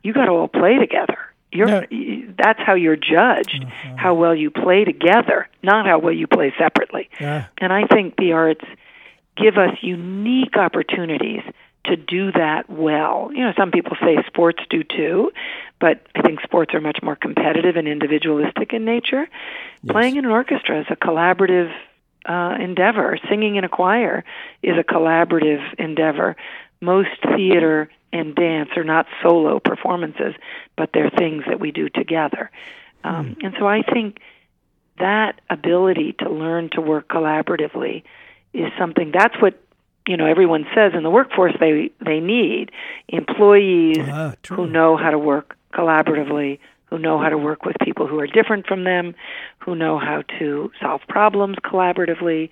you 0.03 0.13
got 0.13 0.27
to 0.27 0.33
all 0.33 0.49
play 0.49 0.77
together. 0.79 1.17
You're 1.53 1.87
Yeah. 1.91 2.27
that's 2.37 2.61
how 2.61 2.75
you're 2.75 2.97
judged, 2.97 3.65
how 3.97 4.13
well 4.15 4.35
you 4.35 4.51
play 4.51 4.85
together, 4.85 5.49
not 5.63 5.87
how 5.87 5.99
well 5.99 6.13
you 6.13 6.27
play 6.27 6.53
separately. 6.59 7.09
Yeah. 7.21 7.47
And 7.59 7.73
I 7.73 7.87
think 7.87 8.17
the 8.17 8.33
arts 8.33 8.65
give 9.41 9.57
us 9.57 9.77
unique 9.81 10.57
opportunities 10.57 11.43
to 11.85 11.97
do 11.97 12.33
that 12.33 12.69
well. 12.69 13.31
You 13.33 13.45
know, 13.45 13.53
some 13.57 13.71
people 13.71 13.97
say 14.01 14.19
sports 14.27 14.63
do 14.69 14.83
too, 14.83 15.33
but 15.81 16.05
I 16.15 16.23
think 16.23 16.41
sports 16.43 16.75
are 16.75 16.81
much 16.81 16.99
more 17.03 17.17
competitive 17.17 17.77
and 17.77 17.89
individualistic 17.89 18.73
in 18.73 18.85
nature. 18.85 19.29
Playing 19.87 20.17
in 20.17 20.25
an 20.25 20.31
orchestra 20.31 20.81
is 20.81 20.87
a 20.91 20.97
collaborative 20.97 21.73
uh, 22.27 22.57
endeavor. 22.61 23.19
Singing 23.29 23.57
in 23.57 23.65
a 23.65 23.69
choir 23.69 24.25
is 24.63 24.77
a 24.77 24.85
collaborative 24.85 25.63
endeavor. 25.79 26.37
Most 26.81 27.11
theater 27.37 27.89
and 28.13 28.35
dance 28.35 28.71
are 28.77 28.85
not 28.85 29.07
solo 29.23 29.61
performances, 29.61 30.35
but 30.77 30.91
they're 30.93 31.11
things 31.11 31.45
that 31.47 31.61
we 31.61 31.71
do 31.71 31.89
together. 31.89 32.51
Um, 33.05 33.37
And 33.43 33.55
so 33.59 33.67
I 33.67 33.83
think 33.83 34.21
that 34.99 35.41
ability 35.49 36.15
to 36.19 36.29
learn 36.29 36.71
to 36.71 36.81
work 36.81 37.09
collaboratively 37.09 38.03
is 38.53 38.71
something 38.79 39.13
that's 39.13 39.35
what 39.41 39.61
you 40.07 40.17
know 40.17 40.27
everyone 40.27 40.67
says 40.75 40.93
in 40.95 41.03
the 41.03 41.11
workforce 41.11 41.55
they 41.61 41.91
they 42.05 42.21
need 42.21 42.71
employees 43.09 43.99
Ah, 44.01 44.35
who 44.49 44.67
know 44.67 44.97
how 44.97 45.11
to 45.11 45.19
work 45.19 45.57
collaboratively 45.73 46.59
who 46.87 46.99
know 46.99 47.19
how 47.21 47.29
to 47.29 47.39
work 47.39 47.65
with 47.65 47.77
people 47.83 48.07
who 48.07 48.19
are 48.19 48.27
different 48.27 48.67
from 48.67 48.85
them 48.85 49.15
who 49.59 49.75
know 49.75 49.99
how 49.99 50.23
to 50.39 50.71
solve 50.81 51.03
problems 51.09 51.57
collaboratively. 51.63 52.49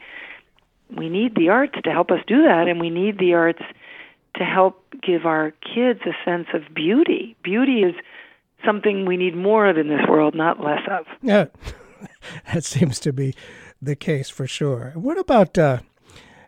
We 0.95 1.09
need 1.09 1.35
the 1.35 1.49
arts 1.49 1.75
to 1.85 1.91
help 1.91 2.11
us 2.11 2.21
do 2.27 2.43
that 2.43 2.69
and 2.69 2.79
we 2.81 2.91
need 2.91 3.19
the 3.19 3.35
arts 3.35 3.63
to 4.37 4.45
help 4.45 4.83
give 5.03 5.25
our 5.25 5.53
kids 5.63 6.01
a 6.05 6.13
sense 6.25 6.49
of 6.53 6.63
beauty. 6.75 7.37
Beauty 7.43 7.83
is 7.83 7.95
something 8.65 9.07
we 9.07 9.17
need 9.17 9.35
more 9.35 9.67
of 9.67 9.79
in 9.79 9.89
this 9.89 10.07
world 10.07 10.35
not 10.35 10.63
less 10.63 10.83
of. 10.91 11.07
Yeah, 11.23 11.47
that 12.53 12.65
seems 12.65 13.01
to 13.01 13.13
be 13.13 13.35
the 13.81 13.97
case 13.97 14.29
for 14.29 14.47
sure. 14.47 14.93
What 14.95 15.19
about, 15.19 15.57
uh, 15.59 15.79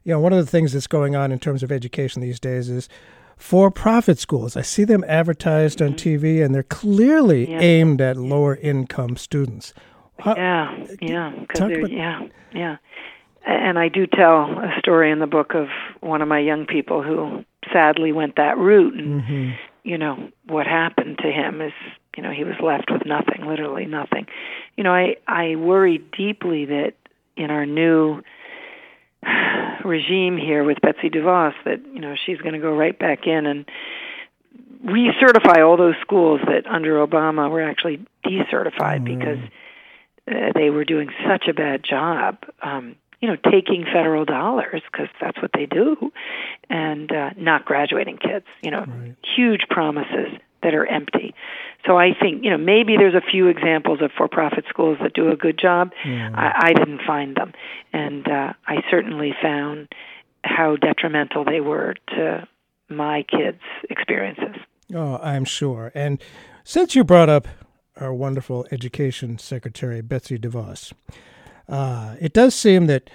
you 0.05 0.12
know, 0.12 0.20
one 0.20 0.33
of 0.33 0.39
the 0.45 0.51
things 0.51 0.72
that's 0.72 0.87
going 0.87 1.14
on 1.16 1.33
in 1.33 1.39
terms 1.39 1.62
of 1.62 1.70
education 1.70 2.22
these 2.22 2.41
days 2.41 2.68
is 2.70 2.89
for 3.37 3.70
profit 3.70 4.18
schools. 4.18 4.57
I 4.57 4.62
see 4.62 4.85
them 4.85 5.05
advertised 5.07 5.81
on 5.83 5.95
TV 5.95 6.43
and 6.45 6.55
they're 6.55 6.62
clearly 6.62 7.45
Mm-hmm. 7.47 7.53
Yeah. 7.53 7.61
aimed 7.61 8.01
at 8.01 8.16
lower 8.16 8.57
income 8.57 9.16
students. 9.16 9.74
How- 10.18 10.35
Yeah, 10.37 10.85
yeah, 11.01 11.33
about- 11.55 11.91
yeah, 11.93 12.20
yeah. 12.53 12.76
And 13.47 13.79
I 13.79 13.89
do 13.89 14.07
tell 14.07 14.43
a 14.59 14.74
story 14.79 15.11
in 15.11 15.20
the 15.20 15.26
book 15.26 15.55
of 15.55 15.68
one 16.01 16.20
of 16.22 16.29
my 16.29 16.39
young 16.41 16.66
people 16.66 17.03
who 17.03 17.45
sadly 17.72 18.12
went 18.12 18.37
that 18.37 18.59
route, 18.59 18.95
and 18.95 19.22
Mhm. 19.22 19.55
you 19.85 19.97
know 19.97 20.29
what 20.49 20.66
happened 20.66 21.18
to 21.18 21.31
him 21.31 21.61
is, 21.61 21.72
you 22.16 22.22
know, 22.22 22.31
he 22.31 22.45
was 22.45 22.57
left 22.61 22.91
with 22.91 23.07
nothing, 23.07 23.47
literally 23.47 23.87
nothing. 23.87 24.26
You 24.76 24.85
know, 24.85 24.93
I 24.93 25.16
I 25.29 25.55
worry 25.57 25.99
deeply 26.16 26.64
that 26.66 26.95
in 27.39 27.51
our 27.51 27.66
new 27.66 28.22
regime 29.84 30.36
here 30.36 30.64
with 30.64 30.80
Betsy 30.80 31.11
DeVos 31.11 31.55
that 31.64 31.80
you 31.93 32.01
know 32.01 32.14
she's 32.26 32.39
going 32.39 32.55
to 32.55 32.61
go 32.61 32.74
right 32.74 32.99
back 32.99 33.26
in 33.26 33.47
and 33.47 33.64
recertify 34.84 35.64
all 35.66 35.76
those 35.76 35.97
schools 36.01 36.41
that 36.47 36.66
under 36.66 37.05
Obama 37.05 37.51
were 37.51 37.62
actually 37.62 38.05
decertified 38.24 39.05
because 39.05 39.39
uh, 40.30 40.53
they 40.55 40.70
were 40.70 40.84
doing 40.84 41.09
such 41.26 41.49
a 41.49 41.55
bad 41.55 41.82
job 41.82 42.39
um, 42.62 42.95
you 43.20 43.28
know, 43.28 43.36
taking 43.51 43.84
federal 43.84 44.24
dollars 44.24 44.82
because 44.91 45.09
that's 45.20 45.41
what 45.43 45.51
they 45.53 45.66
do, 45.66 46.12
and 46.70 47.11
uh, 47.11 47.30
not 47.36 47.64
graduating 47.64 48.16
kids. 48.16 48.47
You 48.62 48.70
know, 48.70 48.84
Right. 48.86 49.16
huge 49.36 49.62
promises 49.68 50.39
that 50.62 50.74
are 50.74 50.86
empty. 50.86 51.34
So 51.86 51.96
I 51.96 52.11
think 52.20 52.44
you 52.44 52.50
know 52.50 52.59
maybe 52.59 52.96
there's 52.96 53.14
a 53.14 53.22
few 53.30 53.48
examples 53.48 54.00
of 54.02 54.11
for-profit 54.16 54.64
schools 54.68 54.98
that 55.02 55.14
do 55.14 55.30
a 55.30 55.36
good 55.36 55.59
job. 55.59 55.92
I, 56.04 56.52
I 56.68 56.72
didn't 56.72 57.00
find 57.06 57.36
them, 57.36 57.52
and 57.92 58.26
uh, 58.26 58.52
I 58.66 58.82
certainly 58.90 59.34
found 59.40 59.88
how 60.44 60.76
detrimental 60.76 61.44
they 61.44 61.61
were 61.61 61.94
to 62.09 62.46
my 62.88 63.24
kids' 63.24 63.61
experiences. 63.90 64.56
Oh, 64.94 65.18
I'm 65.22 65.44
sure. 65.44 65.92
And 65.94 66.22
since 66.64 66.94
you 66.94 67.04
brought 67.04 67.28
up 67.28 67.46
our 67.96 68.14
wonderful 68.14 68.66
Education 68.70 69.38
Secretary, 69.38 70.00
Betsy 70.00 70.38
DeVos, 70.38 70.92
uh, 71.68 72.16
it 72.20 72.32
does 72.32 72.54
seem 72.54 72.86
that 72.86 73.11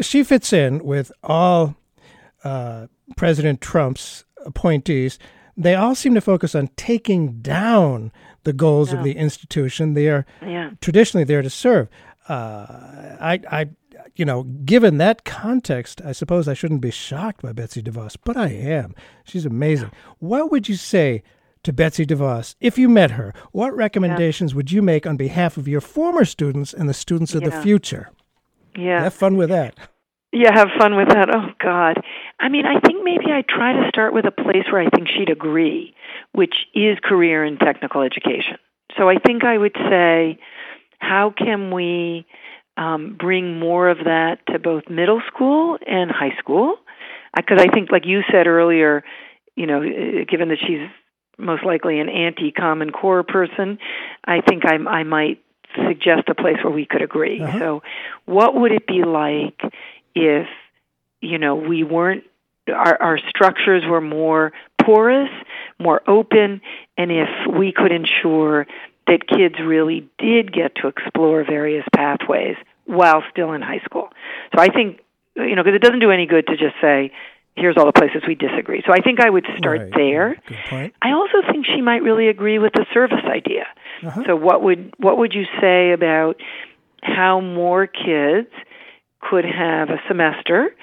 she 0.00 0.24
fits 0.24 0.52
in 0.52 0.84
with 0.84 1.12
all 1.22 1.76
uh, 2.44 2.86
President 3.16 3.60
Trump's 3.60 4.24
appointees. 4.46 5.18
They 5.58 5.74
all 5.74 5.94
seem 5.96 6.14
to 6.14 6.20
focus 6.20 6.54
on 6.54 6.68
taking 6.76 7.40
down 7.42 8.12
the 8.44 8.52
goals 8.52 8.92
of 8.92 9.02
the 9.02 9.16
institution. 9.16 9.94
They 9.94 10.08
are 10.08 10.24
Yeah. 10.40 10.70
traditionally 10.80 11.24
there 11.24 11.42
to 11.42 11.50
serve. 11.50 11.88
Uh, 12.28 13.16
I, 13.20 13.40
I, 13.50 13.66
you 14.14 14.24
know, 14.24 14.44
given 14.44 14.98
that 14.98 15.24
context, 15.24 16.00
I 16.04 16.12
suppose 16.12 16.46
I 16.46 16.54
shouldn't 16.54 16.80
be 16.80 16.92
shocked 16.92 17.42
by 17.42 17.52
Betsy 17.52 17.82
DeVos, 17.82 18.16
but 18.24 18.36
I 18.36 18.48
am. 18.48 18.94
She's 19.24 19.44
amazing. 19.44 19.90
What 20.20 20.50
would 20.52 20.68
you 20.68 20.76
say 20.76 21.22
to 21.64 21.72
Betsy 21.72 22.06
DeVos 22.06 22.54
if 22.60 22.78
you 22.78 22.88
met 22.88 23.12
her? 23.12 23.34
What 23.52 23.74
recommendations 23.74 24.54
would 24.54 24.70
you 24.70 24.80
make 24.80 25.06
on 25.06 25.16
behalf 25.16 25.56
of 25.56 25.66
your 25.66 25.80
former 25.80 26.24
students 26.24 26.72
and 26.72 26.88
the 26.88 26.94
students 26.94 27.34
of 27.34 27.42
the 27.42 27.50
future? 27.50 28.10
Yeah. 28.76 29.02
Have 29.02 29.14
fun 29.14 29.36
with 29.36 29.48
that. 29.50 29.74
Yeah, 30.32 30.52
have 30.52 30.68
fun 30.78 30.96
with 30.96 31.08
that. 31.08 31.34
Oh 31.34 31.48
God. 31.58 32.02
I 32.38 32.48
mean, 32.48 32.66
I 32.66 32.80
think 32.80 33.02
maybe 33.02 33.32
I 33.32 33.42
try 33.48 33.72
to 33.72 33.88
start 33.88 34.12
with 34.12 34.26
a 34.26 34.30
place 34.30 34.64
where 34.70 34.82
I 34.82 34.88
think 34.90 35.08
she'd 35.08 35.30
agree, 35.30 35.94
which 36.32 36.54
is 36.74 36.98
career 37.02 37.44
and 37.44 37.58
technical 37.58 38.02
education. 38.02 38.58
So 38.96 39.08
I 39.08 39.16
think 39.18 39.44
I 39.44 39.56
would 39.56 39.76
say, 39.88 40.38
how 40.98 41.32
can 41.36 41.72
we 41.72 42.26
um, 42.76 43.16
bring 43.18 43.58
more 43.58 43.88
of 43.88 43.98
that 44.04 44.38
to 44.48 44.58
both 44.58 44.84
middle 44.90 45.22
school 45.32 45.78
and 45.86 46.10
high 46.10 46.36
school? 46.38 46.76
Because 47.36 47.58
I 47.60 47.68
think, 47.72 47.90
like 47.90 48.06
you 48.06 48.22
said 48.30 48.46
earlier, 48.46 49.04
you 49.54 49.66
know, 49.66 49.80
uh, 49.82 50.24
given 50.28 50.48
that 50.48 50.58
she's 50.66 50.88
most 51.38 51.64
likely 51.64 52.00
an 52.00 52.08
anti-Common 52.08 52.90
Core 52.90 53.22
person, 53.22 53.78
I 54.24 54.40
think 54.40 54.64
I, 54.66 54.76
I 54.88 55.04
might 55.04 55.42
suggest 55.86 56.28
a 56.28 56.34
place 56.34 56.56
where 56.64 56.72
we 56.72 56.86
could 56.86 57.02
agree. 57.02 57.40
Uh-huh. 57.40 57.58
So, 57.58 57.82
what 58.24 58.54
would 58.54 58.72
it 58.72 58.86
be 58.86 59.04
like 59.04 59.60
if 60.26 60.48
you 61.20 61.38
know 61.38 61.54
we 61.56 61.82
weren't 61.84 62.24
our 62.72 63.00
our 63.00 63.18
structures 63.28 63.84
were 63.86 64.00
more 64.00 64.52
porous, 64.82 65.30
more 65.78 66.00
open, 66.08 66.60
and 66.96 67.10
if 67.10 67.28
we 67.58 67.72
could 67.72 67.92
ensure 67.92 68.66
that 69.06 69.26
kids 69.26 69.56
really 69.58 70.08
did 70.18 70.52
get 70.52 70.74
to 70.76 70.88
explore 70.88 71.44
various 71.44 71.84
pathways 71.94 72.56
while 72.84 73.22
still 73.30 73.52
in 73.52 73.62
high 73.62 73.80
school. 73.84 74.08
So 74.54 74.60
I 74.60 74.68
think 74.68 75.00
you 75.36 75.54
know 75.56 75.62
because 75.62 75.76
it 75.76 75.82
doesn't 75.82 76.00
do 76.00 76.10
any 76.10 76.26
good 76.26 76.46
to 76.48 76.56
just 76.56 76.74
say 76.80 77.12
here's 77.56 77.76
all 77.76 77.86
the 77.86 77.92
places 77.92 78.22
we 78.26 78.34
disagree. 78.36 78.82
So 78.86 78.92
I 78.92 79.00
think 79.00 79.18
I 79.20 79.28
would 79.28 79.44
start 79.56 79.80
Right. 79.80 79.92
there. 79.94 80.36
Good 80.46 80.58
point. 80.68 80.94
I 81.02 81.10
also 81.10 81.42
think 81.50 81.66
she 81.66 81.80
might 81.80 82.02
really 82.04 82.28
agree 82.28 82.58
with 82.60 82.72
the 82.72 82.86
service 82.94 83.24
idea. 83.24 83.66
Uh-huh. 84.04 84.22
So 84.26 84.36
what 84.36 84.62
would 84.62 84.94
what 84.98 85.18
would 85.18 85.34
you 85.34 85.44
say 85.60 85.90
about 85.92 86.40
how 87.02 87.40
more 87.40 87.86
kids 87.86 88.48
could 89.20 89.44
have 89.44 89.90
a 89.90 90.00
semester 90.08 90.74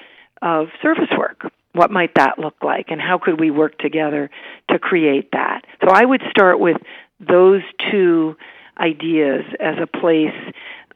of 0.42 0.68
service 0.82 1.10
work? 1.16 1.50
What 1.72 1.90
might 1.90 2.14
that 2.14 2.38
look 2.38 2.56
like 2.62 2.86
and 2.88 3.00
how 3.00 3.18
could 3.18 3.38
we 3.38 3.50
work 3.50 3.78
together 3.78 4.30
to 4.70 4.78
create 4.78 5.30
that? 5.32 5.62
So 5.82 5.90
I 5.90 6.04
would 6.04 6.22
start 6.30 6.58
with 6.58 6.76
those 7.20 7.62
two 7.90 8.36
ideas 8.78 9.44
as 9.60 9.76
a 9.80 9.86
place 9.86 10.34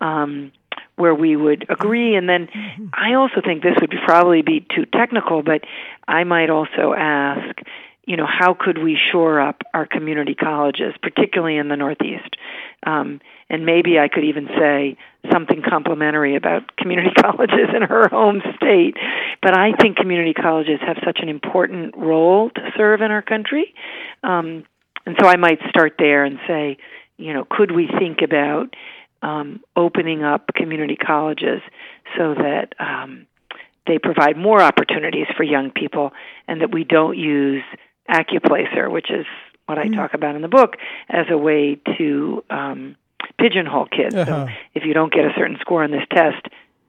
um, 0.01 0.53
where 0.97 1.15
we 1.15 1.37
would 1.37 1.67
agree. 1.69 2.15
And 2.15 2.29
then 2.29 2.49
I 2.93 3.15
also 3.15 3.41
think 3.45 3.63
this 3.63 3.77
would 3.81 3.93
probably 4.05 4.43
be 4.43 4.67
too 4.75 4.85
technical, 4.87 5.43
but 5.43 5.63
I 6.07 6.25
might 6.25 6.51
also 6.51 6.95
ask, 6.97 7.59
you 8.11 8.17
know, 8.17 8.27
how 8.27 8.57
could 8.59 8.77
we 8.77 8.99
shore 9.13 9.41
up 9.41 9.63
our 9.73 9.87
community 9.87 10.35
colleges, 10.35 10.95
particularly 11.01 11.57
in 11.59 11.69
the 11.69 11.77
Northeast? 11.77 12.37
Um, 12.85 13.21
and 13.49 13.65
maybe 13.65 14.01
I 14.01 14.09
could 14.09 14.25
even 14.25 14.49
say 14.49 14.97
something 15.31 15.63
complimentary 15.63 16.35
about 16.35 16.77
community 16.77 17.11
colleges 17.23 17.69
in 17.73 17.83
her 17.83 18.09
home 18.09 18.43
state. 18.57 18.97
But 19.41 19.57
I 19.57 19.75
think 19.81 19.97
community 19.97 20.35
colleges 20.35 20.81
have 20.85 20.97
such 21.05 21.21
an 21.23 21.29
important 21.29 21.97
role 21.97 22.51
to 22.51 22.71
serve 22.77 23.01
in 23.01 23.13
our 23.13 23.23
country. 23.23 23.73
Um, 24.25 24.65
and 25.07 25.15
so 25.21 25.29
I 25.29 25.37
might 25.37 25.61
start 25.69 25.95
there 25.97 26.25
and 26.25 26.41
say, 26.49 26.79
you 27.17 27.33
know, 27.33 27.47
could 27.49 27.71
we 27.71 27.89
think 27.97 28.23
about 28.25 28.75
um, 29.23 29.61
opening 29.77 30.25
up 30.25 30.49
community 30.57 30.97
colleges 30.97 31.61
so 32.19 32.35
that 32.35 32.75
um, 32.81 33.29
they 33.87 33.99
provide 33.99 34.37
more 34.37 34.61
opportunities 34.61 35.27
for 35.37 35.45
young 35.45 35.71
people 35.71 36.11
and 36.49 36.61
that 36.61 36.73
we 36.73 36.83
don't 36.83 37.17
use 37.17 37.63
Accuplacer, 38.11 38.91
which 38.91 39.11
is 39.11 39.27
what 39.67 39.79
I 39.79 39.89
talk 39.89 40.15
about 40.15 40.35
in 40.35 40.43
the 40.43 40.49
book, 40.49 40.77
as 41.09 41.27
a 41.31 41.39
way 41.39 41.81
to 41.97 42.45
um, 42.51 42.97
pigeonhole 43.39 43.87
kids. 43.87 44.15
Uh-huh. 44.15 44.47
So 44.47 44.53
if 44.75 44.85
you 44.85 44.95
don't 44.95 45.13
get 45.13 45.25
a 45.25 45.33
certain 45.37 45.59
score 45.61 45.85
on 45.85 45.91
this 45.91 46.05
test, 46.11 46.47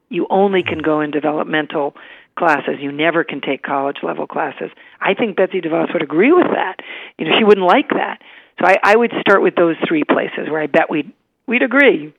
you 0.09 0.27
only 0.29 0.63
can 0.63 0.79
go 0.79 1.01
in 1.01 1.11
developmental 1.11 1.95
classes. 2.37 2.75
You 2.79 2.91
never 2.91 3.23
can 3.23 3.41
take 3.41 3.61
college 3.61 3.97
level 4.03 4.27
classes. 4.27 4.71
I 4.99 5.13
think 5.13 5.37
Betsy 5.37 5.61
DeVos 5.61 5.93
would 5.93 6.01
agree 6.01 6.33
with 6.33 6.47
that. 6.47 6.77
You 7.17 7.25
know, 7.25 7.31
she 7.37 7.43
wouldn't 7.43 7.65
like 7.65 7.89
that. 7.89 8.19
So 8.59 8.67
I, 8.67 8.77
I 8.83 8.95
would 8.95 9.11
start 9.21 9.41
with 9.41 9.55
those 9.55 9.75
three 9.87 10.03
places 10.03 10.49
where 10.49 10.61
I 10.61 10.67
bet 10.67 10.89
we'd 10.89 11.11
we'd 11.47 11.63
agree. 11.63 12.13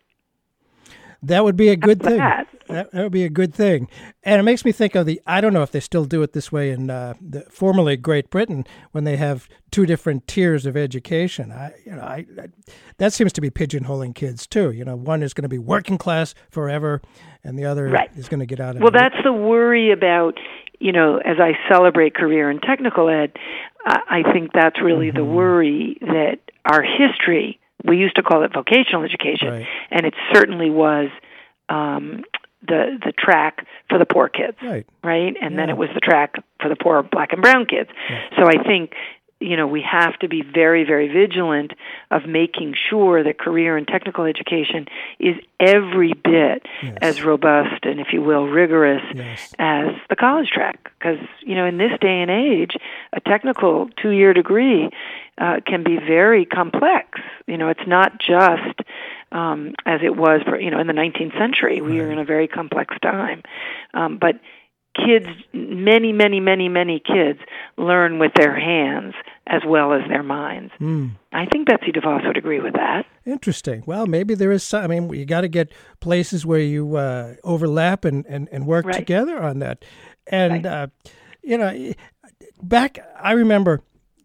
That 1.23 1.45
would 1.45 1.57
be 1.57 1.69
a 1.69 1.77
good 1.77 2.03
thing. 2.03 2.19
that? 2.19 2.49
That, 2.69 2.93
would 2.95 3.13
be 3.13 3.25
a 3.25 3.29
good 3.29 3.55
thing. 3.55 3.89
And 4.25 4.41
it 4.41 4.43
makes 4.45 4.65
me 4.65 4.73
think 4.73 4.95
of 4.95 5.05
the, 5.07 5.21
I 5.27 5.41
don't 5.41 5.53
know 5.53 5.63
if 5.63 5.71
they 5.73 5.81
still 5.81 6.05
do 6.05 6.23
it 6.23 6.33
this 6.33 6.51
way 6.51 6.71
in 6.71 6.91
uh, 6.91 7.15
the 7.21 7.43
formerly 7.51 7.97
Great 7.97 8.31
Britain 8.31 8.65
when 8.93 9.05
they 9.05 9.17
have 9.17 9.49
two 9.71 9.85
different 9.87 10.27
tiers 10.27 10.65
of 10.67 10.77
education. 10.77 11.53
I, 11.53 11.75
you 11.85 11.93
know, 11.93 12.03
I, 12.03 12.27
I 12.41 12.47
that 12.99 13.13
seems 13.13 13.33
to 13.35 13.41
be 13.41 13.51
pigeonholing 13.51 14.15
kids 14.15 14.47
too. 14.47 14.71
You 14.73 14.85
know, 14.85 14.97
one 14.97 15.23
is 15.23 15.33
going 15.35 15.43
to 15.43 15.49
be 15.49 15.59
working 15.59 15.99
class 15.99 16.35
forever 16.51 17.03
and 17.45 17.59
the 17.59 17.65
other 17.67 17.89
Right. 17.89 18.11
is 18.17 18.29
going 18.29 18.41
to 18.41 18.47
get 18.47 18.59
out 18.61 18.77
of 18.77 18.83
Well, 18.83 18.89
it. 18.91 18.99
that's 18.99 19.23
the 19.23 19.33
worry 19.33 19.93
about, 19.93 20.39
you 20.81 20.93
know, 20.93 21.19
as 21.19 21.37
I 21.39 21.53
celebrate 21.71 22.15
career 22.15 22.49
and 22.51 22.61
technical 22.63 23.09
ed, 23.09 23.33
I 23.85 24.23
I 24.25 24.33
think 24.33 24.51
that's 24.55 24.81
really 24.83 25.11
the 25.11 25.19
Mm-hmm. 25.21 25.35
worry 25.35 25.99
that 26.01 26.39
our 26.65 26.83
history, 26.83 27.59
we 27.85 27.97
used 27.97 28.17
to 28.17 28.23
call 28.23 28.43
it 28.45 28.53
vocational 28.53 29.03
education, 29.05 29.49
Right. 29.49 29.67
and 29.91 30.07
it 30.07 30.15
certainly 30.33 30.71
was 30.71 31.09
um, 31.69 32.25
the 32.67 32.99
the 33.05 33.13
track 33.19 33.67
for 33.89 33.99
the 33.99 34.07
poor 34.07 34.29
kids, 34.29 34.57
Right. 34.63 34.87
right? 35.03 35.35
And 35.41 35.59
then 35.59 35.69
it 35.71 35.77
was 35.77 35.89
the 35.95 36.01
track 36.01 36.35
for 36.61 36.69
the 36.69 36.77
poor 36.77 37.03
black 37.03 37.33
and 37.33 37.43
brown 37.43 37.67
kids. 37.67 37.91
So 38.39 38.47
I 38.47 38.63
think 38.63 38.93
you 39.43 39.57
know 39.57 39.67
we 39.67 39.83
have 39.83 40.19
to 40.21 40.29
be 40.29 40.43
very 40.43 40.85
very 40.85 41.09
vigilant 41.09 41.73
of 42.11 42.27
making 42.27 42.75
sure 42.89 43.23
that 43.25 43.39
career 43.39 43.77
and 43.77 43.87
technical 43.87 44.25
education 44.25 44.87
is 45.19 45.37
every 45.61 46.13
bit 46.15 46.67
Yes. 46.83 46.99
as 47.01 47.23
robust 47.23 47.85
and 47.85 48.01
if 48.01 48.09
you 48.13 48.23
will 48.23 48.47
rigorous 48.47 49.03
Yes. 49.15 49.55
as 49.59 49.89
the 50.09 50.17
college 50.17 50.49
track. 50.49 50.91
Because 50.99 51.19
you 51.41 51.55
know 51.55 51.67
in 51.67 51.79
this 51.79 51.93
day 52.01 52.23
and 52.23 52.31
age 52.31 52.77
a 53.13 53.21
technical 53.21 53.89
two 54.01 54.11
year 54.11 54.33
degree 54.33 54.91
uh, 55.39 55.61
can 55.67 55.83
be 55.83 55.97
very 55.97 56.45
complex. 56.45 57.21
You 57.47 57.59
know 57.59 57.69
it's 57.69 57.87
not 57.87 58.19
just 58.21 58.81
um, 59.33 59.75
as 59.87 60.01
it 60.03 60.17
was 60.17 60.43
for 60.45 60.61
you 60.61 60.71
know 60.71 60.79
in 60.79 60.87
the 60.87 60.93
19th 60.93 61.37
century. 61.39 61.81
We 61.81 62.01
are 62.01 62.11
in 62.11 62.19
a 62.19 62.25
very 62.25 62.49
complex 62.49 62.95
time. 63.03 63.43
Um, 63.95 64.19
but 64.19 64.37
kids 64.95 65.27
many 65.53 66.13
many 66.13 66.39
many 66.41 66.69
many 66.69 67.01
kids 67.01 67.39
learn 67.79 68.19
with 68.19 68.33
their 68.37 68.55
hands 68.59 69.15
as 69.47 69.63
well 69.67 69.93
as 69.93 70.03
their 70.09 70.23
minds 70.23 70.73
Hmm. 70.79 71.09
i 71.33 71.47
think 71.47 71.67
betsy 71.69 71.93
devos 71.93 72.27
would 72.27 72.37
agree 72.37 72.61
with 72.61 72.75
that 72.75 73.07
Interesting. 73.25 73.85
Well, 73.87 74.07
maybe 74.07 74.35
there 74.35 74.51
is 74.51 74.65
some. 74.65 74.83
I 74.83 74.87
mean, 74.89 75.09
you 75.15 75.25
got 75.25 75.43
to 75.43 75.49
get 75.49 75.71
places 76.01 76.45
where 76.45 76.59
you 76.59 76.97
uh, 76.97 77.35
overlap 77.45 78.05
and, 78.05 78.27
and, 78.27 78.49
and 78.51 78.67
work 78.67 78.85
Right. 78.85 78.97
together 78.97 79.41
on 79.41 79.61
that. 79.61 79.85
And, 80.27 80.67
uh, 80.67 80.89
you 81.41 81.57
know, 81.57 81.93
back, 82.61 82.99
I 83.21 83.31
remember, 83.33 83.81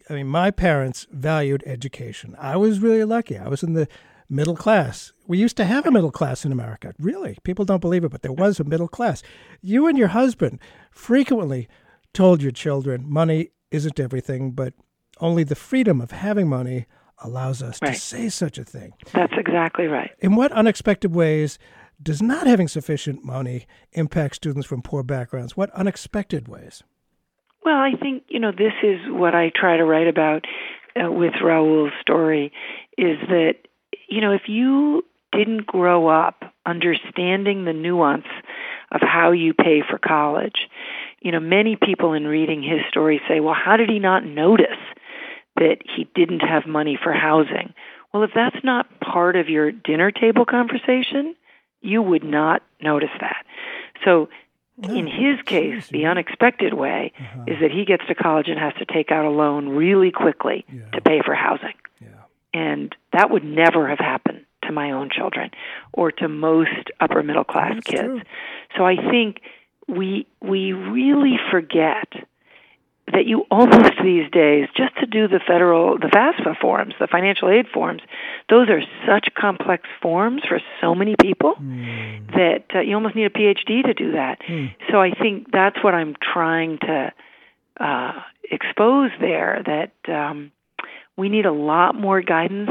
I 0.10 0.14
mean, 0.14 0.26
my 0.26 0.50
parents 0.50 1.06
valued 1.12 1.62
education. 1.68 2.36
I 2.40 2.58
was 2.58 2.80
really 2.80 3.04
lucky. 3.04 3.38
I 3.38 3.48
was 3.48 3.62
in 3.62 3.74
the 3.74 3.88
middle 4.30 4.56
class. 4.56 5.14
We 5.28 5.38
used 5.38 5.58
to 5.58 5.66
have 5.66 5.86
a 5.86 5.92
middle 5.92 6.12
class 6.12 6.46
in 6.46 6.52
America. 6.52 6.94
Really. 7.00 7.38
People 7.44 7.66
don't 7.66 7.82
believe 7.82 8.04
it, 8.04 8.12
but 8.12 8.22
there 8.22 8.32
was 8.34 8.60
a 8.60 8.64
middle 8.64 8.88
class. 8.88 9.24
You 9.62 9.88
and 9.88 9.98
your 9.98 10.10
husband 10.10 10.60
frequently 10.92 11.68
told 12.14 12.42
your 12.42 12.52
children 12.52 13.04
money 13.08 13.52
isn't 13.72 14.00
everything, 14.00 14.52
but 14.52 14.74
only 15.20 15.44
the 15.44 15.56
freedom 15.56 16.02
of 16.02 16.12
having 16.12 16.48
money 16.48 16.86
allows 17.24 17.64
us 17.64 17.80
to 17.80 17.94
say 17.96 18.30
such 18.30 18.58
a 18.58 18.64
thing. 18.64 18.94
that's 19.12 19.34
exactly 19.38 19.88
right 19.88 20.12
In 20.20 20.36
what 20.36 20.52
unexpected 20.52 21.16
ways 21.16 21.58
does 22.02 22.22
not 22.22 22.46
having 22.46 22.68
sufficient 22.68 23.26
money 23.26 23.66
impact 23.94 24.36
students 24.36 24.68
from 24.68 24.84
poor 24.84 25.02
backgrounds? 25.02 25.58
What 25.58 25.72
unexpected 25.72 26.48
ways? 26.48 26.84
Well, 27.66 27.78
I 27.78 27.94
think, 28.00 28.24
you 28.30 28.40
know, 28.40 28.52
this 28.52 28.74
is 28.84 29.00
what 29.08 29.34
I 29.34 29.52
try 29.54 29.78
to 29.78 29.84
write 29.84 30.08
about 30.08 30.46
uh, 30.96 31.12
with 31.12 31.34
Raul's 31.44 31.92
story 32.02 32.52
is 32.98 33.18
that, 33.30 33.56
you 34.08 34.22
know, 34.22 34.32
if 34.32 34.48
you 34.48 35.04
didn't 35.32 35.66
grow 35.66 36.08
up 36.08 36.44
understanding 36.66 37.66
the 37.66 37.74
nuance 37.74 38.28
of 38.92 39.02
how 39.02 39.32
you 39.32 39.54
pay 39.54 39.82
for 39.88 39.98
college, 39.98 40.68
you 41.22 41.32
know, 41.32 41.40
many 41.40 41.76
people 41.76 42.14
in 42.14 42.26
reading 42.26 42.64
his 42.64 42.82
story 42.90 43.22
say, 43.28 43.40
well, 43.40 43.54
how 43.54 43.78
did 43.78 43.90
he 43.90 44.00
not 44.00 44.26
notice 44.26 44.68
that 45.56 45.78
he 45.96 46.08
didn't 46.16 46.40
have 46.40 46.66
money 46.66 46.98
for 47.02 47.12
housing? 47.12 47.74
Well, 48.14 48.24
if 48.24 48.32
that's 48.34 48.64
not 48.64 49.00
part 49.00 49.36
of 49.36 49.50
your 49.50 49.72
dinner 49.72 50.12
table 50.12 50.46
conversation, 50.46 51.36
you 51.82 52.02
would 52.02 52.24
not 52.24 52.64
notice 52.82 53.10
that. 53.20 53.46
So, 54.06 54.30
in 54.84 55.08
his 55.08 55.42
case, 55.46 55.88
the 55.88 56.06
unexpected 56.06 56.74
way 56.74 57.12
uh-huh. 57.20 57.46
is 57.48 57.60
that 57.62 57.72
he 57.72 57.84
gets 57.84 58.06
to 58.08 58.16
college 58.16 58.48
and 58.48 58.60
has 58.60 58.74
to 58.76 58.86
take 58.86 59.12
out 59.12 59.26
a 59.26 59.30
loan 59.30 59.70
really 59.70 60.12
quickly 60.12 60.66
yeah. 60.72 60.90
to 60.92 61.02
pay 61.02 61.22
for 61.26 61.34
housing. 61.34 61.74
And 62.54 62.96
that 63.14 63.30
would 63.30 63.44
never 63.44 63.88
have 63.88 64.00
happened 64.00 64.46
to 64.64 64.72
my 64.72 64.92
own 64.92 65.10
children 65.10 65.52
or 65.94 66.12
to 66.12 66.28
most 66.28 66.92
upper 67.00 67.24
middle 67.24 67.44
class 67.44 67.76
That's 67.76 67.88
kids. 67.88 68.02
True. 68.02 68.22
So 68.78 68.86
I 68.86 68.96
think 68.96 69.42
we 69.88 70.28
we 70.42 70.74
really 70.74 71.38
forget 71.52 72.08
that 73.14 73.26
you 73.26 73.46
almost 73.50 73.94
these 74.04 74.30
days 74.32 74.68
just 74.76 74.96
to 74.98 75.06
do 75.06 75.28
the 75.28 75.40
federal 75.40 75.98
the 75.98 76.08
FAFSA 76.08 76.60
forms, 76.60 76.94
the 77.00 77.08
financial 77.08 77.50
aid 77.50 77.68
forms, 77.74 78.02
those 78.50 78.68
are 78.70 78.82
such 79.08 79.30
complex 79.34 79.88
forms 80.02 80.42
for 80.48 80.60
so 80.82 80.94
many 80.94 81.16
people 81.22 81.56
mm. 81.56 82.28
that 82.34 82.66
uh, 82.76 82.82
you 82.82 82.96
almost 82.96 83.16
need 83.16 83.26
a 83.26 83.30
PhD 83.30 83.84
to 83.84 83.94
do 83.94 84.12
that. 84.12 84.40
Mm. 84.48 84.76
So 84.92 85.00
I 85.00 85.12
think 85.12 85.52
that's 85.52 85.82
what 85.82 85.94
I'm 85.94 86.16
trying 86.22 86.80
to 86.80 87.14
uh, 87.80 88.12
expose 88.52 89.12
there 89.22 89.64
that 89.66 90.14
um, 90.14 90.52
we 91.18 91.30
need 91.30 91.46
a 91.46 91.52
lot 91.52 91.96
more 91.96 92.22
guidance 92.22 92.70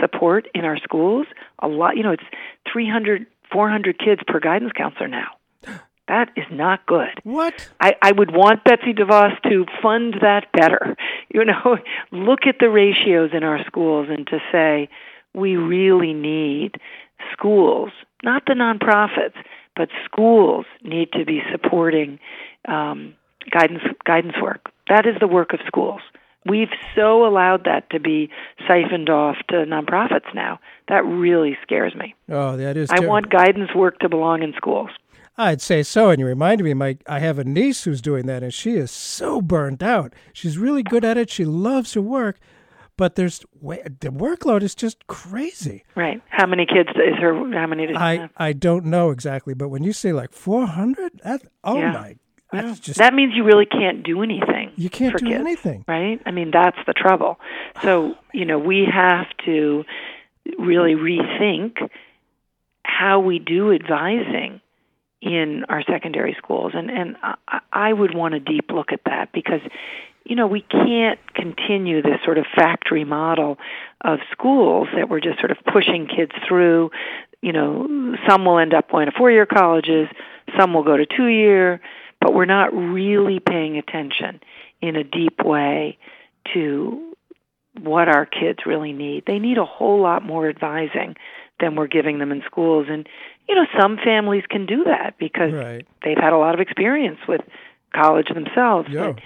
support 0.00 0.48
in 0.54 0.64
our 0.64 0.76
schools. 0.78 1.26
A 1.60 1.68
lot, 1.68 1.96
you 1.96 2.02
know, 2.02 2.12
it's 2.12 2.24
300 2.72 3.26
400 3.52 3.98
kids 3.98 4.20
per 4.26 4.40
guidance 4.40 4.72
counselor 4.76 5.08
now. 5.08 5.28
That 6.08 6.30
is 6.36 6.44
not 6.52 6.86
good. 6.86 7.20
What? 7.24 7.68
I, 7.80 7.96
I 8.00 8.12
would 8.12 8.30
want 8.30 8.62
Betsy 8.62 8.92
DeVos 8.92 9.42
to 9.42 9.66
fund 9.82 10.14
that 10.22 10.52
better. 10.52 10.96
You 11.28 11.44
know, 11.44 11.76
look 12.12 12.46
at 12.46 12.60
the 12.60 12.70
ratios 12.70 13.30
in 13.34 13.42
our 13.42 13.62
schools 13.66 14.06
and 14.08 14.26
to 14.28 14.38
say 14.52 14.88
we 15.34 15.56
really 15.56 16.14
need 16.14 16.76
schools, 17.32 17.90
not 18.22 18.44
the 18.46 18.54
nonprofits, 18.54 19.34
but 19.74 19.90
schools 20.04 20.64
need 20.82 21.12
to 21.12 21.24
be 21.26 21.42
supporting 21.52 22.20
um, 22.66 23.14
guidance 23.50 23.82
guidance 24.04 24.36
work. 24.40 24.70
That 24.88 25.04
is 25.04 25.16
the 25.20 25.26
work 25.26 25.52
of 25.52 25.60
schools. 25.66 26.00
We've 26.48 26.70
so 26.94 27.26
allowed 27.26 27.64
that 27.64 27.90
to 27.90 28.00
be 28.00 28.30
siphoned 28.68 29.10
off 29.10 29.36
to 29.48 29.56
nonprofits 29.56 30.34
now. 30.34 30.60
That 30.88 31.04
really 31.04 31.56
scares 31.62 31.94
me. 31.94 32.14
Oh, 32.28 32.56
that 32.56 32.76
is. 32.76 32.90
I 32.90 33.00
want 33.00 33.30
guidance 33.30 33.74
work 33.74 33.98
to 34.00 34.08
belong 34.08 34.42
in 34.42 34.52
schools. 34.56 34.90
I'd 35.38 35.60
say 35.60 35.82
so. 35.82 36.10
And 36.10 36.20
you 36.20 36.26
reminded 36.26 36.64
me, 36.64 36.74
my 36.74 36.96
I 37.06 37.18
have 37.18 37.38
a 37.38 37.44
niece 37.44 37.84
who's 37.84 38.00
doing 38.00 38.26
that, 38.26 38.42
and 38.42 38.54
she 38.54 38.72
is 38.72 38.90
so 38.90 39.42
burned 39.42 39.82
out. 39.82 40.14
She's 40.32 40.56
really 40.56 40.82
good 40.82 41.04
at 41.04 41.18
it. 41.18 41.30
She 41.30 41.44
loves 41.44 41.94
her 41.94 42.00
work, 42.00 42.38
but 42.96 43.16
there's 43.16 43.40
the 43.60 44.10
workload 44.10 44.62
is 44.62 44.74
just 44.74 45.06
crazy. 45.06 45.84
Right. 45.94 46.22
How 46.28 46.46
many 46.46 46.64
kids 46.64 46.90
is 46.90 47.18
her? 47.20 47.34
How 47.52 47.66
many 47.66 47.86
does 47.86 47.96
I 47.96 48.16
have? 48.18 48.30
I 48.36 48.52
don't 48.52 48.86
know 48.86 49.10
exactly, 49.10 49.52
but 49.52 49.68
when 49.68 49.82
you 49.82 49.92
say 49.92 50.12
like 50.12 50.32
400, 50.32 51.20
that 51.24 51.42
oh 51.64 51.78
yeah. 51.78 51.92
my. 51.92 52.16
Just, 52.52 52.98
that 52.98 53.12
means 53.12 53.34
you 53.34 53.44
really 53.44 53.66
can't 53.66 54.04
do 54.04 54.22
anything. 54.22 54.72
You 54.76 54.88
can't 54.88 55.16
do 55.16 55.26
kids, 55.26 55.40
anything, 55.40 55.84
right? 55.88 56.20
I 56.24 56.30
mean, 56.30 56.50
that's 56.52 56.78
the 56.86 56.92
trouble. 56.92 57.38
Oh, 57.76 57.80
so 57.82 58.14
you 58.32 58.44
know, 58.44 58.58
we 58.58 58.86
have 58.92 59.26
to 59.44 59.84
really 60.58 60.94
rethink 60.94 61.76
how 62.84 63.20
we 63.20 63.38
do 63.38 63.72
advising 63.72 64.60
in 65.20 65.64
our 65.68 65.82
secondary 65.90 66.36
schools 66.38 66.72
and 66.74 66.90
and 66.90 67.16
I, 67.22 67.60
I 67.72 67.92
would 67.92 68.14
want 68.14 68.34
a 68.34 68.40
deep 68.40 68.70
look 68.70 68.92
at 68.92 69.00
that 69.06 69.32
because 69.32 69.60
you 70.24 70.36
know 70.36 70.46
we 70.46 70.60
can't 70.60 71.18
continue 71.34 72.02
this 72.02 72.20
sort 72.24 72.38
of 72.38 72.44
factory 72.54 73.04
model 73.04 73.58
of 74.02 74.18
schools 74.30 74.88
that 74.94 75.08
we're 75.08 75.20
just 75.20 75.38
sort 75.38 75.50
of 75.50 75.56
pushing 75.72 76.06
kids 76.06 76.32
through 76.46 76.90
you 77.40 77.52
know 77.52 78.14
some 78.28 78.44
will 78.44 78.58
end 78.58 78.74
up 78.74 78.90
going 78.90 79.06
to 79.06 79.12
four 79.16 79.30
year 79.30 79.46
colleges 79.46 80.06
some 80.58 80.74
will 80.74 80.84
go 80.84 80.96
to 80.96 81.06
two 81.06 81.26
year 81.26 81.80
but 82.26 82.34
we're 82.34 82.44
not 82.44 82.74
really 82.74 83.38
paying 83.38 83.78
attention 83.78 84.40
in 84.82 84.96
a 84.96 85.04
deep 85.04 85.44
way 85.44 85.96
to 86.52 87.14
what 87.80 88.08
our 88.08 88.26
kids 88.26 88.58
really 88.66 88.92
need 88.92 89.22
they 89.28 89.38
need 89.38 89.58
a 89.58 89.64
whole 89.64 90.02
lot 90.02 90.24
more 90.24 90.48
advising 90.48 91.14
than 91.60 91.76
we're 91.76 91.86
giving 91.86 92.18
them 92.18 92.32
in 92.32 92.42
schools 92.44 92.88
and 92.90 93.08
you 93.48 93.54
know 93.54 93.64
some 93.78 93.96
families 94.04 94.42
can 94.50 94.66
do 94.66 94.82
that 94.82 95.14
because 95.20 95.52
right. 95.52 95.86
they've 96.02 96.16
had 96.16 96.32
a 96.32 96.36
lot 96.36 96.52
of 96.52 96.60
experience 96.60 97.20
with 97.28 97.42
college 97.94 98.26
themselves 98.34 98.88
yeah. 98.90 99.12
but 99.12 99.22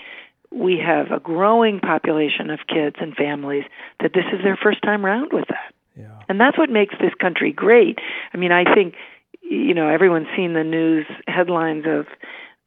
we 0.54 0.78
have 0.78 1.10
a 1.10 1.20
growing 1.20 1.80
population 1.80 2.50
of 2.50 2.58
kids 2.68 2.96
and 3.00 3.14
families 3.14 3.64
that 4.00 4.12
this 4.12 4.26
is 4.30 4.44
their 4.44 4.58
first 4.62 4.82
time 4.82 5.02
round 5.02 5.32
with 5.32 5.46
that 5.48 5.72
yeah. 5.96 6.20
and 6.28 6.38
that's 6.38 6.58
what 6.58 6.68
makes 6.68 6.94
this 7.00 7.14
country 7.18 7.50
great 7.50 7.98
i 8.34 8.36
mean 8.36 8.52
i 8.52 8.74
think 8.74 8.94
you 9.40 9.72
know 9.72 9.88
everyone's 9.88 10.28
seen 10.36 10.52
the 10.52 10.64
news 10.64 11.06
headlines 11.26 11.84
of 11.86 12.04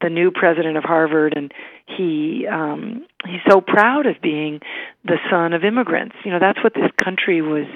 the 0.04 0.10
new 0.10 0.30
president 0.30 0.76
of 0.76 0.84
Harvard 0.84 1.32
and 1.36 1.52
he 1.96 2.46
um 2.46 3.06
he's 3.26 3.40
so 3.48 3.60
proud 3.60 4.06
of 4.06 4.20
being 4.22 4.60
the 5.04 5.16
son 5.30 5.52
of 5.52 5.64
immigrants 5.64 6.14
you 6.24 6.30
know 6.30 6.38
that's 6.38 6.62
what 6.62 6.74
this 6.74 6.90
country 7.02 7.40
was 7.42 7.66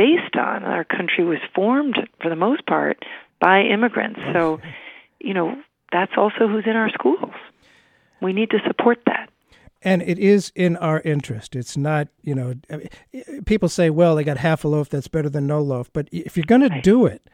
based 0.00 0.34
on. 0.36 0.64
Our 0.64 0.82
country 0.82 1.24
was 1.24 1.40
formed, 1.54 1.96
for 2.22 2.30
the 2.30 2.36
most 2.36 2.64
part, 2.66 3.04
by 3.38 3.60
immigrants. 3.60 4.18
So, 4.32 4.58
you 5.18 5.34
know, 5.34 5.56
that's 5.92 6.12
also 6.16 6.48
who's 6.48 6.64
in 6.66 6.74
our 6.74 6.88
schools. 6.88 7.34
We 8.22 8.32
need 8.32 8.48
to 8.50 8.58
support 8.66 9.00
that. 9.04 9.28
And 9.82 10.00
it 10.00 10.18
is 10.18 10.52
in 10.54 10.78
our 10.78 11.00
interest. 11.02 11.54
It's 11.54 11.76
not, 11.76 12.08
you 12.22 12.34
know, 12.34 12.54
people 13.44 13.68
say, 13.68 13.90
well, 13.90 14.16
they 14.16 14.24
got 14.24 14.38
half 14.38 14.64
a 14.64 14.68
loaf, 14.68 14.88
that's 14.88 15.08
better 15.08 15.28
than 15.28 15.46
no 15.46 15.60
loaf. 15.60 15.90
But 15.92 16.08
if 16.12 16.34
you're 16.34 16.44
going 16.44 16.68
to 16.68 16.80
do 16.80 17.04
it, 17.04 17.28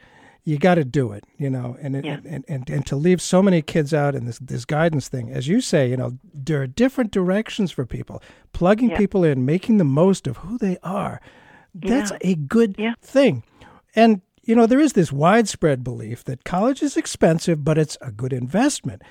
you 0.46 0.58
got 0.58 0.76
to 0.76 0.84
do 0.84 1.10
it, 1.10 1.24
you 1.36 1.50
know, 1.50 1.76
and, 1.80 2.02
yeah. 2.04 2.20
and, 2.24 2.44
and 2.46 2.70
and 2.70 2.86
to 2.86 2.94
leave 2.94 3.20
so 3.20 3.42
many 3.42 3.60
kids 3.60 3.92
out 3.92 4.14
in 4.14 4.26
this 4.26 4.38
this 4.38 4.64
guidance 4.64 5.08
thing, 5.08 5.28
as 5.28 5.48
you 5.48 5.60
say, 5.60 5.90
you 5.90 5.96
know, 5.96 6.16
there 6.32 6.62
are 6.62 6.68
different 6.68 7.10
directions 7.10 7.72
for 7.72 7.84
people. 7.84 8.22
Plugging 8.52 8.90
yeah. 8.90 8.96
people 8.96 9.24
in, 9.24 9.44
making 9.44 9.78
the 9.78 9.84
most 9.84 10.28
of 10.28 10.36
who 10.38 10.56
they 10.56 10.78
are, 10.84 11.20
that's 11.74 12.12
yeah. 12.12 12.18
a 12.20 12.34
good 12.36 12.76
thing. 13.02 13.42
And, 13.96 14.22
you 14.44 14.54
know, 14.54 14.66
there 14.66 14.78
is 14.78 14.92
this 14.92 15.10
widespread 15.10 15.82
belief 15.82 16.22
that 16.24 16.44
college 16.44 16.80
is 16.80 16.96
expensive, 16.96 17.64
but 17.64 17.76
it's 17.76 17.98
a 18.00 18.12
good 18.12 18.32
investment. 18.32 19.02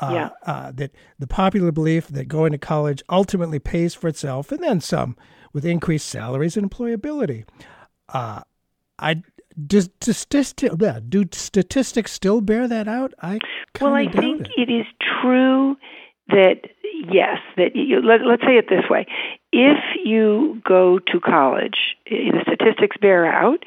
Uh, 0.00 0.10
yeah. 0.12 0.30
Uh, 0.44 0.72
that 0.72 0.90
the 1.20 1.26
popular 1.28 1.70
belief 1.70 2.08
that 2.08 2.26
going 2.26 2.50
to 2.50 2.58
college 2.58 3.00
ultimately 3.08 3.60
pays 3.60 3.94
for 3.94 4.08
itself 4.08 4.50
and 4.50 4.62
then 4.62 4.80
some 4.80 5.16
with 5.52 5.64
increased 5.64 6.08
salaries 6.08 6.56
and 6.56 6.68
employability. 6.68 7.44
Uh, 8.08 8.40
I 8.98 9.22
does, 9.66 9.88
does, 9.88 10.26
do 11.08 11.24
statistics 11.32 12.12
still 12.12 12.40
bear 12.40 12.68
that 12.68 12.88
out? 12.88 13.12
I 13.20 13.38
well, 13.80 13.94
I 13.94 14.06
think 14.10 14.42
it. 14.56 14.68
it 14.68 14.72
is 14.72 14.86
true 15.22 15.76
that 16.28 16.60
yes, 17.08 17.38
that 17.56 17.74
you, 17.74 18.00
let, 18.00 18.20
let's 18.24 18.42
say 18.42 18.56
it 18.56 18.66
this 18.68 18.88
way: 18.88 19.06
if 19.52 19.78
you 20.04 20.62
go 20.66 20.98
to 20.98 21.20
college, 21.20 21.96
the 22.06 22.42
statistics 22.42 22.96
bear 23.00 23.26
out 23.26 23.64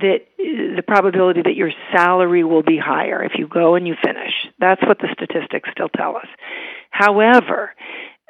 that 0.00 0.20
the 0.38 0.82
probability 0.86 1.42
that 1.42 1.54
your 1.54 1.70
salary 1.94 2.44
will 2.44 2.62
be 2.62 2.78
higher 2.78 3.22
if 3.22 3.32
you 3.36 3.46
go 3.46 3.74
and 3.74 3.86
you 3.86 3.94
finish. 4.02 4.32
That's 4.58 4.82
what 4.82 4.98
the 4.98 5.08
statistics 5.12 5.68
still 5.72 5.88
tell 5.88 6.16
us. 6.16 6.28
However, 6.90 7.72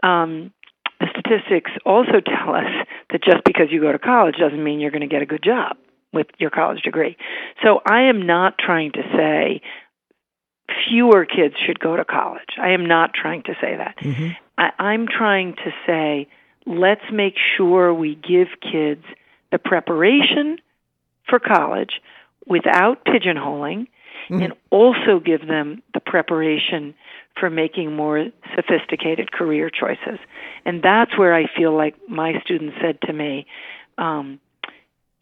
um, 0.03 0.53
the 1.01 1.07
statistics 1.11 1.71
also 1.85 2.21
tell 2.25 2.55
us 2.55 2.87
that 3.11 3.23
just 3.23 3.45
because 3.45 3.67
you 3.71 3.81
go 3.81 3.93
to 3.93 3.99
college 3.99 4.37
doesn't 4.37 4.63
mean 4.63 4.81
you're 4.81 4.91
going 4.91 5.01
to 5.01 5.09
get 5.09 5.23
a 5.23 5.27
good 5.27 5.43
job 5.45 5.77
with 6.17 6.27
your 6.39 6.51
college 6.51 6.83
degree. 6.83 7.17
So 7.62 7.81
I 7.87 8.05
am 8.05 8.27
not 8.27 8.59
trying 8.59 8.93
to 8.93 9.03
say 9.14 9.61
fewer 10.89 11.25
kids 11.25 11.55
should 11.64 11.79
go 11.79 11.97
to 11.97 12.05
college. 12.05 12.57
I 12.61 12.71
am 12.71 12.87
not 12.87 13.14
trying 13.14 13.45
to 13.45 13.55
say 13.61 13.77
that. 13.77 13.97
Mm-hmm. 14.01 14.31
I, 14.59 14.71
I'm 14.79 15.07
trying 15.07 15.55
to 15.55 15.73
say 15.87 16.27
let's 16.67 17.05
make 17.12 17.35
sure 17.57 17.95
we 17.95 18.17
give 18.17 18.49
kids 18.61 19.05
the 19.53 19.59
preparation 19.59 20.59
for 21.29 21.39
college 21.39 22.01
without 22.47 23.05
pigeonholing 23.05 23.87
mm-hmm. 24.29 24.43
and 24.43 24.53
also 24.71 25.21
give 25.25 25.47
them 25.47 25.83
the 25.95 26.01
preparation 26.01 26.95
for 27.39 27.51
making 27.51 27.95
more 27.95 28.27
sophisticated 28.55 29.31
career 29.31 29.71
choices. 29.71 30.19
And 30.64 30.83
that's 30.83 31.17
where 31.17 31.35
I 31.35 31.47
feel 31.57 31.77
like 31.77 31.95
my 32.09 32.41
students 32.43 32.77
said 32.81 33.01
to 33.03 33.12
me, 33.12 33.47
um, 33.99 34.41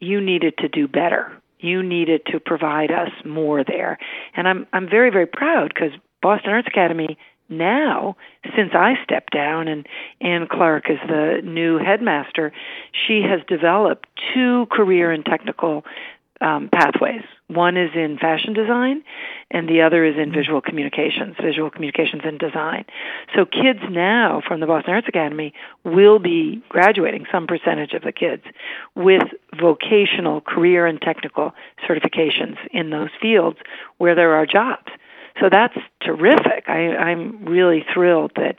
you 0.05 0.21
needed 0.21 0.57
to 0.59 0.67
do 0.67 0.87
better 0.87 1.31
you 1.59 1.81
needed 1.81 2.21
to 2.27 2.39
provide 2.39 2.91
us 2.91 3.09
more 3.25 3.63
there. 3.63 3.97
And 4.35 4.47
I'm 4.47 4.67
I'm 4.73 4.87
very 4.89 5.09
very 5.09 5.25
proud 5.25 5.73
because 5.73 5.91
Boston 6.21 6.51
Arts 6.51 6.67
Academy 6.67 7.17
now, 7.47 8.17
since 8.55 8.71
I 8.73 8.95
stepped 9.03 9.31
down 9.31 9.67
and 9.67 9.87
Anne 10.19 10.47
Clark 10.51 10.89
is 10.89 10.97
the 11.07 11.41
new 11.43 11.77
headmaster, 11.77 12.51
she 12.91 13.21
has 13.21 13.39
developed 13.47 14.07
two 14.33 14.65
career 14.71 15.11
and 15.11 15.23
technical 15.23 15.85
um, 16.41 16.69
pathways. 16.71 17.23
One 17.47 17.77
is 17.77 17.91
in 17.95 18.17
fashion 18.17 18.53
design, 18.53 19.03
and 19.51 19.69
the 19.69 19.81
other 19.81 20.03
is 20.03 20.15
in 20.17 20.31
visual 20.31 20.61
communications, 20.61 21.35
visual 21.41 21.69
communications 21.69 22.23
and 22.25 22.39
design. 22.39 22.85
So 23.35 23.45
kids 23.45 23.79
now 23.89 24.41
from 24.45 24.59
the 24.59 24.65
Boston 24.65 24.93
Arts 24.93 25.07
Academy 25.07 25.53
will 25.83 26.19
be 26.19 26.63
graduating, 26.69 27.25
some 27.31 27.47
percentage 27.47 27.93
of 27.93 28.01
the 28.01 28.11
kids, 28.11 28.43
with 28.95 29.23
vocational, 29.59 30.41
career, 30.41 30.85
and 30.85 30.99
technical 30.99 31.53
certifications 31.87 32.57
in 32.71 32.89
those 32.89 33.09
fields 33.21 33.57
where 33.97 34.15
there 34.15 34.33
are 34.33 34.45
jobs. 34.45 34.87
So 35.39 35.49
that's 35.51 35.77
terrific. 36.01 36.65
I, 36.67 36.95
I'm 36.95 37.45
really 37.45 37.85
thrilled 37.93 38.31
that 38.35 38.55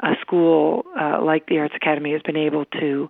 a 0.00 0.14
school 0.20 0.84
uh, 0.98 1.22
like 1.22 1.46
the 1.46 1.58
Arts 1.58 1.74
Academy 1.74 2.12
has 2.12 2.22
been 2.22 2.36
able 2.36 2.64
to 2.80 3.08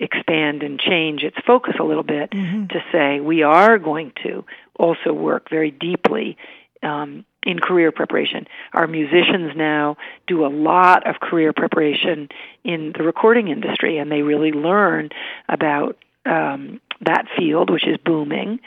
expand 0.00 0.62
and 0.62 0.78
change 0.80 1.22
its 1.22 1.36
focus 1.46 1.74
a 1.78 1.84
little 1.84 2.02
bit 2.02 2.30
Mm-hmm. 2.30 2.66
to 2.66 2.82
say 2.90 3.20
we 3.20 3.42
are 3.42 3.78
going 3.78 4.12
to 4.24 4.44
also 4.78 5.12
work 5.12 5.48
very 5.50 5.70
deeply 5.70 6.36
um, 6.82 7.24
in 7.44 7.58
career 7.58 7.92
preparation. 7.92 8.46
Our 8.72 8.86
musicians 8.86 9.52
now 9.54 9.96
do 10.26 10.44
a 10.44 10.48
lot 10.48 11.06
of 11.06 11.20
career 11.20 11.52
preparation 11.52 12.28
in 12.64 12.92
the 12.96 13.04
recording 13.04 13.48
industry, 13.48 13.98
and 13.98 14.10
they 14.10 14.22
really 14.22 14.52
learn 14.52 15.10
about 15.48 15.96
um, 16.26 16.80
that 17.02 17.26
field, 17.36 17.70
which 17.70 17.86
is 17.86 17.98
booming. 18.04 18.60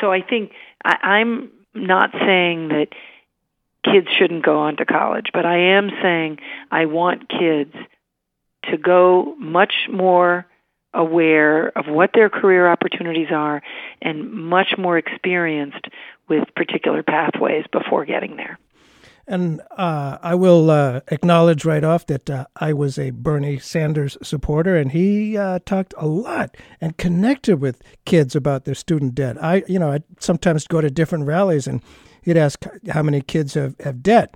So 0.00 0.12
I 0.12 0.22
think 0.22 0.52
I, 0.84 0.96
I'm 1.02 1.50
not 1.74 2.10
saying 2.12 2.68
that 2.68 2.88
kids 3.84 4.08
shouldn't 4.18 4.44
go 4.44 4.60
on 4.60 4.76
to 4.76 4.84
college, 4.84 5.26
but 5.32 5.44
I 5.44 5.76
am 5.76 5.90
saying 6.02 6.38
I 6.70 6.86
want 6.86 7.28
kids 7.28 7.74
to 8.70 8.76
go 8.76 9.34
much 9.38 9.88
more 9.90 10.46
aware 10.94 11.68
of 11.78 11.86
what 11.86 12.10
their 12.14 12.28
career 12.28 12.70
opportunities 12.70 13.28
are 13.30 13.62
and 14.02 14.30
much 14.32 14.74
more 14.76 14.98
experienced 14.98 15.86
with 16.28 16.44
particular 16.56 17.02
pathways 17.02 17.64
before 17.72 18.04
getting 18.04 18.36
there. 18.36 18.58
And 19.26 19.60
uh, 19.76 20.18
I 20.22 20.34
will 20.34 20.70
uh, 20.70 21.00
acknowledge 21.08 21.64
right 21.64 21.84
off 21.84 22.06
that 22.06 22.28
uh, 22.28 22.46
I 22.56 22.72
was 22.72 22.98
a 22.98 23.10
Bernie 23.10 23.60
Sanders 23.60 24.18
supporter, 24.22 24.76
and 24.76 24.90
he 24.90 25.38
uh, 25.38 25.60
talked 25.64 25.94
a 25.96 26.06
lot 26.06 26.56
and 26.80 26.96
connected 26.96 27.60
with 27.60 27.80
kids 28.04 28.34
about 28.34 28.64
their 28.64 28.74
student 28.74 29.14
debt. 29.14 29.40
I, 29.42 29.62
you 29.68 29.78
know, 29.78 29.92
I 29.92 30.00
sometimes 30.18 30.66
go 30.66 30.80
to 30.80 30.90
different 30.90 31.26
rallies, 31.26 31.68
and 31.68 31.80
he'd 32.22 32.36
ask 32.36 32.64
how 32.88 33.04
many 33.04 33.20
kids 33.20 33.54
have, 33.54 33.76
have 33.80 34.02
debt. 34.02 34.34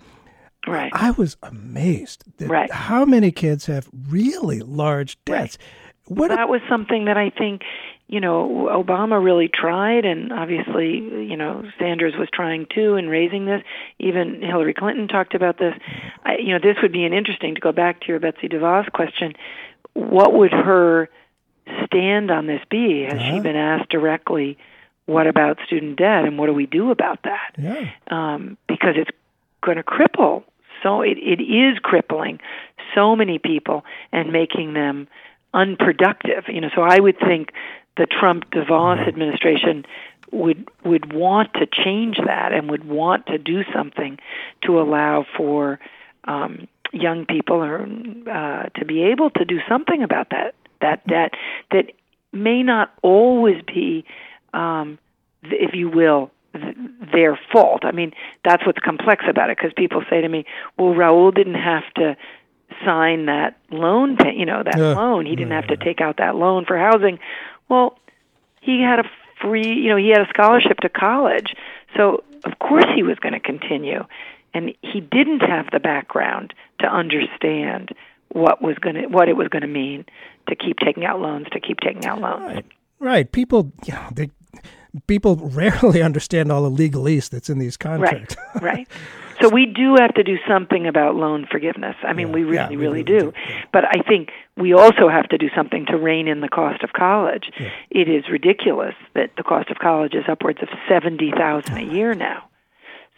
Right. 0.66 0.92
I 0.94 1.10
was 1.10 1.36
amazed 1.42 2.24
that 2.38 2.48
Right. 2.48 2.70
how 2.70 3.04
many 3.04 3.32
kids 3.32 3.66
have 3.66 3.88
really 4.08 4.60
large 4.60 5.22
debts. 5.24 5.58
What 6.06 6.28
that 6.28 6.48
was 6.48 6.60
something 6.68 7.06
that 7.06 7.16
I 7.16 7.30
think, 7.30 7.62
you 8.08 8.20
know, 8.20 8.68
Obama 8.70 9.22
really 9.22 9.48
tried, 9.48 10.04
and 10.04 10.32
obviously, 10.32 10.98
you 10.98 11.36
know, 11.36 11.64
Sanders 11.78 12.14
was 12.18 12.28
trying 12.30 12.66
too 12.66 12.96
in 12.96 13.08
raising 13.08 13.46
this. 13.46 13.62
Even 13.98 14.42
Hillary 14.42 14.74
Clinton 14.74 15.08
talked 15.08 15.34
about 15.34 15.58
this. 15.58 15.74
I, 16.22 16.36
you 16.36 16.52
know, 16.52 16.58
this 16.62 16.76
would 16.82 16.92
be 16.92 17.04
an 17.04 17.14
interesting 17.14 17.54
to 17.54 17.60
go 17.60 17.72
back 17.72 18.00
to 18.02 18.08
your 18.08 18.20
Betsy 18.20 18.48
DeVos 18.48 18.92
question. 18.92 19.32
What 19.94 20.34
would 20.34 20.52
her 20.52 21.08
stand 21.86 22.30
on 22.30 22.46
this 22.46 22.60
be? 22.70 23.06
Has 23.08 23.22
she 23.22 23.40
been 23.40 23.56
asked 23.56 23.88
directly? 23.88 24.58
What 25.06 25.26
about 25.26 25.58
student 25.66 25.96
debt, 25.98 26.24
and 26.24 26.38
what 26.38 26.46
do 26.46 26.52
we 26.52 26.66
do 26.66 26.90
about 26.90 27.22
that? 27.24 27.54
Yeah. 27.58 27.90
um, 28.10 28.58
because 28.68 28.94
it's 28.96 29.10
going 29.62 29.78
to 29.78 29.82
cripple. 29.82 30.44
So 30.82 31.00
it, 31.00 31.16
it 31.16 31.42
is 31.42 31.78
crippling 31.78 32.40
so 32.94 33.16
many 33.16 33.38
people 33.38 33.84
and 34.12 34.32
making 34.32 34.74
them 34.74 35.08
unproductive. 35.54 36.44
You 36.48 36.60
know, 36.60 36.70
so 36.74 36.82
I 36.82 37.00
would 37.00 37.18
think 37.18 37.52
the 37.96 38.06
Trump 38.06 38.50
DeVos 38.50 39.06
administration 39.08 39.86
would 40.32 40.68
would 40.84 41.12
want 41.12 41.54
to 41.54 41.66
change 41.66 42.18
that 42.26 42.52
and 42.52 42.70
would 42.70 42.84
want 42.84 43.26
to 43.26 43.38
do 43.38 43.62
something 43.72 44.18
to 44.62 44.80
allow 44.80 45.24
for 45.36 45.78
um, 46.24 46.66
young 46.92 47.24
people 47.24 47.62
or 47.62 47.82
uh, 47.82 48.68
to 48.78 48.84
be 48.84 49.04
able 49.04 49.30
to 49.30 49.44
do 49.44 49.60
something 49.68 50.02
about 50.02 50.30
that 50.30 50.54
that 50.80 51.06
debt 51.06 51.34
that 51.70 51.92
may 52.32 52.62
not 52.62 52.92
always 53.02 53.62
be, 53.62 54.04
um, 54.52 54.98
if 55.44 55.74
you 55.74 55.88
will, 55.88 56.32
th- 56.52 56.76
their 57.12 57.38
fault. 57.52 57.84
I 57.84 57.92
mean, 57.92 58.12
that's 58.44 58.66
what's 58.66 58.80
complex 58.80 59.24
about 59.28 59.50
it 59.50 59.56
because 59.56 59.72
people 59.76 60.02
say 60.10 60.20
to 60.20 60.28
me, 60.28 60.44
"Well, 60.76 60.94
Raul 60.94 61.32
didn't 61.32 61.54
have 61.54 61.84
to 61.94 62.16
sign 62.84 63.26
that 63.26 63.56
loan, 63.70 64.16
pay, 64.16 64.34
you 64.34 64.46
know, 64.46 64.62
that 64.62 64.76
Yeah. 64.76 64.94
loan. 64.94 65.26
He 65.26 65.36
didn't 65.36 65.52
have 65.52 65.66
to 65.68 65.76
mm. 65.76 65.84
take 65.84 66.00
out 66.00 66.16
that 66.18 66.36
loan 66.36 66.64
for 66.64 66.76
housing." 66.78 67.18
Well, 67.68 67.98
he 68.60 68.82
had 68.82 69.00
a 69.00 69.04
free, 69.40 69.72
you 69.72 69.88
know, 69.90 69.96
he 69.96 70.10
had 70.10 70.22
a 70.22 70.28
scholarship 70.28 70.80
to 70.80 70.88
college, 70.88 71.54
so 71.96 72.24
of 72.44 72.58
course 72.58 72.86
he 72.94 73.02
was 73.02 73.18
going 73.18 73.34
to 73.34 73.40
continue, 73.40 74.04
and 74.52 74.74
he 74.82 75.00
didn't 75.00 75.40
have 75.40 75.66
the 75.72 75.80
background 75.80 76.54
to 76.80 76.86
understand 76.86 77.90
what 78.28 78.60
was 78.62 78.76
going 78.78 78.96
to 78.96 79.06
what 79.06 79.28
it 79.28 79.36
was 79.36 79.48
going 79.48 79.62
to 79.62 79.68
mean 79.68 80.04
to 80.48 80.56
keep 80.56 80.78
taking 80.78 81.04
out 81.04 81.20
loans, 81.20 81.46
to 81.52 81.60
keep 81.60 81.80
taking 81.80 82.04
out 82.04 82.20
loans. 82.20 82.54
Right. 82.54 82.64
Right. 83.00 83.30
People, 83.30 83.72
you 83.84 83.92
know, 83.92 84.08
they, 84.12 84.30
people 85.06 85.36
rarely 85.42 86.02
understand 86.02 86.50
all 86.50 86.68
the 86.68 86.88
legalese 86.88 87.28
that's 87.28 87.50
in 87.50 87.58
these 87.58 87.76
contracts. 87.76 88.36
Right, 88.54 88.62
right. 88.62 88.88
So 89.44 89.50
we 89.50 89.66
do 89.66 89.96
have 89.98 90.14
to 90.14 90.24
do 90.24 90.38
something 90.48 90.86
about 90.86 91.16
loan 91.16 91.46
forgiveness. 91.50 91.96
I 92.02 92.14
mean, 92.14 92.32
we 92.32 92.44
really, 92.44 92.54
yeah, 92.56 92.68
we 92.70 92.76
really, 92.76 93.02
really 93.02 93.20
do. 93.20 93.32
But 93.72 93.84
I 93.84 94.02
think 94.08 94.30
we 94.56 94.72
also 94.72 95.08
have 95.08 95.28
to 95.28 95.38
do 95.38 95.48
something 95.54 95.84
to 95.86 95.98
rein 95.98 96.28
in 96.28 96.40
the 96.40 96.48
cost 96.48 96.82
of 96.82 96.94
college. 96.94 97.50
It 97.90 98.08
is 98.08 98.24
ridiculous 98.30 98.94
that 99.14 99.32
the 99.36 99.42
cost 99.42 99.70
of 99.70 99.78
college 99.78 100.14
is 100.14 100.24
upwards 100.28 100.60
of 100.62 100.68
seventy 100.88 101.30
thousand 101.30 101.76
a 101.76 101.82
year 101.94 102.14
now. 102.14 102.48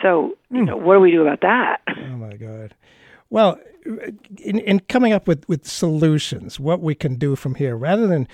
So, 0.03 0.37
you 0.51 0.61
hmm. 0.61 0.64
know, 0.64 0.77
what 0.77 0.95
do 0.95 1.01
we 1.01 1.12
do 1.12 1.22
about 1.22 1.43
that? 1.43 1.81
Oh 1.97 2.16
my 2.18 2.35
God. 2.35 2.74
Well, 3.29 3.59
in, 4.43 4.59
in 4.61 4.81
coming 4.81 5.12
up 5.12 5.29
with, 5.29 5.47
with 5.49 5.66
solutions, 5.66 6.59
what 6.59 6.81
we 6.81 6.95
can 6.95 7.16
do 7.16 7.37
from 7.37 7.57
here, 7.57 7.77
rather 7.77 8.07
than 8.07 8.27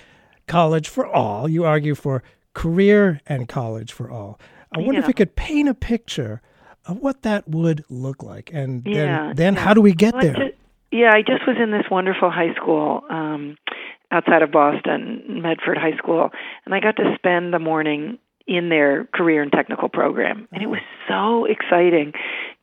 college 0.46 0.88
for 0.88 1.06
all, 1.06 1.48
you 1.48 1.64
argue 1.64 1.94
for 1.94 2.22
career 2.54 3.20
and 3.26 3.48
college 3.48 3.92
for 3.92 4.10
all. 4.10 4.38
I 4.72 4.78
wonder 4.78 4.98
if 4.98 5.04
Yeah. 5.04 5.08
we 5.08 5.12
could 5.14 5.34
paint 5.36 5.68
a 5.68 5.74
picture 5.74 6.40
of 6.86 6.98
what 6.98 7.22
that 7.22 7.48
would 7.48 7.84
look 7.88 8.22
like, 8.22 8.50
and 8.52 8.82
Yeah, 8.86 9.28
then, 9.28 9.36
then 9.36 9.54
yeah. 9.54 9.60
how 9.60 9.74
do 9.74 9.80
we 9.80 9.92
get 9.92 10.14
Well, 10.14 10.22
there? 10.22 10.34
ju- 10.34 10.52
yeah, 10.90 11.10
I 11.12 11.22
just 11.22 11.46
was 11.46 11.56
in 11.62 11.70
this 11.70 11.84
wonderful 11.90 12.30
high 12.30 12.52
school 12.54 13.02
um, 13.08 13.56
outside 14.10 14.42
of 14.42 14.50
Boston, 14.50 15.40
Medford 15.42 15.78
High 15.78 15.96
School, 15.96 16.30
and 16.66 16.74
I 16.74 16.80
got 16.80 16.96
to 16.96 17.14
spend 17.16 17.52
the 17.54 17.58
morning 17.58 18.18
in 18.46 18.68
their 18.68 19.04
career 19.14 19.40
and 19.42 19.52
technical 19.52 19.88
program, 19.88 20.48
and 20.52 20.62
it 20.62 20.66
was 20.66 20.80
so 21.08 21.44
exciting 21.46 22.12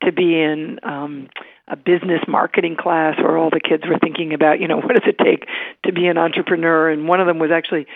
to 0.04 0.12
be 0.12 0.40
in 0.40 0.80
um, 0.84 1.28
a 1.68 1.76
business 1.76 2.22
marketing 2.28 2.76
class 2.78 3.18
where 3.18 3.38
all 3.38 3.50
the 3.50 3.62
kids 3.62 3.84
were 3.88 3.98
thinking 3.98 4.34
about, 4.34 4.60
you 4.60 4.68
know, 4.68 4.78
what 4.82 4.90
does 4.96 5.08
it 5.08 5.18
take 5.18 5.46
to 5.86 5.94
be 5.94 6.06
an 6.08 6.18
entrepreneur, 6.18 6.90
and 6.90 7.08
one 7.08 7.20
of 7.22 7.28
them 7.28 7.40
was 7.40 7.52
actually. 7.52 7.88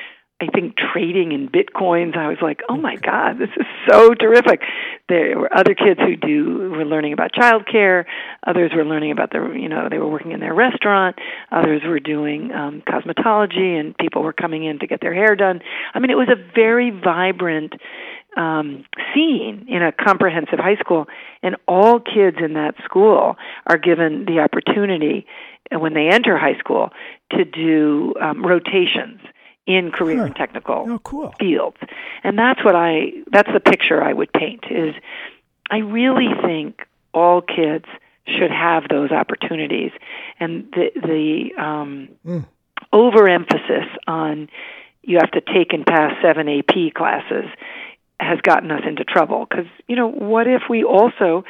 I 0.41 0.47
think 0.47 0.75
trading 0.75 1.31
in 1.31 1.47
bitcoins. 1.47 2.17
I 2.17 2.27
was 2.27 2.37
like, 2.41 2.61
"Oh 2.67 2.75
my 2.75 2.95
god, 2.97 3.37
this 3.37 3.49
is 3.55 3.65
so 3.89 4.13
terrific!" 4.13 4.61
There 5.07 5.39
were 5.39 5.55
other 5.55 5.73
kids 5.73 5.99
who 5.99 6.15
do 6.15 6.71
were 6.71 6.85
learning 6.85 7.13
about 7.13 7.31
childcare. 7.33 8.05
Others 8.45 8.71
were 8.75 8.83
learning 8.83 9.11
about 9.11 9.31
their, 9.31 9.55
you 9.55 9.69
know, 9.69 9.87
they 9.89 9.99
were 9.99 10.09
working 10.09 10.31
in 10.31 10.39
their 10.39 10.53
restaurant. 10.53 11.17
Others 11.51 11.83
were 11.85 11.99
doing 11.99 12.51
um, 12.51 12.81
cosmetology, 12.87 13.79
and 13.79 13.97
people 13.97 14.23
were 14.23 14.33
coming 14.33 14.63
in 14.63 14.79
to 14.79 14.87
get 14.87 15.01
their 15.01 15.13
hair 15.13 15.35
done. 15.35 15.61
I 15.93 15.99
mean, 15.99 16.09
it 16.09 16.17
was 16.17 16.29
a 16.29 16.53
very 16.55 16.89
vibrant 16.89 17.73
um, 18.35 18.85
scene 19.13 19.67
in 19.69 19.83
a 19.83 19.91
comprehensive 19.91 20.59
high 20.59 20.77
school, 20.77 21.05
and 21.41 21.55
all 21.67 21.99
kids 21.99 22.37
in 22.43 22.53
that 22.53 22.75
school 22.83 23.35
are 23.67 23.77
given 23.77 24.25
the 24.25 24.39
opportunity 24.39 25.25
when 25.71 25.93
they 25.93 26.09
enter 26.09 26.37
high 26.37 26.57
school 26.57 26.89
to 27.31 27.45
do 27.45 28.13
um, 28.19 28.45
rotations 28.45 29.21
in 29.65 29.91
career 29.91 30.25
and 30.25 30.35
technical 30.35 30.85
Oh, 30.89 30.99
cool. 30.99 31.33
fields. 31.39 31.77
And 32.23 32.37
that's 32.37 32.63
what 32.63 32.75
I 32.75 33.11
that's 33.31 33.51
the 33.53 33.59
picture 33.59 34.03
I 34.03 34.11
would 34.13 34.31
paint 34.33 34.65
is 34.69 34.93
I 35.71 35.77
really 35.77 36.27
think 36.41 36.85
all 37.13 37.41
kids 37.41 37.85
should 38.27 38.51
have 38.51 38.87
those 38.89 39.11
opportunities 39.11 39.91
and 40.39 40.65
the 40.73 40.91
the 40.95 41.61
um 41.63 42.09
Mm. 42.25 42.45
overemphasis 42.91 43.87
on 44.07 44.49
you 45.03 45.17
have 45.19 45.31
to 45.31 45.41
take 45.41 45.73
and 45.73 45.85
pass 45.85 46.13
7 46.21 46.47
AP 46.47 46.93
classes 46.93 47.45
has 48.19 48.39
gotten 48.41 48.71
us 48.71 48.81
into 48.85 49.03
trouble 49.03 49.45
cuz 49.45 49.65
you 49.87 49.95
know 49.95 50.07
what 50.09 50.47
if 50.47 50.63
we 50.69 50.83
also 50.83 51.43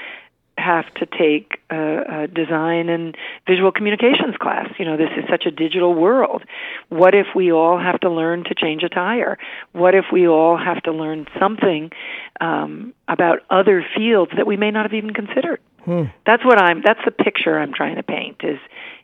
have 0.58 0.92
to 0.96 1.06
take 1.06 1.53
a, 1.70 2.24
a 2.24 2.28
design 2.28 2.90
and 2.90 3.16
visual 3.48 3.72
communications 3.72 4.36
class. 4.40 4.70
You 4.78 4.86
know, 4.86 4.98
this 4.98 5.10
is 5.18 5.24
such 5.30 5.46
a 5.46 5.52
digital 5.52 5.94
world. 5.94 6.44
What 6.90 7.16
if 7.16 7.28
we 7.36 7.52
all 7.52 7.80
have 7.80 8.00
to 8.02 8.10
learn 8.10 8.44
to 8.46 8.56
change 8.56 8.84
a 8.84 8.90
tire? 8.90 9.38
What 9.72 9.96
if 9.96 10.06
we 10.12 10.28
all 10.28 10.58
have 10.58 10.82
to 10.84 10.92
learn 10.92 11.28
something 11.40 11.92
um, 12.42 12.94
about 13.08 13.40
other 13.50 13.86
fields 13.96 14.32
that 14.36 14.48
we 14.48 14.58
may 14.58 14.72
not 14.72 14.86
have 14.86 14.94
even 14.94 15.14
considered? 15.14 15.60
Hmm. 15.86 16.04
That's 16.26 16.46
what 16.46 16.58
I'm. 16.62 16.82
That's 16.82 17.04
the 17.04 17.12
picture 17.12 17.60
I'm 17.60 17.74
trying 17.74 17.98
to 17.98 18.04
paint. 18.04 18.38
Is 18.44 18.60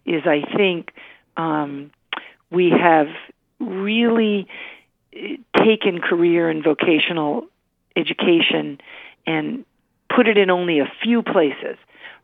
is 0.05 0.23
I 0.25 0.41
think 0.55 0.91
um, 1.35 1.91
we 2.49 2.69
have 2.69 3.07
really 3.59 4.47
eh, 5.13 5.37
taken 5.57 5.99
career 5.99 6.49
and 6.49 6.63
vocational 6.63 7.47
education 7.95 8.79
and 9.27 9.65
put 10.13 10.27
it 10.27 10.37
in 10.37 10.49
only 10.49 10.79
a 10.79 10.91
few 11.03 11.21
places 11.21 11.77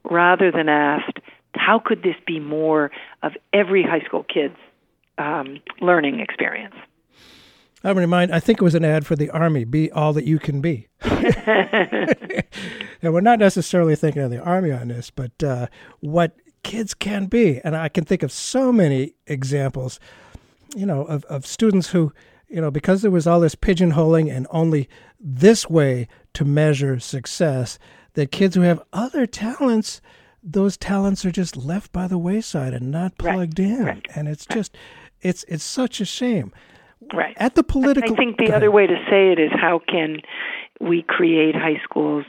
rather 0.09 0.51
than 0.51 0.69
asked 0.69 1.19
how 1.53 1.79
could 1.83 2.03
this 2.03 2.15
be 2.27 2.39
more 2.39 2.91
of 3.23 3.31
every 3.53 3.83
high 3.83 4.01
school 4.05 4.23
kid's 4.23 4.57
um, 5.17 5.59
learning 5.81 6.19
experience 6.19 6.75
I'm 7.85 7.97
remind. 7.99 8.33
I 8.33 8.39
think 8.39 8.59
it 8.59 8.63
was 8.63 8.73
an 8.73 8.83
ad 8.83 9.05
for 9.05 9.15
the 9.15 9.29
army. 9.29 9.63
Be 9.63 9.91
all 9.91 10.11
that 10.13 10.25
you 10.25 10.39
can 10.39 10.59
be. 10.59 10.87
and 11.01 12.43
we're 13.03 13.21
not 13.21 13.37
necessarily 13.37 13.95
thinking 13.95 14.23
of 14.23 14.31
the 14.31 14.41
army 14.41 14.71
on 14.71 14.87
this, 14.87 15.11
but 15.11 15.43
uh, 15.43 15.67
what 15.99 16.35
kids 16.63 16.95
can 16.95 17.27
be. 17.27 17.61
And 17.63 17.75
I 17.75 17.89
can 17.89 18.03
think 18.03 18.23
of 18.23 18.31
so 18.31 18.71
many 18.71 19.13
examples, 19.27 19.99
you 20.75 20.87
know, 20.87 21.03
of, 21.03 21.25
of 21.25 21.45
students 21.45 21.89
who, 21.89 22.11
you 22.47 22.59
know, 22.59 22.71
because 22.71 23.03
there 23.03 23.11
was 23.11 23.27
all 23.27 23.39
this 23.39 23.53
pigeonholing 23.53 24.35
and 24.35 24.47
only 24.49 24.89
this 25.19 25.69
way 25.69 26.07
to 26.33 26.43
measure 26.43 26.99
success, 26.99 27.77
that 28.15 28.31
kids 28.31 28.55
who 28.55 28.61
have 28.61 28.81
other 28.91 29.25
talents, 29.25 30.01
those 30.43 30.75
talents 30.75 31.23
are 31.25 31.31
just 31.31 31.55
left 31.55 31.91
by 31.91 32.07
the 32.07 32.17
wayside 32.17 32.73
and 32.73 32.91
not 32.91 33.17
plugged 33.17 33.59
right. 33.59 33.67
in. 33.67 33.85
Right. 33.85 34.07
And 34.15 34.27
it's 34.27 34.45
just, 34.45 34.75
it's 35.21 35.45
it's 35.47 35.63
such 35.63 36.01
a 36.01 36.05
shame. 36.05 36.51
Right. 37.13 37.35
At 37.37 37.55
the 37.55 37.63
political, 37.63 38.13
I 38.13 38.15
think 38.15 38.37
the 38.37 38.53
other 38.53 38.71
way 38.71 38.87
to 38.87 38.95
say 39.09 39.31
it 39.31 39.39
is 39.39 39.51
how 39.53 39.79
can 39.87 40.17
we 40.79 41.03
create 41.07 41.55
high 41.55 41.79
schools 41.83 42.25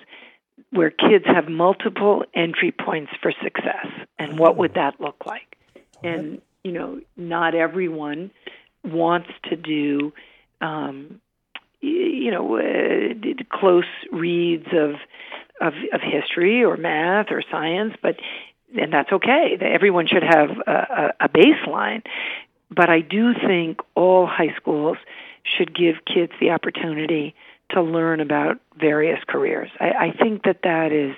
where 0.70 0.90
kids 0.90 1.24
have 1.26 1.48
multiple 1.48 2.24
entry 2.34 2.72
points 2.72 3.12
for 3.22 3.32
success, 3.42 3.86
and 4.18 4.38
what 4.38 4.56
would 4.56 4.74
that 4.74 5.00
look 5.00 5.24
like? 5.24 5.56
And 6.02 6.42
you 6.62 6.72
know, 6.72 7.00
not 7.16 7.54
everyone 7.54 8.30
wants 8.84 9.30
to 9.44 9.56
do, 9.56 10.12
um, 10.60 11.20
you 11.86 12.30
know, 12.30 12.58
uh, 12.58 13.58
close 13.58 13.84
reads 14.12 14.66
of, 14.72 14.94
of 15.60 15.74
of 15.92 16.00
history 16.00 16.64
or 16.64 16.76
math 16.76 17.26
or 17.30 17.42
science, 17.50 17.94
but 18.02 18.16
and 18.78 18.92
that's 18.92 19.12
okay. 19.12 19.56
Everyone 19.60 20.06
should 20.06 20.22
have 20.22 20.50
a, 20.66 21.14
a 21.20 21.28
baseline. 21.28 22.02
But 22.70 22.90
I 22.90 23.00
do 23.00 23.32
think 23.34 23.80
all 23.94 24.26
high 24.26 24.54
schools 24.56 24.98
should 25.44 25.74
give 25.74 25.96
kids 26.04 26.32
the 26.40 26.50
opportunity 26.50 27.34
to 27.70 27.82
learn 27.82 28.20
about 28.20 28.58
various 28.78 29.20
careers. 29.28 29.70
I, 29.80 29.90
I 29.90 30.12
think 30.20 30.42
that 30.44 30.60
that 30.64 30.92
is, 30.92 31.14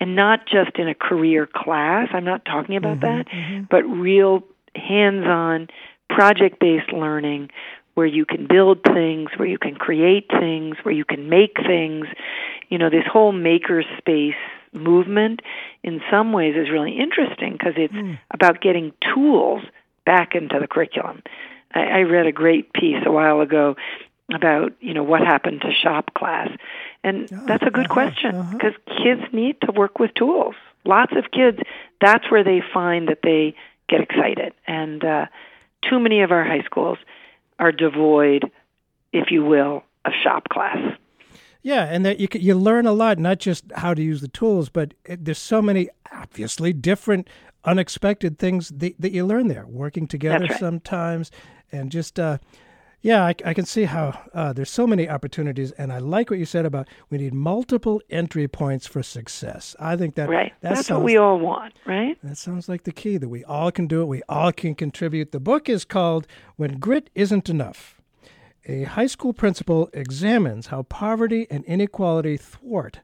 and 0.00 0.16
not 0.16 0.46
just 0.46 0.78
in 0.78 0.88
a 0.88 0.94
career 0.94 1.46
class. 1.46 2.08
I'm 2.12 2.24
not 2.24 2.44
talking 2.44 2.76
about 2.76 3.00
Mm-hmm, 3.00 3.60
that, 3.60 3.68
but 3.70 3.82
real 3.82 4.44
hands-on, 4.74 5.68
project-based 6.08 6.92
learning 6.92 7.50
where 7.94 8.06
you 8.06 8.24
can 8.24 8.46
build 8.46 8.82
things, 8.82 9.30
where 9.36 9.48
you 9.48 9.58
can 9.58 9.74
create 9.74 10.26
things, 10.28 10.76
where 10.82 10.94
you 10.94 11.04
can 11.04 11.28
make 11.28 11.56
things. 11.56 12.06
You 12.68 12.78
know, 12.78 12.90
this 12.90 13.04
whole 13.10 13.32
maker 13.32 13.82
space 13.98 14.34
movement 14.72 15.40
in 15.82 16.00
some 16.10 16.32
ways 16.32 16.54
is 16.56 16.70
really 16.70 16.98
interesting 16.98 17.52
because 17.52 17.74
it's 17.76 17.92
hmm. 17.92 18.14
about 18.30 18.60
getting 18.60 18.92
tools 19.14 19.62
back 20.04 20.34
into 20.34 20.58
the 20.58 20.66
curriculum. 20.66 21.22
I, 21.74 21.80
I 21.80 22.00
read 22.00 22.26
a 22.26 22.32
great 22.32 22.72
piece 22.72 23.02
a 23.04 23.12
while 23.12 23.40
ago 23.40 23.76
about 24.32 24.72
you 24.80 24.94
know 24.94 25.02
what 25.02 25.20
happened 25.20 25.60
to 25.62 25.72
shop 25.72 26.14
class, 26.14 26.48
and 27.04 27.28
ah, 27.32 27.44
that's 27.46 27.64
a 27.64 27.70
good 27.70 27.86
uh-huh, 27.86 27.94
question 27.94 28.34
uh-huh. 28.34 28.52
because 28.52 28.72
kids 29.02 29.22
need 29.32 29.60
to 29.62 29.72
work 29.72 29.98
with 29.98 30.14
tools. 30.14 30.54
Lots 30.84 31.12
of 31.14 31.30
kids, 31.30 31.58
that's 32.00 32.28
where 32.30 32.42
they 32.42 32.62
find 32.72 33.08
that 33.08 33.18
they 33.22 33.54
get 33.88 34.00
excited, 34.00 34.54
and 34.66 35.04
uh, 35.04 35.26
too 35.88 36.00
many 36.00 36.22
of 36.22 36.32
our 36.32 36.44
high 36.44 36.62
schools 36.62 36.98
are 37.62 37.70
devoid, 37.70 38.50
if 39.12 39.30
you 39.30 39.44
will, 39.44 39.84
of 40.04 40.12
shop 40.20 40.48
class. 40.48 40.98
Yeah, 41.62 41.84
and 41.84 42.04
that 42.04 42.18
you 42.18 42.26
you 42.32 42.56
learn 42.56 42.86
a 42.86 42.92
lot, 42.92 43.20
not 43.20 43.38
just 43.38 43.64
how 43.76 43.94
to 43.94 44.02
use 44.02 44.20
the 44.20 44.26
tools, 44.26 44.68
but 44.68 44.94
there's 45.08 45.38
so 45.38 45.62
many 45.62 45.88
obviously 46.12 46.72
different, 46.72 47.30
unexpected 47.64 48.36
things 48.36 48.70
that, 48.70 48.96
that 48.98 49.12
you 49.12 49.24
learn 49.24 49.46
there, 49.46 49.64
working 49.66 50.08
together 50.08 50.46
right. 50.46 50.58
sometimes, 50.58 51.30
and 51.70 51.92
just 51.92 52.18
uh, 52.18 52.38
yeah, 53.02 53.24
I, 53.24 53.34
I 53.44 53.52
can 53.52 53.64
see 53.66 53.84
how 53.84 54.18
uh, 54.32 54.52
there's 54.52 54.70
so 54.70 54.86
many 54.86 55.08
opportunities, 55.08 55.72
and 55.72 55.92
I 55.92 55.98
like 55.98 56.30
what 56.30 56.38
you 56.38 56.44
said 56.44 56.64
about 56.64 56.88
we 57.10 57.18
need 57.18 57.34
multiple 57.34 58.00
entry 58.08 58.48
points 58.48 58.86
for 58.86 59.02
success. 59.02 59.74
I 59.80 59.96
think 59.96 60.14
that 60.14 60.28
Right. 60.28 60.52
that 60.60 60.74
That's 60.76 60.86
sounds, 60.86 60.98
what 60.98 61.04
we 61.04 61.16
all 61.16 61.38
want, 61.38 61.74
right? 61.84 62.16
that 62.22 62.36
sounds 62.38 62.68
like 62.68 62.84
the 62.84 62.92
key 62.92 63.16
that 63.18 63.28
we 63.28 63.44
all 63.44 63.70
can 63.72 63.86
do 63.86 64.02
it. 64.02 64.06
We 64.06 64.22
all 64.28 64.52
can 64.52 64.74
contribute. 64.74 65.32
The 65.32 65.40
book 65.40 65.68
is 65.68 65.84
called 65.84 66.26
When 66.56 66.78
Grit 66.78 67.10
Isn't 67.14 67.48
Enough. 67.50 68.00
A 68.66 68.84
high 68.84 69.06
school 69.08 69.32
principal 69.32 69.90
examines 69.92 70.68
how 70.68 70.82
poverty 70.84 71.48
and 71.50 71.64
inequality 71.64 72.36
thwart 72.36 73.00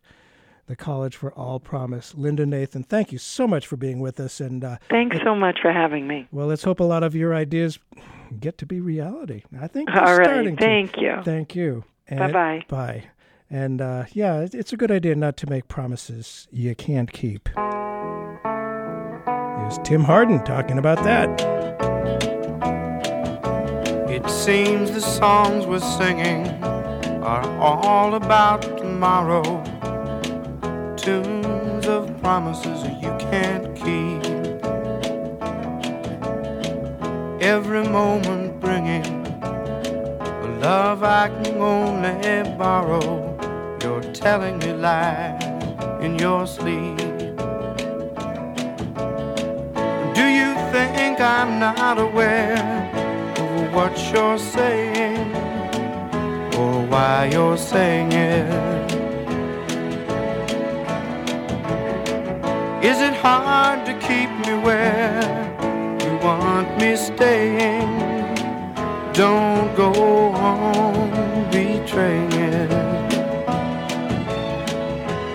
the 0.69 0.77
College 0.77 1.17
for 1.17 1.33
All 1.33 1.59
Promise. 1.59 2.15
Linda 2.15 2.47
Nathan, 2.47 2.85
thank 2.85 3.11
you 3.11 3.19
so 3.19 3.47
much 3.49 3.67
for 3.67 3.77
being 3.77 3.99
with 4.01 4.21
us. 4.21 4.39
And 4.41 4.63
uh, 4.63 4.77
Thanks 4.91 5.17
so 5.25 5.35
much 5.35 5.59
for 5.61 5.73
having 5.73 6.07
me. 6.07 6.29
well, 6.31 6.47
let's 6.47 6.63
hope 6.63 6.79
a 6.81 6.85
lot 6.85 7.03
of 7.03 7.15
your 7.15 7.35
ideas 7.35 7.79
get 8.39 8.59
to 8.59 8.67
be 8.67 8.81
reality. 8.81 9.43
I 9.61 9.67
think 9.67 9.89
they're 9.89 10.05
All 10.05 10.17
right. 10.17 10.27
starting 10.27 10.57
to. 10.57 10.63
Thank 10.65 10.99
you. 10.99 11.17
Thank 11.25 11.55
you. 11.57 11.85
Bye-bye. 12.11 12.65
Bye. 12.69 13.05
And 13.51 13.81
uh, 13.81 14.05
yeah, 14.13 14.47
it's 14.53 14.73
a 14.75 14.77
good 14.77 14.91
idea 14.91 15.15
not 15.15 15.37
to 15.39 15.49
make 15.49 15.69
promises 15.69 16.47
you 16.51 16.75
can't 16.75 17.11
keep. 17.13 17.49
Here's 19.59 19.79
Tim 19.85 20.05
Hardin 20.05 20.45
talking 20.45 20.77
about 20.79 21.03
that. 21.05 21.29
It 24.11 24.29
seems 24.29 24.91
the 24.91 25.01
songs 25.01 25.67
we're 25.67 25.81
singing 25.81 26.47
are 27.23 27.47
all 27.59 28.15
about 28.15 28.61
tomorrow. 28.79 29.43
Tunes 30.99 31.87
of 31.87 32.21
promises 32.21 32.83
you 33.01 33.15
can't 33.19 33.75
keep. 33.77 34.25
Every 37.41 37.89
moment 37.89 38.59
bringing 38.61 39.07
a 39.43 40.59
love 40.61 41.05
I 41.05 41.29
can 41.29 41.57
only 41.63 42.43
borrow. 42.59 43.39
You're 43.81 44.03
telling 44.13 44.59
me 44.59 44.73
lies 44.73 45.41
in 46.03 46.19
your 46.19 46.49
sleep. 46.49 46.99
Do 50.19 50.25
you 50.41 50.51
think 50.73 51.21
I'm 51.21 51.61
not 51.61 51.99
aware 51.99 52.59
of 53.39 53.73
what 53.73 53.97
you're 54.13 54.39
saying 54.39 55.33
or 56.57 56.85
why 56.87 57.31
you're 57.33 57.57
saying 57.57 58.13
it? 58.13 58.78
Is 62.81 63.01
it 63.01 63.13
hard 63.15 63.85
to 63.87 63.93
keep 63.95 64.31
me 64.47 64.55
where 64.63 65.21
you 66.01 66.17
want 66.19 66.79
me 66.81 66.95
staying? 66.95 68.35
Don't 69.13 69.75
go 69.75 69.91
on 70.31 71.51
betraying. 71.51 72.69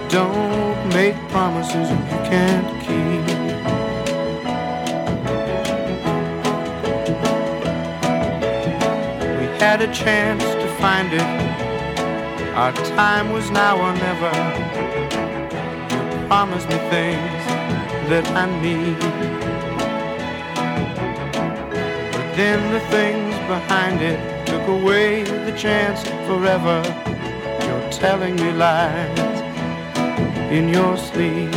Don't 0.08 0.90
make 0.94 1.16
promises 1.28 1.90
you 1.92 1.98
can't 2.32 2.70
keep. 2.80 3.28
We 9.38 9.46
had 9.60 9.82
a 9.82 9.94
chance 9.94 10.44
to 10.44 10.68
find 10.82 11.12
it. 11.12 12.56
Our 12.56 12.72
time 12.96 13.34
was 13.34 13.52
now 13.52 13.76
or 13.82 13.94
never. 13.98 14.73
You 16.34 16.40
promised 16.40 16.68
me 16.68 16.78
things 16.90 17.44
that 18.10 18.26
I 18.34 18.46
need. 18.60 18.98
But 22.12 22.28
then 22.36 22.60
the 22.74 22.80
things 22.90 23.36
behind 23.48 24.02
it 24.02 24.20
took 24.48 24.68
away 24.68 25.22
the 25.22 25.56
chance 25.56 26.02
forever. 26.26 26.82
You're 27.66 27.92
telling 27.92 28.36
me 28.36 28.52
lies 28.52 29.42
in 30.52 30.70
your 30.70 30.98
sleep. 30.98 31.52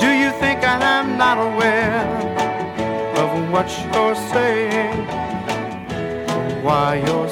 Do 0.00 0.10
you 0.22 0.30
think 0.42 0.64
I'm 0.64 1.16
not 1.16 1.38
aware 1.38 2.04
of 3.22 3.28
what 3.52 3.68
you're 3.94 4.18
saying? 4.34 4.96
Why 6.64 6.96
you're 7.06 7.29